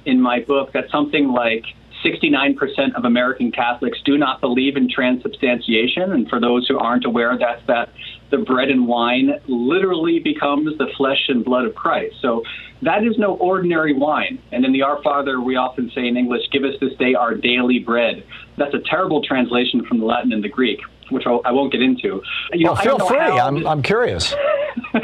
in 0.05 0.19
my 0.19 0.39
book 0.39 0.73
that 0.73 0.85
something 0.91 1.27
like 1.27 1.63
69% 2.03 2.95
of 2.95 3.05
American 3.05 3.51
Catholics 3.51 3.99
do 4.05 4.17
not 4.17 4.41
believe 4.41 4.77
in 4.77 4.89
transubstantiation. 4.89 6.11
And 6.11 6.29
for 6.29 6.39
those 6.39 6.67
who 6.67 6.77
aren't 6.77 7.05
aware, 7.05 7.37
that's 7.37 7.65
that 7.67 7.89
the 8.31 8.37
bread 8.39 8.69
and 8.69 8.87
wine 8.87 9.31
literally 9.47 10.19
becomes 10.19 10.77
the 10.77 10.87
flesh 10.97 11.25
and 11.27 11.45
blood 11.45 11.65
of 11.65 11.75
Christ. 11.75 12.15
So 12.21 12.43
that 12.81 13.03
is 13.03 13.17
no 13.17 13.35
ordinary 13.35 13.93
wine. 13.93 14.39
And 14.51 14.65
in 14.65 14.73
the 14.73 14.81
Our 14.81 15.01
Father, 15.03 15.39
we 15.39 15.55
often 15.55 15.91
say 15.93 16.07
in 16.07 16.17
English, 16.17 16.43
give 16.51 16.63
us 16.63 16.75
this 16.81 16.93
day 16.95 17.13
our 17.13 17.35
daily 17.35 17.79
bread. 17.79 18.23
That's 18.57 18.73
a 18.73 18.79
terrible 18.89 19.23
translation 19.23 19.85
from 19.85 19.99
the 19.99 20.05
Latin 20.05 20.33
and 20.33 20.43
the 20.43 20.49
Greek, 20.49 20.79
which 21.09 21.25
I 21.25 21.51
won't 21.51 21.71
get 21.71 21.81
into. 21.81 22.21
You 22.53 22.65
well, 22.65 22.75
know, 22.75 22.81
feel 22.81 22.99
free. 22.99 23.19
I'm, 23.19 23.65
I'm 23.67 23.81
curious. 23.81 24.33
We've 24.93 25.03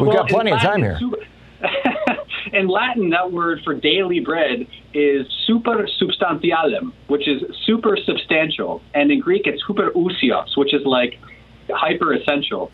well, 0.00 0.12
got 0.12 0.28
plenty 0.28 0.52
of 0.52 0.60
time 0.60 0.82
here. 0.82 0.98
in 2.52 2.68
Latin, 2.68 3.10
that 3.10 3.32
word 3.32 3.60
for 3.64 3.74
daily 3.74 4.20
bread 4.20 4.66
is 4.94 5.26
super 5.46 5.86
substantialem, 6.00 6.92
which 7.08 7.28
is 7.28 7.42
super 7.64 7.96
substantial. 7.96 8.82
And 8.94 9.10
in 9.10 9.20
Greek, 9.20 9.46
it's 9.46 9.62
hyperousios, 9.62 10.56
which 10.56 10.74
is 10.74 10.84
like 10.84 11.18
hyper 11.74 12.12
essential. 12.12 12.70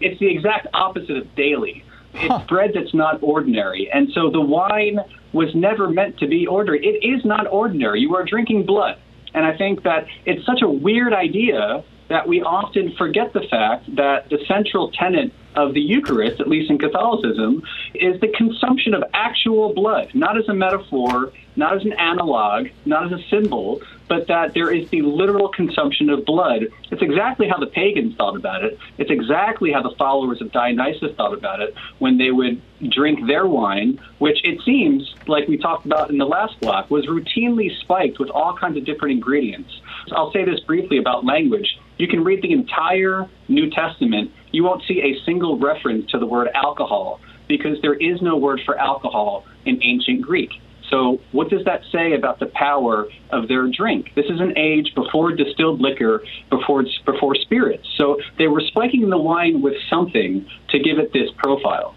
It's 0.00 0.18
the 0.20 0.28
exact 0.28 0.66
opposite 0.72 1.16
of 1.16 1.34
daily. 1.34 1.84
It's 2.14 2.26
huh. 2.26 2.44
bread 2.48 2.72
that's 2.74 2.94
not 2.94 3.22
ordinary. 3.22 3.90
And 3.92 4.10
so 4.12 4.30
the 4.30 4.40
wine 4.40 4.98
was 5.32 5.54
never 5.54 5.88
meant 5.88 6.18
to 6.18 6.26
be 6.26 6.46
ordinary. 6.46 6.84
It 6.84 7.06
is 7.06 7.24
not 7.24 7.46
ordinary. 7.46 8.00
You 8.00 8.16
are 8.16 8.24
drinking 8.24 8.66
blood. 8.66 8.98
And 9.32 9.44
I 9.44 9.56
think 9.56 9.84
that 9.84 10.06
it's 10.26 10.44
such 10.44 10.62
a 10.62 10.68
weird 10.68 11.12
idea 11.12 11.84
that 12.08 12.26
we 12.26 12.42
often 12.42 12.92
forget 12.98 13.32
the 13.32 13.46
fact 13.48 13.94
that 13.94 14.28
the 14.28 14.38
central 14.48 14.90
tenet 14.90 15.32
of 15.54 15.74
the 15.74 15.80
Eucharist, 15.80 16.40
at 16.40 16.48
least 16.48 16.68
in 16.68 16.76
Catholicism, 16.76 17.62
is 17.94 18.20
the 18.20 18.28
consumption 18.36 18.94
of 18.94 19.04
actual 19.14 19.72
blood, 19.72 20.10
not 20.12 20.36
as 20.36 20.48
a 20.48 20.54
metaphor, 20.54 21.32
not 21.60 21.76
as 21.76 21.84
an 21.84 21.92
analog, 21.92 22.68
not 22.86 23.12
as 23.12 23.20
a 23.20 23.22
symbol, 23.28 23.82
but 24.08 24.26
that 24.26 24.54
there 24.54 24.72
is 24.72 24.88
the 24.88 25.02
literal 25.02 25.48
consumption 25.50 26.08
of 26.08 26.24
blood. 26.24 26.66
It's 26.90 27.02
exactly 27.02 27.48
how 27.48 27.58
the 27.58 27.66
pagans 27.66 28.16
thought 28.16 28.34
about 28.34 28.64
it. 28.64 28.78
It's 28.98 29.10
exactly 29.10 29.70
how 29.70 29.82
the 29.82 29.94
followers 29.96 30.40
of 30.40 30.50
Dionysus 30.50 31.14
thought 31.16 31.34
about 31.34 31.60
it 31.60 31.74
when 31.98 32.16
they 32.16 32.30
would 32.30 32.60
drink 32.88 33.26
their 33.26 33.46
wine, 33.46 34.00
which 34.18 34.40
it 34.42 34.62
seems, 34.62 35.14
like 35.28 35.46
we 35.46 35.58
talked 35.58 35.84
about 35.84 36.10
in 36.10 36.16
the 36.16 36.26
last 36.26 36.58
block, 36.60 36.90
was 36.90 37.06
routinely 37.06 37.70
spiked 37.80 38.18
with 38.18 38.30
all 38.30 38.56
kinds 38.56 38.78
of 38.78 38.84
different 38.86 39.12
ingredients. 39.12 39.70
So 40.08 40.16
I'll 40.16 40.32
say 40.32 40.44
this 40.44 40.60
briefly 40.60 40.96
about 40.96 41.26
language. 41.26 41.78
You 41.98 42.08
can 42.08 42.24
read 42.24 42.40
the 42.40 42.52
entire 42.52 43.28
New 43.48 43.68
Testament, 43.68 44.32
you 44.50 44.64
won't 44.64 44.82
see 44.88 45.02
a 45.02 45.24
single 45.26 45.58
reference 45.58 46.10
to 46.12 46.18
the 46.18 46.26
word 46.26 46.48
alcohol 46.54 47.20
because 47.46 47.80
there 47.82 47.94
is 47.94 48.22
no 48.22 48.36
word 48.36 48.62
for 48.64 48.78
alcohol 48.78 49.44
in 49.66 49.82
ancient 49.82 50.22
Greek. 50.22 50.50
So, 50.90 51.20
what 51.30 51.48
does 51.50 51.64
that 51.64 51.82
say 51.92 52.14
about 52.14 52.40
the 52.40 52.46
power 52.46 53.06
of 53.30 53.46
their 53.46 53.68
drink? 53.68 54.10
This 54.16 54.26
is 54.26 54.40
an 54.40 54.58
age 54.58 54.92
before 54.94 55.32
distilled 55.32 55.80
liquor, 55.80 56.22
before 56.50 56.84
before 57.06 57.36
spirits. 57.36 57.86
So 57.96 58.20
they 58.38 58.48
were 58.48 58.60
spiking 58.60 59.08
the 59.08 59.18
wine 59.18 59.62
with 59.62 59.74
something 59.88 60.46
to 60.70 60.78
give 60.80 60.98
it 60.98 61.12
this 61.12 61.30
profile. 61.36 61.94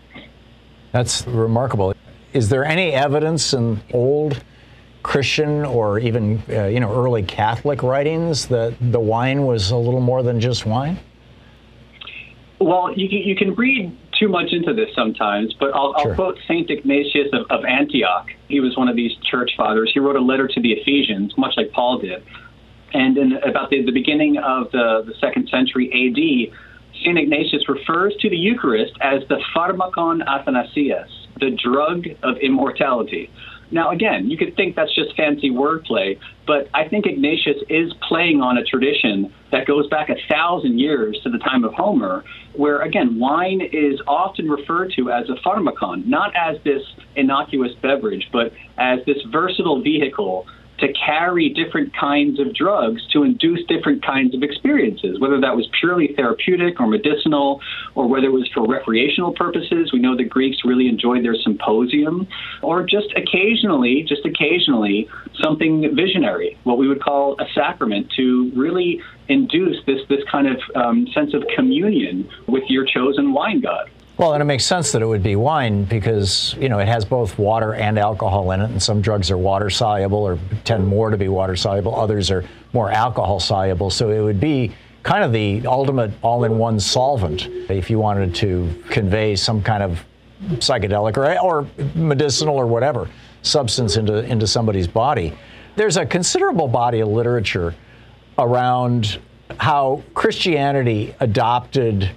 That's 0.91 1.25
remarkable. 1.25 1.95
Is 2.33 2.49
there 2.49 2.63
any 2.63 2.91
evidence 2.91 3.53
in 3.53 3.81
old 3.91 4.43
Christian 5.01 5.65
or 5.65 5.97
even 5.97 6.43
uh, 6.49 6.65
you 6.65 6.79
know 6.79 6.93
early 6.93 7.23
Catholic 7.23 7.81
writings 7.81 8.47
that 8.47 8.75
the 8.79 8.99
wine 8.99 9.45
was 9.45 9.71
a 9.71 9.77
little 9.77 10.01
more 10.01 10.21
than 10.21 10.39
just 10.39 10.67
wine? 10.67 10.99
Well, 12.59 12.93
you, 12.95 13.07
you 13.07 13.35
can 13.35 13.55
read 13.55 13.97
too 14.19 14.27
much 14.27 14.51
into 14.51 14.73
this 14.73 14.89
sometimes, 14.95 15.53
but 15.59 15.73
I'll, 15.73 15.93
sure. 15.99 16.11
I'll 16.11 16.15
quote 16.15 16.37
Saint 16.47 16.69
Ignatius 16.69 17.27
of, 17.33 17.45
of 17.49 17.65
Antioch. 17.65 18.27
He 18.47 18.59
was 18.59 18.75
one 18.77 18.87
of 18.87 18.95
these 18.95 19.11
church 19.29 19.51
fathers. 19.57 19.91
He 19.93 19.99
wrote 19.99 20.15
a 20.15 20.21
letter 20.21 20.47
to 20.47 20.61
the 20.61 20.73
Ephesians, 20.73 21.33
much 21.37 21.53
like 21.57 21.71
Paul 21.71 21.99
did. 21.99 22.23
And 22.93 23.17
in 23.17 23.33
about 23.37 23.69
the, 23.69 23.83
the 23.83 23.91
beginning 23.91 24.37
of 24.37 24.71
the, 24.71 25.03
the 25.05 25.13
second 25.19 25.49
century 25.49 25.89
AD, 25.89 26.55
St. 27.01 27.17
Ignatius 27.17 27.67
refers 27.67 28.15
to 28.21 28.29
the 28.29 28.37
Eucharist 28.37 28.93
as 29.01 29.21
the 29.29 29.41
pharmakon 29.55 30.21
athanasias, 30.25 31.09
the 31.39 31.51
drug 31.51 32.05
of 32.21 32.37
immortality. 32.37 33.31
Now, 33.73 33.89
again, 33.89 34.29
you 34.29 34.37
could 34.37 34.55
think 34.55 34.75
that's 34.75 34.93
just 34.93 35.15
fancy 35.17 35.49
wordplay, 35.49 36.19
but 36.45 36.69
I 36.75 36.87
think 36.87 37.07
Ignatius 37.07 37.57
is 37.69 37.91
playing 38.07 38.39
on 38.39 38.57
a 38.57 38.63
tradition 38.63 39.33
that 39.51 39.65
goes 39.65 39.87
back 39.89 40.09
a 40.09 40.15
thousand 40.29 40.79
years 40.79 41.19
to 41.23 41.31
the 41.31 41.39
time 41.39 41.63
of 41.63 41.73
Homer, 41.73 42.23
where, 42.55 42.83
again, 42.83 43.19
wine 43.19 43.61
is 43.61 43.99
often 44.05 44.47
referred 44.47 44.93
to 44.97 45.11
as 45.11 45.27
a 45.27 45.35
pharmakon, 45.47 46.05
not 46.05 46.31
as 46.35 46.57
this 46.63 46.83
innocuous 47.15 47.71
beverage, 47.81 48.29
but 48.31 48.53
as 48.77 48.99
this 49.07 49.17
versatile 49.31 49.81
vehicle 49.81 50.45
to 50.83 50.91
carry 50.93 51.47
different 51.47 51.95
kinds 51.95 52.39
of 52.39 52.53
drugs 52.53 53.01
to 53.13 53.23
induce 53.23 53.65
different 53.67 54.05
kinds 54.05 54.35
of 54.35 54.43
experiences, 54.43 55.17
whether 55.17 55.39
that 55.39 55.55
was 55.55 55.67
purely 55.79 56.13
therapeutic 56.13 56.79
or 56.81 56.87
medicinal, 56.87 57.61
or 57.95 58.07
whether 58.07 58.27
it 58.27 58.33
was 58.33 58.49
for 58.53 58.67
recreational 58.67 59.31
purposes. 59.33 59.93
We 59.93 59.99
know 59.99 60.17
the 60.17 60.25
Greeks 60.25 60.57
really 60.65 60.89
enjoyed 60.89 61.23
their 61.23 61.35
symposium, 61.35 62.27
or 62.61 62.83
just 62.83 63.07
occasionally, 63.15 64.03
just 64.03 64.25
occasionally, 64.25 65.07
something 65.41 65.95
visionary, 65.95 66.57
what 66.65 66.77
we 66.77 66.89
would 66.89 67.01
call 67.01 67.39
a 67.39 67.45
sacrament, 67.55 68.11
to 68.17 68.51
really 68.53 69.01
induce 69.29 69.77
this 69.85 70.01
this 70.09 70.23
kind 70.29 70.47
of 70.47 70.57
um, 70.75 71.07
sense 71.13 71.33
of 71.33 71.43
communion 71.55 72.29
with 72.47 72.63
your 72.67 72.85
chosen 72.85 73.31
wine 73.31 73.61
god. 73.61 73.89
Well, 74.15 74.33
and 74.33 74.41
it 74.41 74.45
makes 74.45 74.63
sense 74.63 74.91
that 74.91 75.01
it 75.01 75.07
would 75.07 75.23
be 75.23 75.35
wine 75.35 75.85
because, 75.85 76.53
you 76.59 76.69
know, 76.69 76.77
it 76.77 76.87
has 76.87 77.03
both 77.03 77.39
water 77.39 77.73
and 77.73 77.97
alcohol 77.97 78.51
in 78.51 78.61
it, 78.61 78.69
and 78.69 78.81
some 78.81 79.01
drugs 79.01 79.31
are 79.31 79.37
water 79.37 79.71
soluble 79.71 80.19
or 80.19 80.37
tend 80.65 80.87
more 80.87 81.09
to 81.09 81.17
be 81.17 81.29
water 81.29 81.55
soluble, 81.55 81.99
others 81.99 82.29
are 82.29 82.45
more 82.73 82.91
alcohol 82.91 83.39
soluble. 83.39 83.89
So 83.89 84.11
it 84.11 84.21
would 84.21 84.39
be 84.39 84.75
kind 85.01 85.23
of 85.23 85.33
the 85.33 85.65
ultimate 85.65 86.11
all 86.21 86.43
in 86.43 86.59
one 86.59 86.79
solvent 86.79 87.47
if 87.69 87.89
you 87.89 87.97
wanted 87.97 88.35
to 88.35 88.83
convey 88.89 89.35
some 89.35 89.63
kind 89.63 89.81
of 89.81 90.05
psychedelic 90.57 91.17
or, 91.17 91.39
or 91.39 91.67
medicinal 91.95 92.55
or 92.55 92.67
whatever 92.67 93.09
substance 93.41 93.97
into, 93.97 94.19
into 94.25 94.45
somebody's 94.45 94.87
body. 94.87 95.33
There's 95.75 95.97
a 95.97 96.05
considerable 96.05 96.67
body 96.67 96.99
of 96.99 97.07
literature 97.07 97.73
around 98.37 99.19
how 99.59 100.03
Christianity 100.13 101.15
adopted 101.19 102.11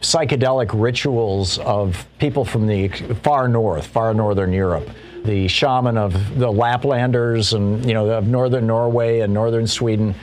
psychedelic 0.00 0.70
rituals 0.72 1.58
of 1.58 2.06
people 2.18 2.44
from 2.44 2.66
the 2.66 2.88
far 3.22 3.48
north, 3.48 3.86
far 3.86 4.14
northern 4.14 4.52
Europe. 4.52 4.88
The 5.24 5.46
shaman 5.48 5.98
of 5.98 6.12
the 6.38 6.46
Laplanders 6.46 7.54
and 7.54 7.84
you 7.84 7.92
know 7.92 8.08
of 8.10 8.26
northern 8.26 8.66
Norway 8.66 9.20
and 9.20 9.34
northern 9.34 9.66
Sweden, 9.66 10.14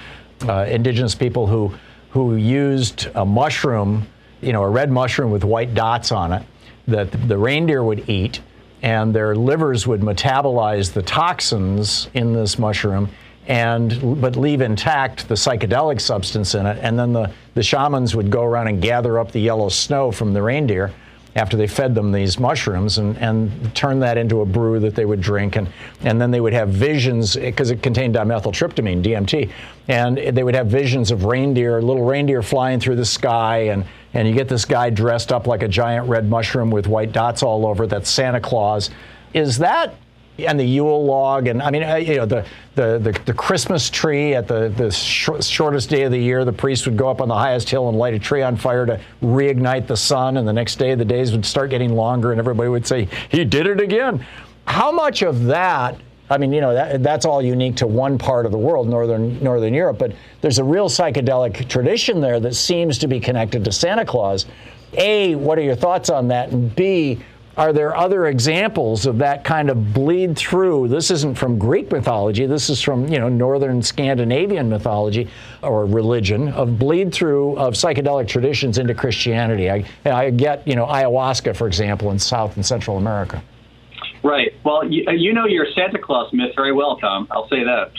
uh, 0.48 0.66
indigenous 0.68 1.14
people 1.14 1.46
who 1.46 1.74
who 2.10 2.36
used 2.36 3.08
a 3.14 3.26
mushroom, 3.26 4.08
you 4.42 4.54
know, 4.54 4.64
a 4.64 4.70
red 4.70 4.90
mushroom 4.90 5.30
with 5.30 5.44
white 5.44 5.76
dots 5.76 6.12
on 6.12 6.34
it, 6.34 6.44
that 6.88 7.12
the 7.28 7.38
reindeer 7.38 7.84
would 7.84 8.10
eat, 8.10 8.42
and 8.82 9.14
their 9.14 9.36
livers 9.36 9.86
would 9.86 10.02
metabolize 10.02 10.94
the 10.94 11.02
toxins 11.04 12.10
in 12.16 12.34
this 12.34 12.58
mushroom 12.58 13.08
and 13.48 14.22
but 14.22 14.36
leave 14.36 14.62
intact 14.62 15.28
the 15.28 15.36
psychedelic 15.36 16.02
substance 16.02 16.54
in 16.54 16.66
it. 16.66 16.78
And 16.82 17.00
then 17.00 17.14
the, 17.14 17.32
the 17.56 17.64
shamans 17.64 18.16
would 18.16 18.30
go 18.30 18.44
around 18.44 18.68
and 18.68 18.82
gather 18.82 19.20
up 19.20 19.32
the 19.32 19.40
yellow 19.40 19.70
snow 19.70 20.12
from 20.12 20.34
the 20.34 20.42
reindeer 20.42 20.94
after 21.38 21.56
they 21.56 21.68
fed 21.68 21.94
them 21.94 22.12
these 22.12 22.40
mushrooms 22.40 22.98
and, 22.98 23.16
and 23.20 23.74
turn 23.76 24.00
that 24.00 24.18
into 24.18 24.42
a 24.42 24.46
brew 24.46 24.80
that 24.80 24.96
they 24.96 25.06
would 25.06 25.22
drink. 25.22 25.56
And, 25.56 25.70
and 26.02 26.20
then 26.20 26.32
they 26.32 26.42
would 26.42 26.54
have 26.54 26.70
visions, 26.70 27.36
because 27.36 27.70
it 27.70 27.84
contained 27.84 28.16
dimethyltryptamine, 28.16 29.04
DMT, 29.04 29.52
and 29.88 30.18
they 30.18 30.44
would 30.44 30.56
have 30.56 30.68
visions 30.68 31.12
of 31.12 31.26
reindeer, 31.26 31.80
little 31.80 32.04
reindeer 32.04 32.42
flying 32.42 32.80
through 32.80 32.96
the 32.96 33.06
sky. 33.06 33.58
And, 33.68 33.86
and 34.16 34.28
you 34.28 34.34
get 34.34 34.50
this 34.50 34.66
guy 34.66 34.90
dressed 34.90 35.32
up 35.32 35.46
like 35.46 35.62
a 35.62 35.68
giant 35.68 36.10
red 36.10 36.28
mushroom 36.28 36.72
with 36.72 36.88
white 36.88 37.12
dots 37.12 37.44
all 37.44 37.68
over. 37.68 37.86
That's 37.86 38.10
Santa 38.10 38.42
Claus. 38.42 38.90
Is 39.36 39.60
that 39.60 39.94
and 40.40 40.60
the 40.60 40.66
Yule 40.66 41.06
log, 41.06 41.48
and 41.48 41.62
I 41.62 41.72
mean, 41.72 41.84
uh, 41.84 41.96
you 41.96 42.18
know, 42.18 42.26
the, 42.26 42.46
the, 42.76 43.00
the, 43.00 43.20
the, 43.26 43.34
Christmas 43.34 43.90
tree 43.90 44.36
at 44.36 44.48
the, 44.48 44.70
the 44.70 44.92
sh- 44.92 45.30
shortest 45.42 45.90
day 45.90 46.04
of 46.04 46.12
the 46.12 46.20
year, 46.20 46.46
the 46.46 46.54
priest 46.54 46.86
would 46.86 46.98
go 46.98 47.10
up 47.10 47.22
on 47.22 47.28
the 47.28 47.36
highest 47.36 47.70
hill 47.70 47.90
and 47.90 47.98
light 47.98 48.14
a 48.14 48.20
tree 48.20 48.44
on 48.44 48.56
fire 48.56 48.86
to 48.86 49.02
reignite 49.24 49.88
the 49.88 49.98
sun, 49.98 50.38
and 50.38 50.48
the 50.48 50.54
next 50.54 50.76
day 50.76 50.94
the 50.96 51.06
days 51.06 51.32
would 51.32 51.46
start 51.46 51.70
getting 51.70 51.96
longer, 51.96 52.32
and 52.32 52.40
everybody 52.40 52.70
would 52.70 52.86
say, 52.86 53.08
he 53.30 53.44
did 53.44 53.66
it 53.66 53.82
again. 53.82 54.24
How 54.66 54.92
much 54.92 55.22
of 55.22 55.46
that 55.46 56.00
I 56.30 56.38
mean, 56.38 56.52
you 56.52 56.60
know, 56.60 56.74
that, 56.74 57.04
that's 57.04 57.26
all 57.26 57.42
unique 57.42 57.78
to 57.78 57.88
one 57.88 58.18
part 58.18 58.46
of 58.46 58.52
the 58.52 58.58
world, 58.58 58.90
northern 58.90 59.42
northern 59.42 59.74
Europe. 59.74 59.98
But 59.98 60.14
there's 60.42 60.60
a 60.60 60.64
real 60.64 60.90
psychedelic 60.90 61.70
tradition 61.70 62.20
there 62.20 62.40
that 62.42 62.54
seems 62.54 62.98
to 62.98 63.08
be 63.08 63.20
connected 63.20 63.64
to 63.64 63.72
Santa 63.72 64.06
Claus. 64.06 64.46
A, 64.94 65.36
what 65.36 65.58
are 65.58 65.62
your 65.62 65.76
thoughts 65.76 66.10
on 66.10 66.28
that? 66.30 66.52
And 66.52 66.76
B, 66.76 67.20
are 67.58 67.74
there 67.74 67.96
other 67.96 68.28
examples 68.28 69.06
of 69.08 69.18
that 69.18 69.44
kind 69.44 69.70
of 69.70 69.94
bleed 69.94 70.38
through? 70.38 70.88
This 70.88 71.10
isn't 71.10 71.36
from 71.36 71.58
Greek 71.58 71.92
mythology. 71.92 72.46
This 72.46 72.70
is 72.70 72.82
from 72.82 73.08
you 73.08 73.20
know 73.20 73.30
northern 73.30 73.82
Scandinavian 73.82 74.70
mythology 74.70 75.28
or 75.64 75.86
religion 75.86 76.50
of 76.50 76.78
bleed 76.78 77.12
through 77.12 77.58
of 77.58 77.74
psychedelic 77.74 78.28
traditions 78.28 78.78
into 78.78 78.94
Christianity. 78.94 79.72
I, 79.72 79.86
I 80.06 80.30
get 80.30 80.68
you 80.68 80.76
know 80.76 80.86
ayahuasca, 80.86 81.56
for 81.56 81.68
example, 81.68 82.12
in 82.12 82.20
South 82.20 82.56
and 82.56 82.66
Central 82.66 82.98
America. 82.98 83.42
Right. 84.24 84.54
Well, 84.64 84.90
you, 84.92 85.06
uh, 85.08 85.12
you 85.12 85.34
know 85.34 85.46
your 85.46 85.66
Santa 85.74 86.00
Claus 86.00 86.32
myth 86.34 86.54
very 86.56 86.74
well, 86.74 86.98
Thom. 86.98 87.28
I'll 87.32 87.50
say 87.50 87.64
that. 87.64 87.92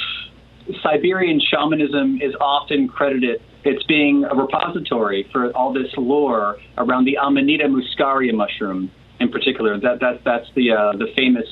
Siberian 0.82 1.40
shamanism 1.40 2.20
is 2.20 2.34
often 2.40 2.88
credited 2.88 3.42
it's 3.64 3.82
being 3.84 4.24
a 4.24 4.34
repository 4.34 5.28
for 5.32 5.50
all 5.50 5.72
this 5.72 5.92
lore 5.96 6.58
around 6.78 7.04
the 7.04 7.18
Amanita 7.20 7.64
muscaria 7.64 8.32
mushroom 8.32 8.90
in 9.20 9.30
particular. 9.30 9.78
That 9.78 10.00
that 10.00 10.22
that's 10.24 10.46
the 10.54 10.72
uh, 10.72 10.92
the 10.96 11.08
famous 11.16 11.46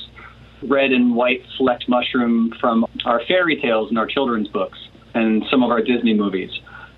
red 0.67 0.91
and 0.91 1.15
white 1.15 1.43
flecked 1.57 1.87
mushroom 1.87 2.53
from 2.59 2.85
our 3.05 3.21
fairy 3.27 3.59
tales 3.61 3.89
and 3.89 3.97
our 3.97 4.07
children's 4.07 4.47
books 4.47 4.77
and 5.13 5.43
some 5.51 5.63
of 5.63 5.69
our 5.69 5.81
Disney 5.81 6.13
movies. 6.13 6.49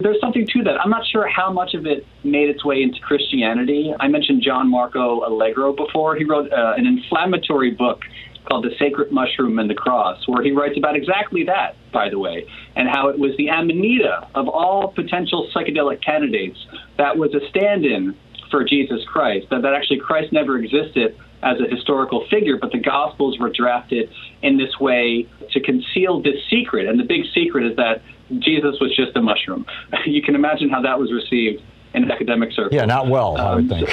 There's 0.01 0.19
something 0.21 0.47
to 0.53 0.63
that. 0.63 0.79
I'm 0.81 0.89
not 0.89 1.05
sure 1.05 1.27
how 1.27 1.51
much 1.51 1.73
of 1.73 1.85
it 1.85 2.05
made 2.23 2.49
its 2.49 2.63
way 2.63 2.81
into 2.81 2.99
Christianity. 3.01 3.93
I 3.99 4.07
mentioned 4.07 4.41
John 4.41 4.69
Marco 4.69 5.27
Allegro 5.27 5.73
before. 5.73 6.15
He 6.15 6.23
wrote 6.23 6.51
uh, 6.53 6.73
an 6.77 6.87
inflammatory 6.87 7.71
book 7.71 8.03
called 8.47 8.63
The 8.63 8.71
Sacred 8.79 9.11
Mushroom 9.11 9.59
and 9.59 9.69
the 9.69 9.75
Cross, 9.75 10.25
where 10.27 10.41
he 10.41 10.51
writes 10.51 10.77
about 10.77 10.95
exactly 10.95 11.43
that, 11.45 11.75
by 11.91 12.09
the 12.09 12.17
way, 12.17 12.47
and 12.77 12.87
how 12.87 13.09
it 13.09 13.19
was 13.19 13.35
the 13.37 13.49
amanita 13.49 14.27
of 14.35 14.47
all 14.47 14.93
potential 14.93 15.49
psychedelic 15.53 16.03
candidates 16.03 16.57
that 16.97 17.17
was 17.17 17.33
a 17.33 17.47
stand 17.49 17.85
in 17.85 18.15
for 18.49 18.63
Jesus 18.63 19.03
Christ, 19.05 19.47
that, 19.49 19.61
that 19.61 19.73
actually 19.73 19.99
Christ 19.99 20.31
never 20.31 20.57
existed 20.57 21.17
as 21.41 21.57
a 21.59 21.73
historical 21.73 22.25
figure, 22.29 22.57
but 22.57 22.71
the 22.71 22.79
Gospels 22.79 23.39
were 23.39 23.49
drafted 23.49 24.09
in 24.41 24.57
this 24.57 24.79
way 24.79 25.27
to 25.51 25.59
conceal 25.61 26.21
this 26.21 26.35
secret. 26.49 26.87
And 26.87 26.99
the 26.99 27.03
big 27.03 27.23
secret 27.33 27.65
is 27.65 27.75
that 27.77 28.01
Jesus 28.39 28.79
was 28.79 28.95
just 28.95 29.15
a 29.15 29.21
mushroom. 29.21 29.65
You 30.05 30.21
can 30.21 30.35
imagine 30.35 30.69
how 30.69 30.81
that 30.81 30.99
was 30.99 31.11
received 31.11 31.61
in 31.93 32.09
academic 32.11 32.51
circles. 32.51 32.73
Yeah, 32.73 32.85
not 32.85 33.07
well, 33.07 33.37
um, 33.37 33.47
I 33.47 33.55
would 33.55 33.71
um, 33.71 33.85
think. 33.85 33.89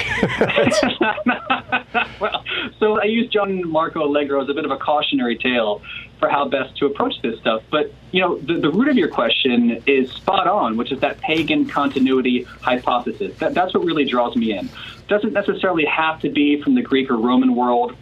well, 2.21 2.43
so 2.79 2.99
I 2.99 3.05
use 3.05 3.29
John 3.29 3.67
Marco 3.67 4.05
Allegro 4.05 4.41
as 4.43 4.49
a 4.49 4.53
bit 4.53 4.65
of 4.65 4.71
a 4.71 4.77
cautionary 4.77 5.37
tale 5.37 5.81
for 6.19 6.29
how 6.29 6.47
best 6.47 6.75
to 6.77 6.85
approach 6.85 7.13
this 7.21 7.39
stuff. 7.39 7.63
But, 7.69 7.93
you 8.11 8.21
know, 8.21 8.37
the, 8.37 8.55
the 8.55 8.71
root 8.71 8.87
of 8.87 8.97
your 8.97 9.09
question 9.09 9.83
is 9.85 10.11
spot 10.11 10.47
on, 10.47 10.77
which 10.77 10.91
is 10.91 10.99
that 11.01 11.19
pagan 11.21 11.67
continuity 11.67 12.43
hypothesis. 12.61 13.37
That, 13.39 13.53
that's 13.53 13.73
what 13.73 13.85
really 13.85 14.05
draws 14.05 14.35
me 14.35 14.57
in. 14.57 14.69
Doesn't 15.07 15.33
necessarily 15.33 15.85
have 15.85 16.19
to 16.21 16.29
be 16.29 16.61
from 16.61 16.75
the 16.75 16.81
Greek 16.81 17.09
or 17.09 17.17
Roman 17.17 17.55
world 17.55 17.95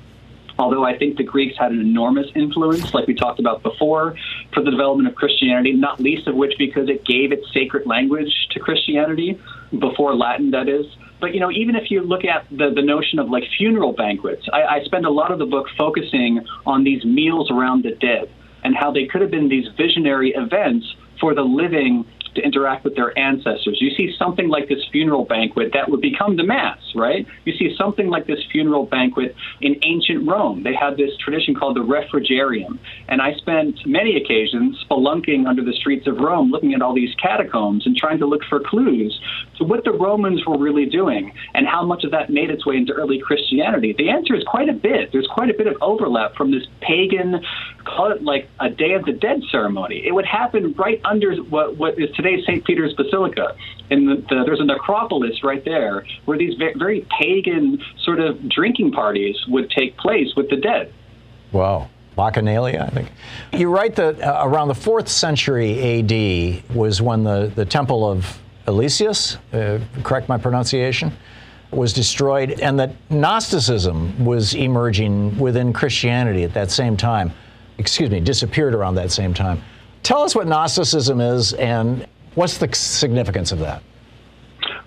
although 0.57 0.83
I 0.83 0.97
think 0.97 1.17
the 1.17 1.23
Greeks 1.23 1.57
had 1.57 1.71
an 1.71 1.81
enormous 1.81 2.27
influence, 2.35 2.93
like 2.93 3.07
we 3.07 3.13
talked 3.13 3.39
about 3.39 3.63
before, 3.63 4.15
for 4.53 4.63
the 4.63 4.71
development 4.71 5.09
of 5.09 5.15
Christianity, 5.15 5.73
not 5.73 5.99
least 5.99 6.27
of 6.27 6.35
which 6.35 6.53
because 6.57 6.89
it 6.89 7.03
gave 7.05 7.31
its 7.31 7.51
sacred 7.53 7.85
language 7.85 8.31
to 8.51 8.59
Christianity, 8.59 9.39
before 9.77 10.15
Latin, 10.15 10.51
that 10.51 10.69
is. 10.69 10.85
But, 11.19 11.33
you 11.33 11.39
know, 11.39 11.51
even 11.51 11.75
if 11.75 11.89
you 11.89 12.01
look 12.01 12.25
at 12.25 12.47
the, 12.49 12.71
the 12.73 12.81
notion 12.81 13.19
of 13.19 13.29
like 13.29 13.43
funeral 13.57 13.93
banquets, 13.93 14.43
I, 14.51 14.63
I 14.63 14.83
spend 14.83 15.05
a 15.05 15.09
lot 15.09 15.31
of 15.31 15.39
the 15.39 15.45
book 15.45 15.67
focusing 15.77 16.45
on 16.65 16.83
these 16.83 17.03
meals 17.05 17.49
around 17.49 17.83
the 17.83 17.91
dead 17.91 18.29
and 18.63 18.75
how 18.75 18.91
they 18.91 19.05
could 19.05 19.21
have 19.21 19.31
been 19.31 19.47
these 19.47 19.67
visionary 19.77 20.33
events 20.35 20.85
for 21.19 21.33
the 21.33 21.43
living 21.43 22.05
to 22.35 22.41
interact 22.41 22.83
with 22.83 22.95
their 22.95 23.17
ancestors. 23.17 23.77
You 23.81 23.91
see 23.95 24.13
something 24.17 24.49
like 24.49 24.67
this 24.69 24.83
funeral 24.91 25.25
banquet 25.25 25.71
that 25.73 25.89
would 25.89 26.01
become 26.01 26.35
the 26.35 26.43
Mass, 26.43 26.79
right? 26.95 27.25
You 27.45 27.53
see 27.57 27.75
something 27.77 28.09
like 28.09 28.27
this 28.27 28.39
funeral 28.51 28.85
banquet 28.85 29.35
in 29.61 29.75
ancient 29.83 30.27
Rome. 30.27 30.63
They 30.63 30.73
had 30.73 30.97
this 30.97 31.11
tradition 31.17 31.55
called 31.55 31.75
the 31.75 31.81
Refrigerium. 31.81 32.79
And 33.07 33.21
I 33.21 33.33
spent 33.35 33.85
many 33.85 34.17
occasions 34.17 34.83
spelunking 34.89 35.47
under 35.47 35.63
the 35.63 35.73
streets 35.73 36.07
of 36.07 36.17
Rome, 36.17 36.51
looking 36.51 36.73
at 36.73 36.81
all 36.81 36.93
these 36.93 37.13
catacombs 37.15 37.85
and 37.85 37.95
trying 37.95 38.19
to 38.19 38.25
look 38.25 38.41
for 38.49 38.59
clues 38.59 39.19
to 39.57 39.63
what 39.63 39.83
the 39.83 39.91
Romans 39.91 40.45
were 40.45 40.57
really 40.57 40.85
doing 40.85 41.31
and 41.53 41.67
how 41.67 41.85
much 41.85 42.03
of 42.03 42.11
that 42.11 42.29
made 42.29 42.49
its 42.49 42.65
way 42.65 42.75
into 42.75 42.93
early 42.93 43.19
Christianity. 43.19 43.95
The 43.97 44.09
answer 44.09 44.35
is 44.35 44.43
quite 44.45 44.69
a 44.69 44.73
bit. 44.73 45.11
There's 45.11 45.27
quite 45.31 45.49
a 45.49 45.53
bit 45.53 45.67
of 45.67 45.75
overlap 45.81 46.35
from 46.35 46.51
this 46.51 46.63
pagan, 46.81 47.41
call 47.85 48.11
it 48.11 48.23
like 48.23 48.49
a 48.59 48.69
Day 48.69 48.93
of 48.93 49.05
the 49.05 49.13
Dead 49.13 49.41
ceremony. 49.51 50.03
It 50.05 50.13
would 50.13 50.25
happen 50.25 50.73
right 50.77 50.99
under 51.05 51.35
what, 51.35 51.77
what 51.77 51.99
is 51.99 52.09
today 52.15 52.24
today's 52.25 52.45
St. 52.45 52.65
Peter's 52.65 52.93
Basilica. 52.93 53.55
And 53.89 54.07
the, 54.07 54.15
the, 54.15 54.43
there's 54.45 54.59
a 54.59 54.65
necropolis 54.65 55.43
right 55.43 55.63
there 55.63 56.05
where 56.25 56.37
these 56.37 56.55
very, 56.57 57.05
pagan 57.19 57.81
sort 58.03 58.19
of 58.19 58.49
drinking 58.49 58.91
parties 58.91 59.35
would 59.47 59.69
take 59.69 59.97
place 59.97 60.33
with 60.35 60.49
the 60.49 60.57
dead. 60.57 60.91
Wow. 61.51 61.89
Bacchanalia, 62.17 62.81
I 62.81 62.87
think. 62.87 63.11
You 63.53 63.69
write 63.69 63.95
that 63.97 64.21
uh, 64.21 64.41
around 64.43 64.69
the 64.69 64.73
4th 64.73 65.09
century 65.09 65.99
AD 65.99 66.75
was 66.75 67.01
when 67.01 67.23
the, 67.23 67.51
the 67.53 67.65
Temple 67.65 68.09
of 68.09 68.39
Eleusis, 68.67 69.37
uh, 69.53 69.83
correct 70.01 70.29
my 70.29 70.37
pronunciation, 70.37 71.11
was 71.71 71.91
destroyed, 71.91 72.59
and 72.61 72.79
that 72.79 72.91
Gnosticism 73.09 74.23
was 74.23 74.53
emerging 74.53 75.37
within 75.37 75.73
Christianity 75.73 76.43
at 76.43 76.53
that 76.53 76.71
same 76.71 76.95
time. 76.95 77.33
Excuse 77.77 78.09
me, 78.09 78.21
disappeared 78.21 78.73
around 78.73 78.95
that 78.95 79.11
same 79.11 79.33
time. 79.33 79.61
Tell 80.03 80.21
us 80.21 80.35
what 80.35 80.47
Gnosticism 80.47 81.19
is 81.19 81.53
and 81.53 82.07
What's 82.35 82.57
the 82.57 82.73
significance 82.73 83.51
of 83.51 83.59
that? 83.59 83.81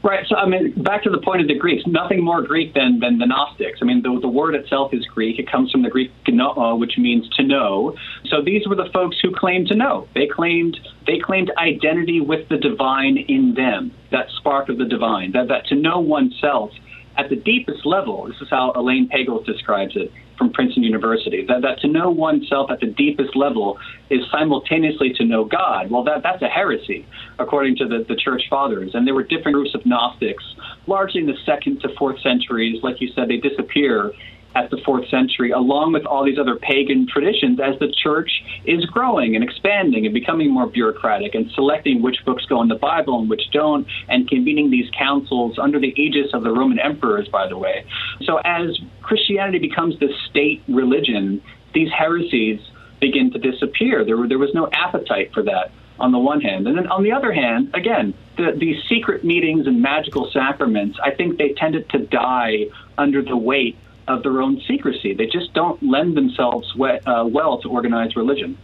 Right. 0.02 0.24
So, 0.28 0.36
I 0.36 0.46
mean, 0.46 0.80
back 0.82 1.02
to 1.04 1.10
the 1.10 1.18
point 1.18 1.40
of 1.40 1.48
the 1.48 1.58
Greeks, 1.58 1.82
nothing 1.86 2.22
more 2.22 2.40
Greek 2.42 2.72
than, 2.72 3.00
than 3.00 3.18
the 3.18 3.26
Gnostics. 3.26 3.80
I 3.82 3.84
mean, 3.84 4.02
the, 4.02 4.16
the 4.20 4.28
word 4.28 4.54
itself 4.54 4.94
is 4.94 5.04
Greek. 5.06 5.40
It 5.40 5.50
comes 5.50 5.72
from 5.72 5.82
the 5.82 5.90
Greek 5.90 6.12
gnoa, 6.26 6.72
uh, 6.72 6.76
which 6.76 6.96
means 6.98 7.28
to 7.30 7.42
know. 7.42 7.96
So 8.26 8.40
these 8.40 8.66
were 8.68 8.76
the 8.76 8.88
folks 8.92 9.16
who 9.20 9.34
claimed 9.34 9.66
to 9.68 9.74
know. 9.74 10.08
They 10.14 10.28
claimed 10.28 10.78
they 11.06 11.18
claimed 11.18 11.50
identity 11.58 12.20
with 12.20 12.48
the 12.48 12.58
divine 12.58 13.16
in 13.16 13.54
them, 13.54 13.92
that 14.12 14.26
spark 14.36 14.68
of 14.68 14.78
the 14.78 14.84
divine, 14.84 15.32
that, 15.32 15.48
that 15.48 15.66
to 15.66 15.74
know 15.74 15.98
oneself 15.98 16.70
at 17.18 17.28
the 17.28 17.36
deepest 17.36 17.84
level, 17.84 18.28
this 18.28 18.40
is 18.40 18.48
how 18.48 18.72
Elaine 18.76 19.08
Pagels 19.08 19.44
describes 19.44 19.96
it, 19.96 20.12
from 20.38 20.52
Princeton 20.52 20.84
University 20.84 21.44
that, 21.48 21.62
that 21.62 21.80
to 21.80 21.88
know 21.88 22.10
oneself 22.10 22.70
at 22.70 22.80
the 22.80 22.86
deepest 22.86 23.36
level 23.36 23.78
is 24.08 24.20
simultaneously 24.30 25.12
to 25.14 25.24
know 25.24 25.44
God. 25.44 25.90
Well, 25.90 26.04
that, 26.04 26.22
that's 26.22 26.42
a 26.42 26.48
heresy, 26.48 27.06
according 27.38 27.76
to 27.76 27.88
the, 27.88 28.06
the 28.08 28.16
church 28.16 28.42
fathers. 28.48 28.92
And 28.94 29.06
there 29.06 29.14
were 29.14 29.24
different 29.24 29.54
groups 29.54 29.74
of 29.74 29.84
Gnostics, 29.84 30.44
largely 30.86 31.20
in 31.20 31.26
the 31.26 31.36
second 31.44 31.80
to 31.80 31.88
fourth 31.98 32.20
centuries. 32.20 32.82
Like 32.82 33.00
you 33.00 33.08
said, 33.14 33.28
they 33.28 33.38
disappear 33.38 34.12
at 34.58 34.70
the 34.70 34.78
fourth 34.84 35.08
century, 35.08 35.52
along 35.52 35.92
with 35.92 36.04
all 36.04 36.24
these 36.24 36.38
other 36.38 36.56
pagan 36.56 37.06
traditions, 37.06 37.60
as 37.60 37.78
the 37.78 37.92
church 38.02 38.30
is 38.64 38.84
growing 38.86 39.36
and 39.36 39.44
expanding 39.44 40.04
and 40.04 40.12
becoming 40.12 40.50
more 40.50 40.66
bureaucratic 40.66 41.34
and 41.34 41.50
selecting 41.52 42.02
which 42.02 42.16
books 42.26 42.44
go 42.46 42.60
in 42.60 42.68
the 42.68 42.74
Bible 42.74 43.20
and 43.20 43.30
which 43.30 43.50
don't, 43.52 43.86
and 44.08 44.28
convening 44.28 44.70
these 44.70 44.90
councils 44.98 45.58
under 45.58 45.78
the 45.78 45.94
aegis 46.00 46.34
of 46.34 46.42
the 46.42 46.50
Roman 46.50 46.78
emperors, 46.80 47.28
by 47.28 47.46
the 47.46 47.56
way. 47.56 47.84
So 48.22 48.38
as 48.44 48.76
Christianity 49.02 49.58
becomes 49.58 49.98
the 50.00 50.08
state 50.28 50.62
religion, 50.68 51.40
these 51.72 51.90
heresies 51.96 52.60
begin 53.00 53.30
to 53.30 53.38
disappear. 53.38 54.04
There, 54.04 54.16
were, 54.16 54.26
there 54.26 54.38
was 54.38 54.52
no 54.54 54.68
appetite 54.72 55.32
for 55.32 55.44
that 55.44 55.70
on 56.00 56.12
the 56.12 56.18
one 56.18 56.40
hand. 56.40 56.66
And 56.66 56.76
then 56.76 56.86
on 56.88 57.02
the 57.02 57.12
other 57.12 57.32
hand, 57.32 57.70
again, 57.74 58.14
the, 58.36 58.56
these 58.58 58.76
secret 58.88 59.24
meetings 59.24 59.66
and 59.66 59.80
magical 59.80 60.30
sacraments, 60.32 60.98
I 61.02 61.12
think 61.12 61.38
they 61.38 61.52
tended 61.54 61.88
to 61.90 61.98
die 62.06 62.66
under 62.96 63.22
the 63.22 63.36
weight 63.36 63.76
of 64.08 64.22
their 64.22 64.40
own 64.42 64.60
secrecy. 64.66 65.14
They 65.14 65.26
just 65.26 65.52
don't 65.54 65.82
lend 65.82 66.16
themselves 66.16 66.74
we- 66.76 66.98
uh, 67.06 67.24
well 67.26 67.58
to 67.62 67.68
organized 67.68 68.16
religion. 68.16 68.56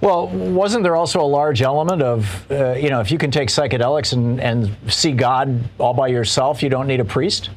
Well, 0.00 0.28
wasn't 0.28 0.82
there 0.82 0.96
also 0.96 1.20
a 1.20 1.26
large 1.26 1.62
element 1.62 2.02
of, 2.02 2.50
uh, 2.50 2.72
you 2.72 2.88
know, 2.88 3.00
if 3.00 3.10
you 3.10 3.18
can 3.18 3.30
take 3.30 3.48
psychedelics 3.50 4.12
and, 4.12 4.40
and 4.40 4.74
see 4.88 5.12
God 5.12 5.64
all 5.78 5.94
by 5.94 6.08
yourself, 6.08 6.62
you 6.62 6.68
don't 6.70 6.86
need 6.86 7.00
a 7.00 7.04
priest? 7.04 7.50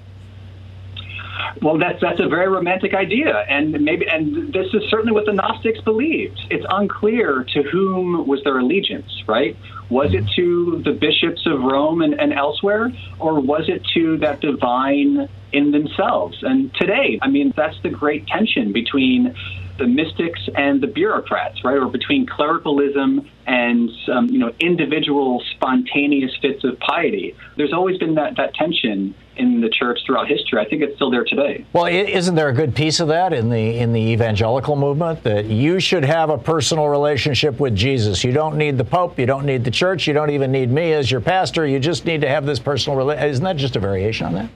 Well, 1.62 1.78
that's 1.78 2.02
that's 2.02 2.20
a 2.20 2.28
very 2.28 2.50
romantic 2.50 2.94
idea, 2.94 3.46
and 3.48 3.72
maybe 3.84 4.06
and 4.10 4.52
this 4.52 4.68
is 4.74 4.84
certainly 4.90 5.14
what 5.14 5.26
the 5.26 5.34
Gnostics 5.34 5.80
believed. 5.82 6.40
It's 6.50 6.66
unclear 6.70 7.46
to 7.54 7.64
whom 7.64 8.28
was 8.28 8.44
their 8.44 8.58
allegiance, 8.60 9.24
right? 9.28 9.56
Was 9.90 10.14
it 10.14 10.26
to 10.36 10.82
the 10.84 10.92
bishops 10.92 11.46
of 11.46 11.62
Rome 11.62 12.02
and, 12.02 12.20
and 12.20 12.34
elsewhere, 12.34 12.92
or 13.20 13.40
was 13.40 13.66
it 13.68 13.86
to 13.94 14.18
that 14.20 14.40
divine 14.40 15.30
in 15.52 15.72
themselves? 15.72 16.38
And 16.42 16.74
today, 16.76 17.20
I 17.22 17.30
mean, 17.30 17.54
that's 17.56 17.80
the 17.84 17.90
great 17.90 18.28
tension 18.28 18.72
between 18.74 19.36
the 19.78 19.88
mystics 19.88 20.40
and 20.56 20.82
the 20.82 20.88
bureaucrats, 20.88 21.64
right, 21.64 21.78
or 21.78 21.88
between 21.88 22.26
clericalism 22.26 23.30
and 23.46 23.90
um, 24.12 24.28
you 24.30 24.40
know 24.40 24.54
individual 24.60 25.42
spontaneous 25.56 26.32
fits 26.42 26.64
of 26.64 26.80
piety. 26.80 27.36
There's 27.58 27.74
always 27.74 27.98
been 27.98 28.16
that, 28.16 28.38
that 28.38 28.54
tension 28.54 29.16
in 29.38 29.62
the 29.62 29.70
church 29.70 30.00
throughout 30.06 30.28
history. 30.28 30.60
I 30.60 30.66
think 30.66 30.82
it's 30.82 30.96
still 30.96 31.10
there 31.10 31.24
today. 31.24 31.66
Well, 31.74 31.86
isn't 31.86 32.36
there 32.36 32.50
a 32.50 32.54
good 32.54 32.76
piece 32.76 33.00
of 33.00 33.08
that 33.10 33.34
in 33.34 33.50
the 33.50 33.78
in 33.78 33.94
the 33.94 34.00
evangelical 34.00 34.76
movement 34.76 35.24
that 35.24 35.46
you 35.46 35.80
should 35.80 36.06
have 36.06 36.30
a 36.30 36.38
personal 36.38 36.88
relationship 36.88 37.60
with 37.60 37.76
Jesus? 37.76 38.24
You 38.24 38.32
don't 38.32 38.58
need 38.58 38.78
the 38.78 38.86
Pope, 38.86 39.18
you 39.18 39.26
don't 39.26 39.46
need 39.46 39.64
the 39.64 39.72
church, 39.72 40.08
you 40.08 40.14
don't 40.14 40.30
even 40.30 40.52
need 40.52 40.70
me 40.70 40.94
as 40.94 41.10
your 41.10 41.22
pastor. 41.22 41.66
You 41.66 41.80
just 41.80 42.06
need 42.06 42.22
to 42.22 42.30
have 42.30 42.46
this 42.46 42.60
personal 42.60 42.98
relationship. 42.98 43.32
Isn't 43.32 43.44
that 43.44 43.58
just 43.58 43.76
a 43.76 43.80
variation 43.80 44.28
on 44.28 44.34
that? 44.34 44.50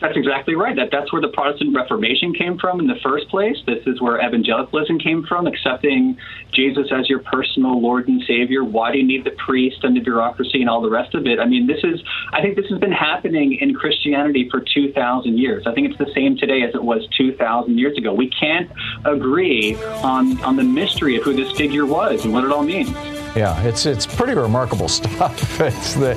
That's 0.00 0.16
exactly 0.16 0.54
right. 0.54 0.74
That 0.74 0.88
that's 0.90 1.12
where 1.12 1.20
the 1.20 1.28
Protestant 1.28 1.76
Reformation 1.76 2.32
came 2.32 2.58
from 2.58 2.80
in 2.80 2.86
the 2.86 2.96
first 3.02 3.28
place. 3.28 3.56
This 3.66 3.86
is 3.86 4.00
where 4.00 4.16
evangelicalism 4.26 4.98
came 4.98 5.24
from, 5.26 5.46
accepting 5.46 6.16
Jesus 6.52 6.88
as 6.92 7.08
your 7.08 7.20
personal 7.20 7.80
Lord 7.80 8.08
and 8.08 8.22
Savior? 8.26 8.64
Why 8.64 8.92
do 8.92 8.98
you 8.98 9.06
need 9.06 9.24
the 9.24 9.32
priest 9.32 9.82
and 9.82 9.96
the 9.96 10.00
bureaucracy 10.00 10.60
and 10.60 10.70
all 10.70 10.80
the 10.80 10.90
rest 10.90 11.14
of 11.14 11.26
it? 11.26 11.38
I 11.38 11.46
mean, 11.46 11.66
this 11.66 11.82
is, 11.82 12.02
I 12.32 12.40
think 12.42 12.56
this 12.56 12.66
has 12.70 12.78
been 12.78 12.92
happening 12.92 13.54
in 13.60 13.74
Christianity 13.74 14.48
for 14.50 14.60
2,000 14.60 15.38
years. 15.38 15.66
I 15.66 15.74
think 15.74 15.88
it's 15.88 15.98
the 15.98 16.12
same 16.14 16.36
today 16.36 16.62
as 16.62 16.74
it 16.74 16.82
was 16.82 17.06
2,000 17.16 17.78
years 17.78 17.96
ago. 17.96 18.12
We 18.12 18.30
can't 18.30 18.70
agree 19.04 19.76
on, 20.02 20.40
on 20.42 20.56
the 20.56 20.64
mystery 20.64 21.16
of 21.16 21.22
who 21.22 21.34
this 21.34 21.52
figure 21.52 21.86
was 21.86 22.24
and 22.24 22.32
what 22.32 22.44
it 22.44 22.52
all 22.52 22.62
means. 22.62 22.90
Yeah, 23.36 23.62
it's 23.62 23.86
it's 23.86 24.06
pretty 24.06 24.34
remarkable 24.34 24.88
stuff. 25.00 25.58
The 25.58 26.16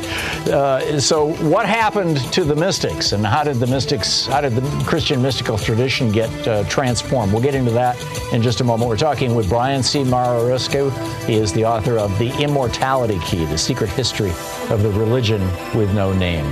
uh, 0.52 1.00
so 1.00 1.34
what 1.48 1.68
happened 1.68 2.18
to 2.34 2.44
the 2.44 2.56
mystics, 2.56 3.12
and 3.12 3.26
how 3.26 3.44
did 3.44 3.58
the 3.58 3.68
mystics, 3.68 4.26
how 4.26 4.42
did 4.42 4.56
the 4.56 4.84
Christian 4.86 5.22
mystical 5.22 5.58
tradition 5.58 6.12
get 6.12 6.48
uh, 6.48 6.64
transformed? 6.66 7.32
We'll 7.32 7.44
get 7.44 7.54
into 7.54 7.72
that 7.72 8.02
in 8.34 8.42
just 8.42 8.62
a 8.62 8.64
moment. 8.64 8.90
We're 8.90 8.98
talking 8.98 9.36
with 9.36 9.48
Brian 9.48 9.84
C. 9.84 10.04
Muraresku. 10.24 10.92
He 11.26 11.36
is 11.36 11.52
the 11.52 11.66
author 11.66 11.98
of 11.98 12.18
The 12.18 12.32
Immortality 12.42 13.20
Key: 13.20 13.46
The 13.46 13.58
Secret 13.58 13.90
History 13.90 14.32
of 14.70 14.82
the 14.82 14.92
Religion 14.92 15.42
with 15.76 15.94
No 15.94 16.14
Name. 16.14 16.50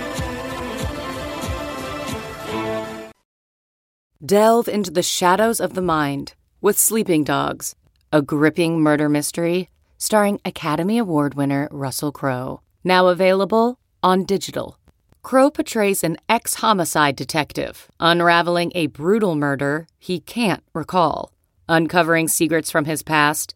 Delve 4.24 4.68
into 4.68 4.92
the 4.92 5.02
shadows 5.02 5.60
of 5.60 5.74
the 5.74 5.82
mind 5.82 6.34
with 6.62 6.78
Sleeping 6.78 7.24
Dogs, 7.24 7.76
a 8.12 8.22
gripping 8.22 8.80
murder 8.82 9.10
mystery 9.10 9.70
starring 9.98 10.40
Academy 10.44 10.98
Award 10.98 11.36
winner 11.36 11.68
Russell 11.72 12.12
Crowe. 12.12 12.62
Now 12.84 13.08
available 13.08 13.80
on 14.04 14.26
digital. 14.26 14.78
Crowe 15.22 15.52
portrays 15.52 16.04
an 16.04 16.18
ex 16.28 16.56
homicide 16.56 17.16
detective 17.16 17.88
unraveling 18.00 18.72
a 18.76 18.88
brutal 18.88 19.36
murder 19.36 19.88
he 20.00 20.20
can't 20.20 20.64
recall. 20.74 21.32
Uncovering 21.70 22.28
secrets 22.28 22.70
from 22.72 22.86
his 22.86 23.04
past, 23.04 23.56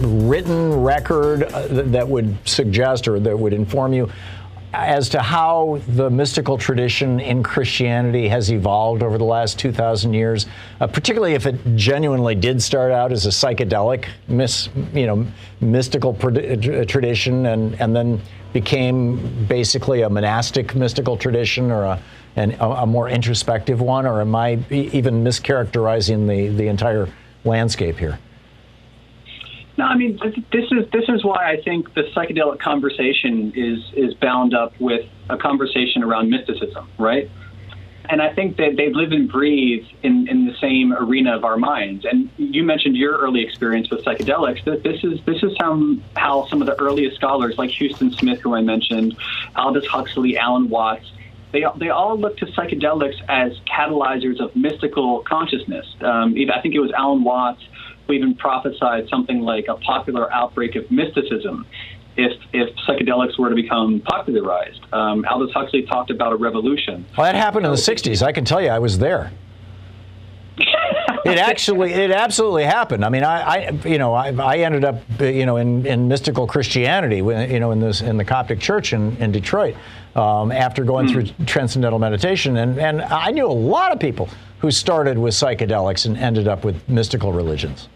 written 0.00 0.82
record 0.82 1.44
uh, 1.44 1.66
that 1.68 2.08
would 2.08 2.36
suggest 2.48 3.08
or 3.08 3.20
that 3.20 3.38
would 3.38 3.52
inform 3.52 3.92
you 3.92 4.10
as 4.72 5.08
to 5.08 5.20
how 5.20 5.80
the 5.88 6.08
mystical 6.08 6.56
tradition 6.56 7.18
in 7.18 7.42
Christianity 7.42 8.28
has 8.28 8.52
evolved 8.52 9.02
over 9.02 9.18
the 9.18 9.24
last 9.24 9.58
2,000 9.58 10.14
years, 10.14 10.46
uh, 10.80 10.86
particularly 10.86 11.34
if 11.34 11.46
it 11.46 11.56
genuinely 11.74 12.36
did 12.36 12.62
start 12.62 12.92
out 12.92 13.10
as 13.10 13.26
a 13.26 13.30
psychedelic, 13.30 14.06
mis, 14.28 14.68
you 14.94 15.06
know, 15.06 15.26
mystical 15.60 16.16
uh, 16.22 16.84
tradition 16.84 17.46
and, 17.46 17.80
and 17.80 17.96
then 17.96 18.20
became 18.52 19.44
basically 19.46 20.02
a 20.02 20.08
monastic 20.08 20.74
mystical 20.74 21.16
tradition 21.16 21.70
or 21.70 21.84
a 21.84 22.02
and 22.36 22.52
a, 22.54 22.82
a, 22.82 22.86
more 22.86 23.08
introspective 23.08 23.80
one, 23.80 24.06
or 24.06 24.20
am 24.20 24.36
I 24.36 24.60
even 24.70 25.24
mischaracterizing 25.24 26.28
the, 26.28 26.54
the 26.56 26.68
entire 26.68 27.08
landscape 27.44 27.98
here? 27.98 28.20
No, 29.80 29.86
I 29.86 29.96
mean 29.96 30.18
this 30.52 30.66
is 30.70 30.90
this 30.92 31.08
is 31.08 31.24
why 31.24 31.50
I 31.52 31.62
think 31.62 31.94
the 31.94 32.02
psychedelic 32.14 32.58
conversation 32.58 33.50
is 33.56 33.78
is 33.94 34.12
bound 34.12 34.52
up 34.52 34.78
with 34.78 35.08
a 35.30 35.38
conversation 35.38 36.02
around 36.02 36.28
mysticism, 36.28 36.86
right? 36.98 37.30
And 38.10 38.20
I 38.20 38.34
think 38.34 38.58
that 38.58 38.76
they 38.76 38.92
live 38.92 39.12
and 39.12 39.26
breathe 39.26 39.86
in, 40.02 40.28
in 40.28 40.44
the 40.44 40.54
same 40.60 40.92
arena 40.92 41.34
of 41.34 41.44
our 41.44 41.56
minds. 41.56 42.04
And 42.04 42.28
you 42.36 42.62
mentioned 42.62 42.94
your 42.94 43.16
early 43.16 43.42
experience 43.42 43.88
with 43.88 44.04
psychedelics. 44.04 44.64
That 44.64 44.82
this 44.82 45.02
is 45.02 45.18
this 45.24 45.42
is 45.42 45.52
how 45.58 45.96
how 46.14 46.46
some 46.48 46.60
of 46.60 46.66
the 46.66 46.78
earliest 46.78 47.16
scholars, 47.16 47.56
like 47.56 47.70
Huston 47.72 48.12
Smith, 48.12 48.40
who 48.40 48.54
I 48.54 48.60
mentioned, 48.60 49.16
Aldous 49.56 49.86
Huxley, 49.86 50.36
Alan 50.36 50.68
Watts, 50.68 51.10
they, 51.52 51.64
they 51.78 51.88
all 51.88 52.18
look 52.18 52.36
to 52.36 52.46
psychedelics 52.46 53.16
as 53.30 53.58
catalyzers 53.60 54.40
of 54.40 54.54
mystical 54.54 55.20
consciousness. 55.20 55.86
Um, 56.02 56.34
I 56.54 56.60
think 56.60 56.74
it 56.74 56.80
was 56.80 56.92
Alan 56.92 57.24
Watts 57.24 57.62
even 58.12 58.34
prophesied 58.34 59.08
something 59.08 59.40
like 59.40 59.66
a 59.68 59.74
popular 59.76 60.32
outbreak 60.32 60.76
of 60.76 60.90
mysticism 60.90 61.66
if, 62.16 62.32
if 62.52 62.74
psychedelics 62.88 63.38
were 63.38 63.48
to 63.48 63.54
become 63.54 64.00
popularized. 64.00 64.80
Um, 64.92 65.24
Aldous 65.30 65.52
Huxley 65.54 65.82
talked 65.82 66.10
about 66.10 66.32
a 66.32 66.36
revolution. 66.36 67.06
Well, 67.16 67.30
that 67.30 67.34
happened 67.34 67.66
in 67.66 67.72
the 67.72 67.78
60s. 67.78 68.22
I 68.22 68.32
can 68.32 68.44
tell 68.44 68.60
you, 68.60 68.68
I 68.68 68.78
was 68.78 68.98
there. 68.98 69.32
it 71.24 71.38
actually, 71.38 71.92
it 72.04 72.10
absolutely 72.10 72.64
happened. 72.64 73.04
I 73.04 73.08
mean, 73.08 73.24
I, 73.24 73.40
I 73.40 73.70
you 73.86 73.98
know, 73.98 74.12
I, 74.14 74.32
I, 74.32 74.58
ended 74.58 74.84
up, 74.84 75.02
you 75.20 75.46
know, 75.46 75.56
in, 75.56 75.86
in 75.86 76.08
mystical 76.08 76.46
Christianity, 76.46 77.18
you 77.18 77.60
know, 77.60 77.70
in 77.70 77.80
this 77.80 78.00
in 78.00 78.16
the 78.16 78.24
Coptic 78.24 78.60
Church 78.60 78.92
in, 78.92 79.16
in 79.16 79.32
Detroit 79.32 79.76
um, 80.14 80.52
after 80.52 80.84
going 80.84 81.06
mm. 81.06 81.12
through 81.12 81.46
transcendental 81.46 81.98
meditation. 81.98 82.56
And, 82.56 82.78
and 82.78 83.02
I 83.02 83.30
knew 83.30 83.46
a 83.46 83.48
lot 83.48 83.92
of 83.92 84.00
people 84.00 84.28
who 84.58 84.70
started 84.70 85.18
with 85.18 85.34
psychedelics 85.34 86.06
and 86.06 86.16
ended 86.16 86.48
up 86.48 86.64
with 86.64 86.88
mystical 86.88 87.32
religions. 87.32 87.88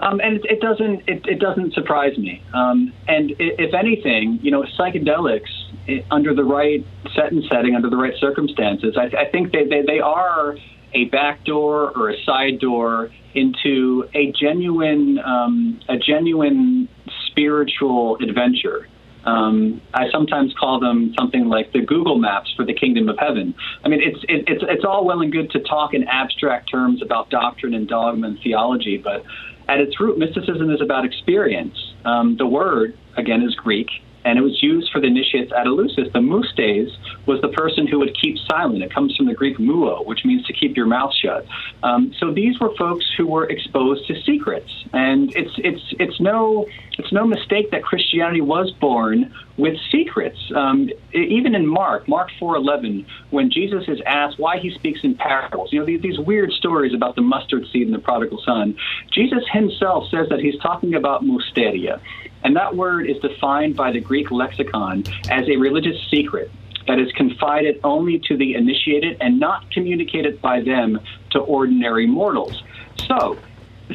Um, 0.00 0.18
and 0.20 0.36
it, 0.36 0.44
it 0.46 0.60
doesn't 0.60 1.08
it, 1.08 1.26
it, 1.26 1.38
doesn't 1.38 1.74
surprise 1.74 2.16
me. 2.16 2.42
Um, 2.54 2.92
and 3.06 3.32
if 3.38 3.74
anything, 3.74 4.38
you 4.42 4.50
know, 4.50 4.64
psychedelics 4.78 5.50
it, 5.86 6.06
under 6.10 6.34
the 6.34 6.44
right 6.44 6.84
set 7.14 7.32
and 7.32 7.44
setting, 7.50 7.74
under 7.74 7.90
the 7.90 7.96
right 7.96 8.14
circumstances, 8.18 8.96
I, 8.96 9.14
I 9.16 9.30
think 9.30 9.52
they, 9.52 9.64
they, 9.64 9.82
they 9.82 10.00
are 10.00 10.56
a 10.94 11.04
back 11.06 11.44
door 11.44 11.90
or 11.96 12.10
a 12.10 12.22
side 12.24 12.60
door 12.60 13.10
into 13.34 14.08
a 14.14 14.32
genuine 14.32 15.18
um, 15.18 15.80
a 15.88 15.98
genuine 15.98 16.88
spiritual 17.26 18.16
adventure. 18.16 18.88
Um, 19.24 19.82
I 19.92 20.10
sometimes 20.10 20.54
call 20.58 20.80
them 20.80 21.12
something 21.18 21.44
like 21.44 21.72
the 21.72 21.82
Google 21.82 22.18
Maps 22.18 22.52
for 22.56 22.64
the 22.64 22.72
kingdom 22.72 23.10
of 23.10 23.18
heaven. 23.18 23.54
I 23.84 23.88
mean, 23.88 24.00
it's 24.02 24.24
it, 24.28 24.44
it's 24.48 24.64
it's 24.66 24.84
all 24.84 25.04
well 25.04 25.20
and 25.20 25.30
good 25.30 25.50
to 25.50 25.60
talk 25.60 25.92
in 25.92 26.04
abstract 26.04 26.70
terms 26.70 27.02
about 27.02 27.28
doctrine 27.28 27.74
and 27.74 27.86
dogma 27.86 28.28
and 28.28 28.38
theology, 28.42 28.96
but 28.96 29.24
at 29.70 29.78
its 29.78 30.00
root, 30.00 30.18
mysticism 30.18 30.68
is 30.70 30.80
about 30.80 31.04
experience. 31.04 31.76
Um, 32.04 32.36
the 32.36 32.46
word 32.46 32.98
again 33.16 33.42
is 33.42 33.54
Greek 33.54 33.88
and 34.24 34.38
it 34.38 34.42
was 34.42 34.62
used 34.62 34.90
for 34.92 35.00
the 35.00 35.06
initiates 35.06 35.52
at 35.52 35.66
Eleusis. 35.66 36.12
The 36.12 36.20
mustes 36.20 36.96
was 37.26 37.40
the 37.40 37.48
person 37.48 37.86
who 37.86 37.98
would 38.00 38.16
keep 38.20 38.36
silent. 38.50 38.82
It 38.82 38.92
comes 38.92 39.16
from 39.16 39.26
the 39.26 39.34
Greek 39.34 39.58
muo, 39.58 40.04
which 40.06 40.24
means 40.24 40.44
to 40.46 40.52
keep 40.52 40.76
your 40.76 40.86
mouth 40.86 41.12
shut. 41.14 41.46
Um, 41.82 42.12
so 42.18 42.32
these 42.32 42.58
were 42.60 42.74
folks 42.76 43.06
who 43.16 43.26
were 43.26 43.46
exposed 43.48 44.06
to 44.08 44.20
secrets, 44.22 44.70
and 44.92 45.34
it's 45.36 45.52
it's 45.58 45.82
it's 45.98 46.20
no 46.20 46.66
it's 46.98 47.12
no 47.12 47.26
mistake 47.26 47.70
that 47.70 47.82
Christianity 47.82 48.40
was 48.40 48.70
born 48.72 49.32
with 49.56 49.76
secrets. 49.90 50.38
Um, 50.54 50.90
even 51.12 51.54
in 51.54 51.66
Mark, 51.66 52.08
Mark 52.08 52.30
4:11, 52.40 53.06
when 53.30 53.50
Jesus 53.50 53.84
is 53.88 54.00
asked 54.06 54.38
why 54.38 54.58
he 54.58 54.70
speaks 54.74 55.00
in 55.02 55.14
parables, 55.14 55.72
you 55.72 55.80
know 55.80 55.86
these, 55.86 56.02
these 56.02 56.18
weird 56.18 56.52
stories 56.52 56.94
about 56.94 57.14
the 57.16 57.22
mustard 57.22 57.66
seed 57.72 57.86
and 57.86 57.94
the 57.94 58.00
prodigal 58.00 58.40
son, 58.44 58.76
Jesus 59.12 59.44
himself 59.52 60.08
says 60.10 60.28
that 60.30 60.40
he's 60.40 60.58
talking 60.60 60.94
about 60.94 61.24
mysteria. 61.24 62.00
And 62.42 62.56
that 62.56 62.74
word 62.74 63.08
is 63.08 63.18
defined 63.18 63.76
by 63.76 63.92
the 63.92 64.00
Greek 64.00 64.30
lexicon 64.30 65.04
as 65.30 65.48
a 65.48 65.56
religious 65.56 65.96
secret 66.10 66.50
that 66.86 66.98
is 66.98 67.12
confided 67.12 67.80
only 67.84 68.18
to 68.18 68.36
the 68.36 68.54
initiated 68.54 69.18
and 69.20 69.38
not 69.38 69.70
communicated 69.70 70.40
by 70.40 70.60
them 70.60 70.98
to 71.30 71.38
ordinary 71.38 72.06
mortals. 72.06 72.62
So, 73.06 73.38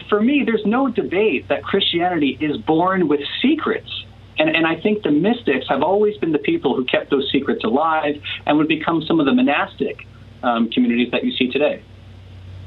for 0.10 0.22
me, 0.22 0.44
there's 0.46 0.66
no 0.66 0.90
debate 0.90 1.48
that 1.48 1.64
Christianity 1.64 2.38
is 2.40 2.58
born 2.58 3.08
with 3.08 3.22
secrets. 3.42 3.90
And, 4.38 4.50
and 4.50 4.68
I 4.68 4.80
think 4.80 5.04
the 5.04 5.12
mystics 5.12 5.68
have 5.70 5.82
always 5.82 6.18
been 6.18 6.34
the 6.34 6.40
people 6.40 6.76
who 6.76 6.84
kept 6.86 7.10
those 7.10 7.30
secrets 7.32 7.64
alive 7.64 8.22
and 8.46 8.58
would 8.58 8.68
become 8.68 9.02
some 9.04 9.20
of 9.20 9.26
the 9.26 9.34
monastic 9.34 10.06
um, 10.44 10.70
communities 10.70 11.12
that 11.12 11.24
you 11.24 11.32
see 11.32 11.50
today. 11.50 11.82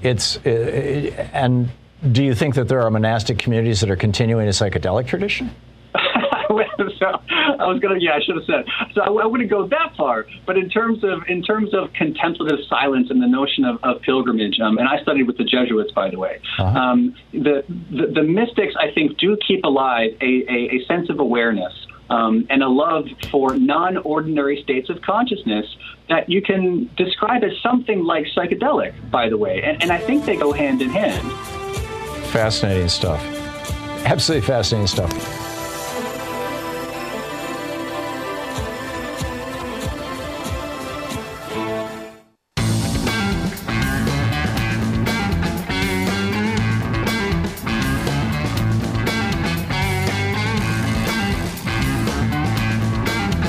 It's, 0.02 0.38
uh, 0.38 1.28
and 1.32 1.68
do 2.12 2.24
you 2.24 2.34
think 2.34 2.54
that 2.54 2.68
there 2.68 2.80
are 2.80 2.90
monastic 2.90 3.38
communities 3.38 3.80
that 3.80 3.90
are 3.90 3.96
continuing 3.96 4.46
a 4.46 4.50
psychedelic 4.50 5.06
tradition? 5.06 5.54
So 6.48 7.06
I 7.30 7.66
was 7.66 7.78
gonna, 7.80 7.98
yeah, 7.98 8.12
I 8.14 8.20
should 8.20 8.36
have 8.36 8.44
said. 8.44 8.64
So 8.94 9.02
I, 9.02 9.22
I, 9.22 9.26
wouldn't 9.26 9.50
go 9.50 9.66
that 9.68 9.94
far, 9.96 10.26
but 10.46 10.56
in 10.56 10.68
terms 10.68 11.04
of 11.04 11.22
in 11.28 11.42
terms 11.42 11.74
of 11.74 11.92
contemplative 11.92 12.58
silence 12.68 13.10
and 13.10 13.22
the 13.22 13.26
notion 13.26 13.64
of, 13.64 13.78
of 13.82 14.02
pilgrimage, 14.02 14.58
um, 14.60 14.78
and 14.78 14.88
I 14.88 15.00
studied 15.02 15.24
with 15.24 15.36
the 15.36 15.44
Jesuits, 15.44 15.92
by 15.92 16.10
the 16.10 16.18
way. 16.18 16.40
Uh-huh. 16.58 16.78
Um, 16.78 17.14
the, 17.32 17.64
the, 17.90 18.06
the 18.14 18.22
mystics, 18.22 18.74
I 18.78 18.92
think, 18.92 19.18
do 19.18 19.36
keep 19.46 19.64
alive 19.64 20.12
a, 20.20 20.24
a, 20.24 20.76
a 20.76 20.84
sense 20.86 21.10
of 21.10 21.20
awareness. 21.20 21.72
Um, 22.10 22.46
and 22.48 22.62
a 22.62 22.68
love 22.68 23.04
for 23.30 23.54
non 23.58 23.98
ordinary 23.98 24.62
states 24.62 24.88
of 24.88 25.02
consciousness 25.02 25.66
that 26.08 26.26
you 26.30 26.40
can 26.40 26.88
describe 26.96 27.44
as 27.44 27.52
something 27.62 28.02
like 28.02 28.24
psychedelic, 28.34 28.94
by 29.10 29.28
the 29.28 29.36
way. 29.36 29.60
And, 29.62 29.82
and 29.82 29.92
I 29.92 29.98
think 29.98 30.24
they 30.24 30.36
go 30.36 30.52
hand 30.52 30.80
in 30.80 30.88
hand. 30.88 31.30
Fascinating 32.28 32.88
stuff. 32.88 33.22
Absolutely 34.06 34.46
fascinating 34.46 34.86
stuff. 34.86 35.47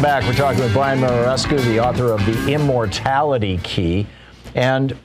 Back. 0.09 0.23
We're 0.23 0.33
talking 0.33 0.63
with 0.63 0.73
Brian 0.73 1.01
Muraresku, 1.01 1.63
the 1.65 1.79
author 1.81 2.11
of 2.11 2.25
The 2.25 2.51
Immortality 2.51 3.59
Key. 3.59 4.07
And 4.55 4.97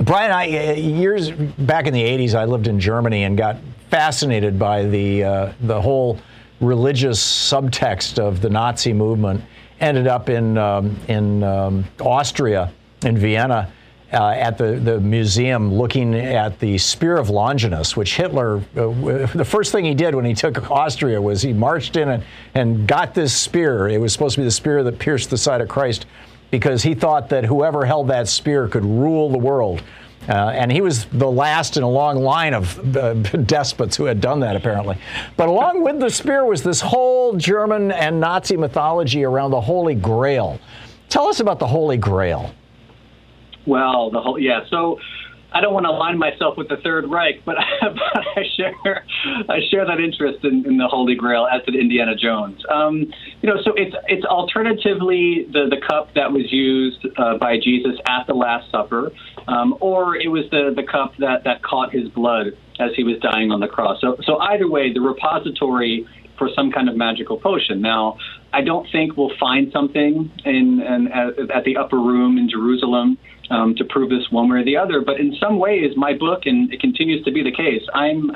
Brian, 0.00 0.32
I, 0.32 0.70
uh, 0.70 0.72
years 0.72 1.30
back 1.30 1.86
in 1.86 1.92
the 1.92 2.02
80s, 2.02 2.34
I 2.34 2.46
lived 2.46 2.66
in 2.66 2.80
Germany 2.80 3.24
and 3.24 3.36
got 3.36 3.58
fascinated 3.90 4.58
by 4.58 4.84
the, 4.84 5.22
uh, 5.22 5.52
the 5.60 5.82
whole 5.82 6.18
religious 6.62 7.22
subtext 7.22 8.18
of 8.18 8.40
the 8.40 8.48
Nazi 8.48 8.94
movement. 8.94 9.44
Ended 9.80 10.06
up 10.06 10.30
in, 10.30 10.56
um, 10.56 10.98
in 11.08 11.42
um, 11.42 11.84
Austria, 12.00 12.72
in 13.02 13.18
Vienna, 13.18 13.70
uh, 14.12 14.30
at 14.30 14.56
the, 14.56 14.76
the 14.76 15.00
museum 15.00 15.74
looking 15.74 16.14
at 16.14 16.58
the 16.60 16.78
Spear 16.78 17.16
of 17.16 17.28
Longinus, 17.28 17.96
which 17.96 18.16
Hitler, 18.16 18.58
uh, 18.76 19.26
the 19.34 19.44
first 19.44 19.72
thing 19.72 19.84
he 19.84 19.94
did 19.94 20.14
when 20.14 20.24
he 20.24 20.34
took 20.34 20.70
Austria 20.70 21.20
was 21.20 21.42
he 21.42 21.52
marched 21.52 21.96
in 21.96 22.08
and, 22.08 22.24
and 22.54 22.86
got 22.86 23.14
this 23.14 23.34
spear. 23.36 23.88
It 23.88 23.98
was 23.98 24.12
supposed 24.12 24.36
to 24.36 24.42
be 24.42 24.44
the 24.44 24.50
spear 24.50 24.84
that 24.84 24.98
pierced 24.98 25.30
the 25.30 25.36
side 25.36 25.60
of 25.60 25.68
Christ 25.68 26.06
because 26.50 26.82
he 26.82 26.94
thought 26.94 27.28
that 27.30 27.44
whoever 27.44 27.84
held 27.84 28.08
that 28.08 28.28
spear 28.28 28.68
could 28.68 28.84
rule 28.84 29.30
the 29.30 29.38
world. 29.38 29.82
Uh, 30.28 30.50
and 30.50 30.72
he 30.72 30.80
was 30.80 31.04
the 31.06 31.30
last 31.30 31.76
in 31.76 31.82
a 31.82 31.88
long 31.88 32.18
line 32.18 32.54
of 32.54 32.96
uh, 32.96 33.14
despots 33.44 33.96
who 33.96 34.04
had 34.04 34.20
done 34.20 34.40
that, 34.40 34.56
apparently. 34.56 34.96
But 35.36 35.48
along 35.48 35.82
with 35.82 36.00
the 36.00 36.10
spear 36.10 36.44
was 36.44 36.62
this 36.62 36.80
whole 36.80 37.36
German 37.36 37.92
and 37.92 38.20
Nazi 38.20 38.56
mythology 38.56 39.24
around 39.24 39.50
the 39.50 39.60
Holy 39.60 39.94
Grail. 39.94 40.60
Tell 41.08 41.28
us 41.28 41.40
about 41.40 41.58
the 41.58 41.66
Holy 41.66 41.96
Grail. 41.96 42.52
Well, 43.66 44.10
the 44.10 44.20
whole 44.20 44.38
yeah. 44.38 44.60
So 44.70 44.98
I 45.52 45.60
don't 45.60 45.72
want 45.72 45.86
to 45.86 45.90
align 45.90 46.18
myself 46.18 46.58
with 46.58 46.68
the 46.68 46.76
Third 46.78 47.08
Reich, 47.08 47.44
but, 47.44 47.56
but 47.80 48.26
I 48.36 48.42
share 48.56 49.04
I 49.48 49.58
share 49.70 49.86
that 49.86 50.00
interest 50.00 50.44
in, 50.44 50.66
in, 50.66 50.76
the 50.76 50.86
Holy 50.86 51.14
Grail, 51.14 51.46
as 51.46 51.64
did 51.64 51.74
Indiana 51.74 52.14
Jones. 52.14 52.60
Um, 52.70 53.12
you 53.40 53.48
know, 53.48 53.56
so 53.64 53.72
it's 53.74 53.94
it's 54.08 54.24
alternatively 54.26 55.46
the 55.50 55.66
the 55.70 55.80
cup 55.86 56.12
that 56.14 56.32
was 56.32 56.52
used 56.52 57.06
uh, 57.16 57.38
by 57.38 57.58
Jesus 57.58 57.96
at 58.06 58.26
the 58.26 58.34
Last 58.34 58.70
Supper, 58.70 59.12
um, 59.48 59.76
or 59.80 60.16
it 60.16 60.28
was 60.28 60.44
the 60.50 60.72
the 60.74 60.82
cup 60.82 61.14
that 61.20 61.44
that 61.44 61.62
caught 61.62 61.92
his 61.92 62.08
blood 62.10 62.48
as 62.78 62.90
he 62.94 63.04
was 63.04 63.18
dying 63.20 63.50
on 63.50 63.60
the 63.60 63.68
cross. 63.68 64.00
So 64.00 64.16
so 64.24 64.38
either 64.38 64.68
way, 64.68 64.92
the 64.92 65.00
repository 65.00 66.06
for 66.36 66.50
some 66.54 66.70
kind 66.70 66.90
of 66.90 66.96
magical 66.96 67.38
potion. 67.38 67.80
Now, 67.80 68.18
I 68.52 68.60
don't 68.60 68.86
think 68.92 69.16
we'll 69.16 69.34
find 69.40 69.72
something 69.72 70.30
in, 70.44 70.82
in 70.82 71.08
at, 71.08 71.50
at 71.50 71.64
the 71.64 71.78
upper 71.78 71.96
room 71.96 72.36
in 72.36 72.50
Jerusalem 72.50 73.16
um, 73.50 73.74
to 73.76 73.84
prove 73.84 74.10
this 74.10 74.30
one 74.30 74.48
way 74.48 74.58
or 74.58 74.64
the 74.64 74.76
other. 74.76 75.00
But 75.00 75.20
in 75.20 75.34
some 75.40 75.58
ways, 75.58 75.96
my 75.96 76.14
book, 76.14 76.46
and 76.46 76.72
it 76.72 76.80
continues 76.80 77.24
to 77.24 77.32
be 77.32 77.42
the 77.42 77.52
case, 77.52 77.82
I'm 77.94 78.30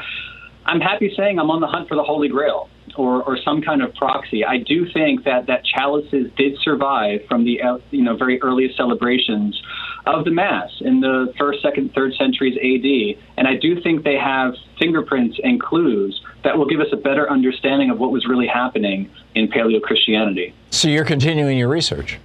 I'm 0.67 0.81
happy 0.81 1.13
saying 1.17 1.39
I'm 1.39 1.51
on 1.51 1.61
the 1.61 1.67
hunt 1.67 1.89
for 1.89 1.97
the 1.97 2.03
Holy 2.03 2.29
Grail 2.29 2.69
or, 2.97 3.23
or 3.23 3.39
some 3.45 3.63
kind 3.63 3.83
of 3.83 3.95
proxy. 3.95 4.45
I 4.45 4.59
do 4.59 4.87
think 4.93 5.25
that 5.25 5.47
that 5.47 5.65
chalices 5.65 6.31
did 6.37 6.59
survive 6.63 7.21
from 7.29 7.45
the 7.45 7.63
uh, 7.63 7.79
you 7.91 8.03
know 8.03 8.17
very 8.17 8.41
earliest 8.43 8.77
celebrations 8.77 9.61
of 10.07 10.25
the 10.25 10.31
Mass 10.31 10.71
in 10.81 11.01
the 11.01 11.33
first, 11.39 11.63
second, 11.63 11.93
third 11.95 12.15
centuries 12.15 12.57
AD, 12.57 13.23
and 13.37 13.47
I 13.47 13.57
do 13.57 13.81
think 13.81 14.05
they 14.05 14.17
have 14.17 14.55
fingerprints 14.79 15.39
and 15.43 15.61
clues 15.61 16.21
that 16.43 16.57
will 16.57 16.67
give 16.67 16.81
us 16.81 16.89
a 16.93 16.97
better 16.97 17.31
understanding 17.31 17.91
of 17.91 17.99
what 17.99 18.11
was 18.11 18.27
really 18.27 18.47
happening 18.47 19.11
in 19.35 19.49
Paleo 19.49 19.81
Christianity. 19.81 20.55
So 20.71 20.89
you're 20.89 21.05
continuing 21.05 21.59
your 21.59 21.69
research. 21.69 22.19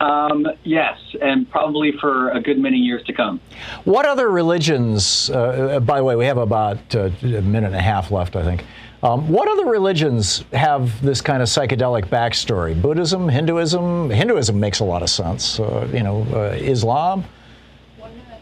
Um, 0.00 0.46
yes, 0.62 0.96
and 1.20 1.50
probably 1.50 1.92
for 1.92 2.30
a 2.30 2.40
good 2.40 2.58
many 2.58 2.76
years 2.76 3.02
to 3.04 3.12
come. 3.12 3.40
What 3.84 4.06
other 4.06 4.30
religions, 4.30 5.28
uh, 5.30 5.80
by 5.80 5.98
the 5.98 6.04
way, 6.04 6.14
we 6.14 6.26
have 6.26 6.38
about 6.38 6.94
uh, 6.94 7.10
a 7.22 7.42
minute 7.42 7.68
and 7.68 7.76
a 7.76 7.82
half 7.82 8.10
left, 8.10 8.36
I 8.36 8.44
think. 8.44 8.64
Um, 9.02 9.28
what 9.28 9.48
other 9.48 9.66
religions 9.66 10.44
have 10.52 11.00
this 11.02 11.20
kind 11.20 11.40
of 11.42 11.48
psychedelic 11.48 12.06
backstory? 12.06 12.80
Buddhism, 12.80 13.28
Hinduism? 13.28 14.10
Hinduism 14.10 14.58
makes 14.58 14.80
a 14.80 14.84
lot 14.84 15.02
of 15.02 15.10
sense. 15.10 15.60
Uh, 15.60 15.88
you 15.92 16.02
know, 16.02 16.26
uh, 16.32 16.56
Islam? 16.56 17.24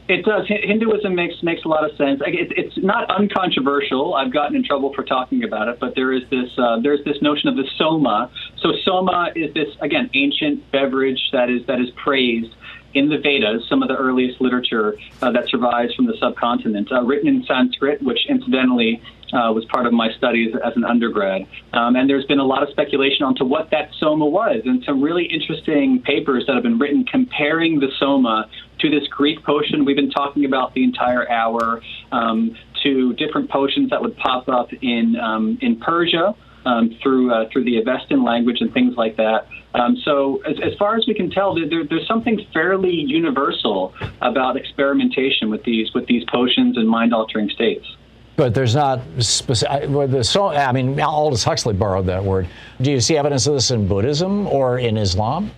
It 0.09 0.25
does. 0.25 0.47
Hinduism 0.47 1.17
makes 1.17 1.43
makes 1.43 1.65
a 1.65 1.69
lot 1.69 1.89
of 1.89 1.97
sense. 1.97 2.21
It, 2.25 2.53
it's 2.57 2.77
not 2.79 3.11
uncontroversial. 3.11 4.15
I've 4.15 4.33
gotten 4.33 4.55
in 4.55 4.63
trouble 4.63 4.93
for 4.95 5.03
talking 5.03 5.43
about 5.43 5.67
it, 5.67 5.81
but 5.81 5.97
there 5.97 6.13
is 6.13 6.23
this 6.31 6.51
uh, 6.57 6.79
there's 6.81 7.03
this 7.05 7.21
notion 7.21 7.49
of 7.49 7.57
the 7.57 7.69
soma. 7.77 8.31
So 8.61 8.73
soma 8.85 9.33
is 9.35 9.53
this 9.55 9.69
again 9.81 10.09
ancient 10.15 10.71
beverage 10.71 11.21
that 11.33 11.51
is 11.51 11.67
that 11.67 11.81
is 11.81 11.91
praised 11.97 12.55
in 12.95 13.09
the 13.11 13.19
Vedas, 13.19 13.69
some 13.69 13.83
of 13.83 13.89
the 13.89 13.97
earliest 13.97 14.41
literature 14.41 14.97
uh, 15.21 15.31
that 15.31 15.49
survives 15.49 15.95
from 15.95 16.07
the 16.07 16.17
subcontinent, 16.19 16.91
uh, 16.91 17.03
written 17.03 17.29
in 17.29 17.45
Sanskrit, 17.45 18.01
which 18.01 18.27
incidentally 18.27 19.03
uh, 19.33 19.53
was 19.53 19.65
part 19.67 19.87
of 19.87 19.93
my 19.93 20.11
studies 20.13 20.55
as 20.65 20.75
an 20.77 20.85
undergrad. 20.85 21.47
Um, 21.75 21.97
and 21.97 22.09
there's 22.09 22.25
been 22.25 22.39
a 22.39 22.45
lot 22.45 22.63
of 22.63 22.71
speculation 22.71 23.25
onto 23.25 23.45
what 23.45 23.71
that 23.71 23.91
soma 23.99 24.25
was, 24.25 24.63
and 24.65 24.83
some 24.85 25.03
really 25.03 25.25
interesting 25.25 26.01
papers 26.03 26.45
that 26.47 26.55
have 26.55 26.63
been 26.63 26.79
written 26.79 27.05
comparing 27.05 27.81
the 27.81 27.91
soma 27.99 28.49
to 28.81 28.91
this 28.91 29.07
Greek 29.09 29.43
potion 29.45 29.85
we've 29.85 29.97
been 29.97 30.11
talking 30.11 30.45
about 30.45 30.75
the 30.75 30.85
entire 30.85 31.29
hour, 31.31 31.83
um, 32.13 32.57
to 32.83 33.15
different 33.15 33.51
potions 33.51 33.91
that 33.91 34.01
would 34.01 34.17
pop 34.17 34.49
up 34.49 34.73
in 34.81 35.17
um, 35.17 35.59
in 35.61 35.79
Persia. 35.81 36.35
Um, 36.65 36.99
through 37.01 37.33
uh, 37.33 37.49
through 37.53 37.63
the 37.63 37.81
Avestan 37.81 38.27
language 38.27 38.57
and 38.61 38.75
things 38.75 38.97
like 38.97 39.17
that. 39.19 39.47
Um, 39.75 39.97
so 40.05 40.43
as, 40.43 40.57
as, 40.65 40.75
far 40.77 40.97
as 40.97 41.07
we 41.07 41.15
can 41.15 41.31
tell, 41.31 41.55
there, 41.55 41.85
there's 41.85 42.09
something 42.09 42.45
fairly 42.53 42.91
universal 42.91 43.95
about 44.21 44.57
experimentation 44.57 45.49
with 45.49 45.63
these 45.63 45.95
with 45.95 46.07
these 46.07 46.25
potions 46.25 46.77
and 46.77 46.89
mind 46.89 47.15
altering 47.15 47.49
states. 47.51 47.87
But 48.35 48.53
there's 48.53 48.75
not 48.75 49.01
specific. 49.21 50.25
So 50.25 50.49
I 50.49 50.73
mean, 50.73 51.01
Aldous 51.01 51.45
Huxley 51.45 51.73
borrowed 51.73 52.07
that 52.07 52.25
word. 52.25 52.49
Do 52.83 52.91
you 52.91 53.01
see 53.01 53.17
evidence 53.17 53.47
of 53.47 53.55
this 53.55 53.71
in 53.71 53.87
Buddhism 53.87 54.49
or 54.49 54.81
in 54.81 54.97
Islam? 54.97 55.53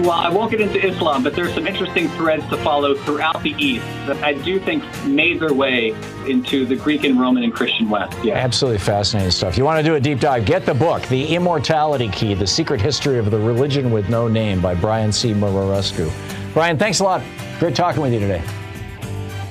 Well, 0.00 0.10
I 0.12 0.28
won't 0.28 0.50
get 0.50 0.60
into 0.60 0.84
Islam, 0.84 1.22
but 1.22 1.34
there's 1.34 1.54
some 1.54 1.66
interesting 1.66 2.08
threads 2.10 2.48
to 2.48 2.56
follow 2.58 2.94
throughout 2.94 3.42
the 3.42 3.54
East 3.58 3.84
that 4.06 4.22
I 4.24 4.32
do 4.32 4.58
think 4.58 4.82
made 5.04 5.40
their 5.40 5.52
way 5.52 5.94
into 6.26 6.64
the 6.64 6.74
Greek 6.74 7.04
and 7.04 7.20
Roman 7.20 7.44
and 7.44 7.52
Christian 7.52 7.88
West. 7.88 8.16
Yeah. 8.24 8.34
Absolutely 8.34 8.78
fascinating 8.78 9.30
stuff. 9.30 9.56
You 9.56 9.64
want 9.64 9.78
to 9.78 9.84
do 9.84 9.94
a 9.94 10.00
deep 10.00 10.20
dive? 10.20 10.46
Get 10.46 10.66
the 10.66 10.74
book, 10.74 11.02
The 11.08 11.34
Immortality 11.34 12.08
Key 12.08 12.34
The 12.34 12.46
Secret 12.46 12.80
History 12.80 13.18
of 13.18 13.30
the 13.30 13.38
Religion 13.38 13.90
with 13.90 14.08
No 14.08 14.26
Name 14.26 14.60
by 14.60 14.74
Brian 14.74 15.12
C. 15.12 15.32
Muraresku. 15.32 16.10
Brian, 16.54 16.78
thanks 16.78 17.00
a 17.00 17.04
lot. 17.04 17.22
Great 17.60 17.76
talking 17.76 18.02
with 18.02 18.12
you 18.12 18.20
today. 18.20 18.42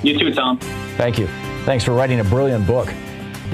You 0.02 0.18
too, 0.18 0.34
Thom. 0.34 0.58
Thank 0.96 1.18
you. 1.18 1.26
Thanks 1.64 1.84
for 1.84 1.92
writing 1.92 2.20
a 2.20 2.24
brilliant 2.24 2.66
book. 2.66 2.92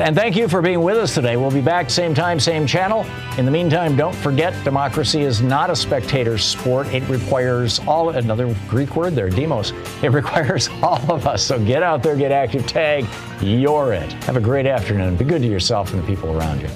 And 0.00 0.16
thank 0.16 0.34
you 0.34 0.48
for 0.48 0.62
being 0.62 0.82
with 0.82 0.96
us 0.96 1.14
today. 1.14 1.36
We'll 1.36 1.50
be 1.50 1.60
back 1.60 1.90
same 1.90 2.14
time, 2.14 2.40
same 2.40 2.66
channel. 2.66 3.04
In 3.36 3.44
the 3.44 3.50
meantime, 3.50 3.96
don't 3.96 4.16
forget 4.16 4.54
democracy 4.64 5.20
is 5.20 5.42
not 5.42 5.68
a 5.68 5.76
spectator 5.76 6.38
sport. 6.38 6.86
It 6.86 7.06
requires 7.06 7.80
all, 7.80 8.08
another 8.08 8.56
Greek 8.66 8.96
word 8.96 9.14
there, 9.14 9.28
demos. 9.28 9.72
It 10.02 10.08
requires 10.12 10.70
all 10.82 11.12
of 11.12 11.26
us. 11.26 11.44
So 11.44 11.62
get 11.62 11.82
out 11.82 12.02
there, 12.02 12.16
get 12.16 12.32
active, 12.32 12.66
tag, 12.66 13.04
you're 13.42 13.92
it. 13.92 14.10
Have 14.24 14.38
a 14.38 14.40
great 14.40 14.66
afternoon. 14.66 15.16
Be 15.16 15.26
good 15.26 15.42
to 15.42 15.48
yourself 15.48 15.92
and 15.92 16.02
the 16.02 16.06
people 16.06 16.34
around 16.34 16.62
you. 16.62 16.68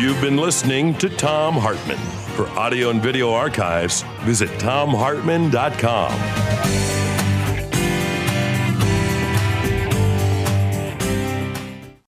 You've 0.00 0.20
been 0.22 0.38
listening 0.38 0.94
to 0.94 1.10
Thom 1.10 1.54
Hartmann. 1.54 1.98
For 2.36 2.48
audio 2.50 2.90
and 2.90 3.02
video 3.02 3.32
archives, 3.32 4.02
visit 4.20 4.50
thomhartmann.com. 4.58 7.05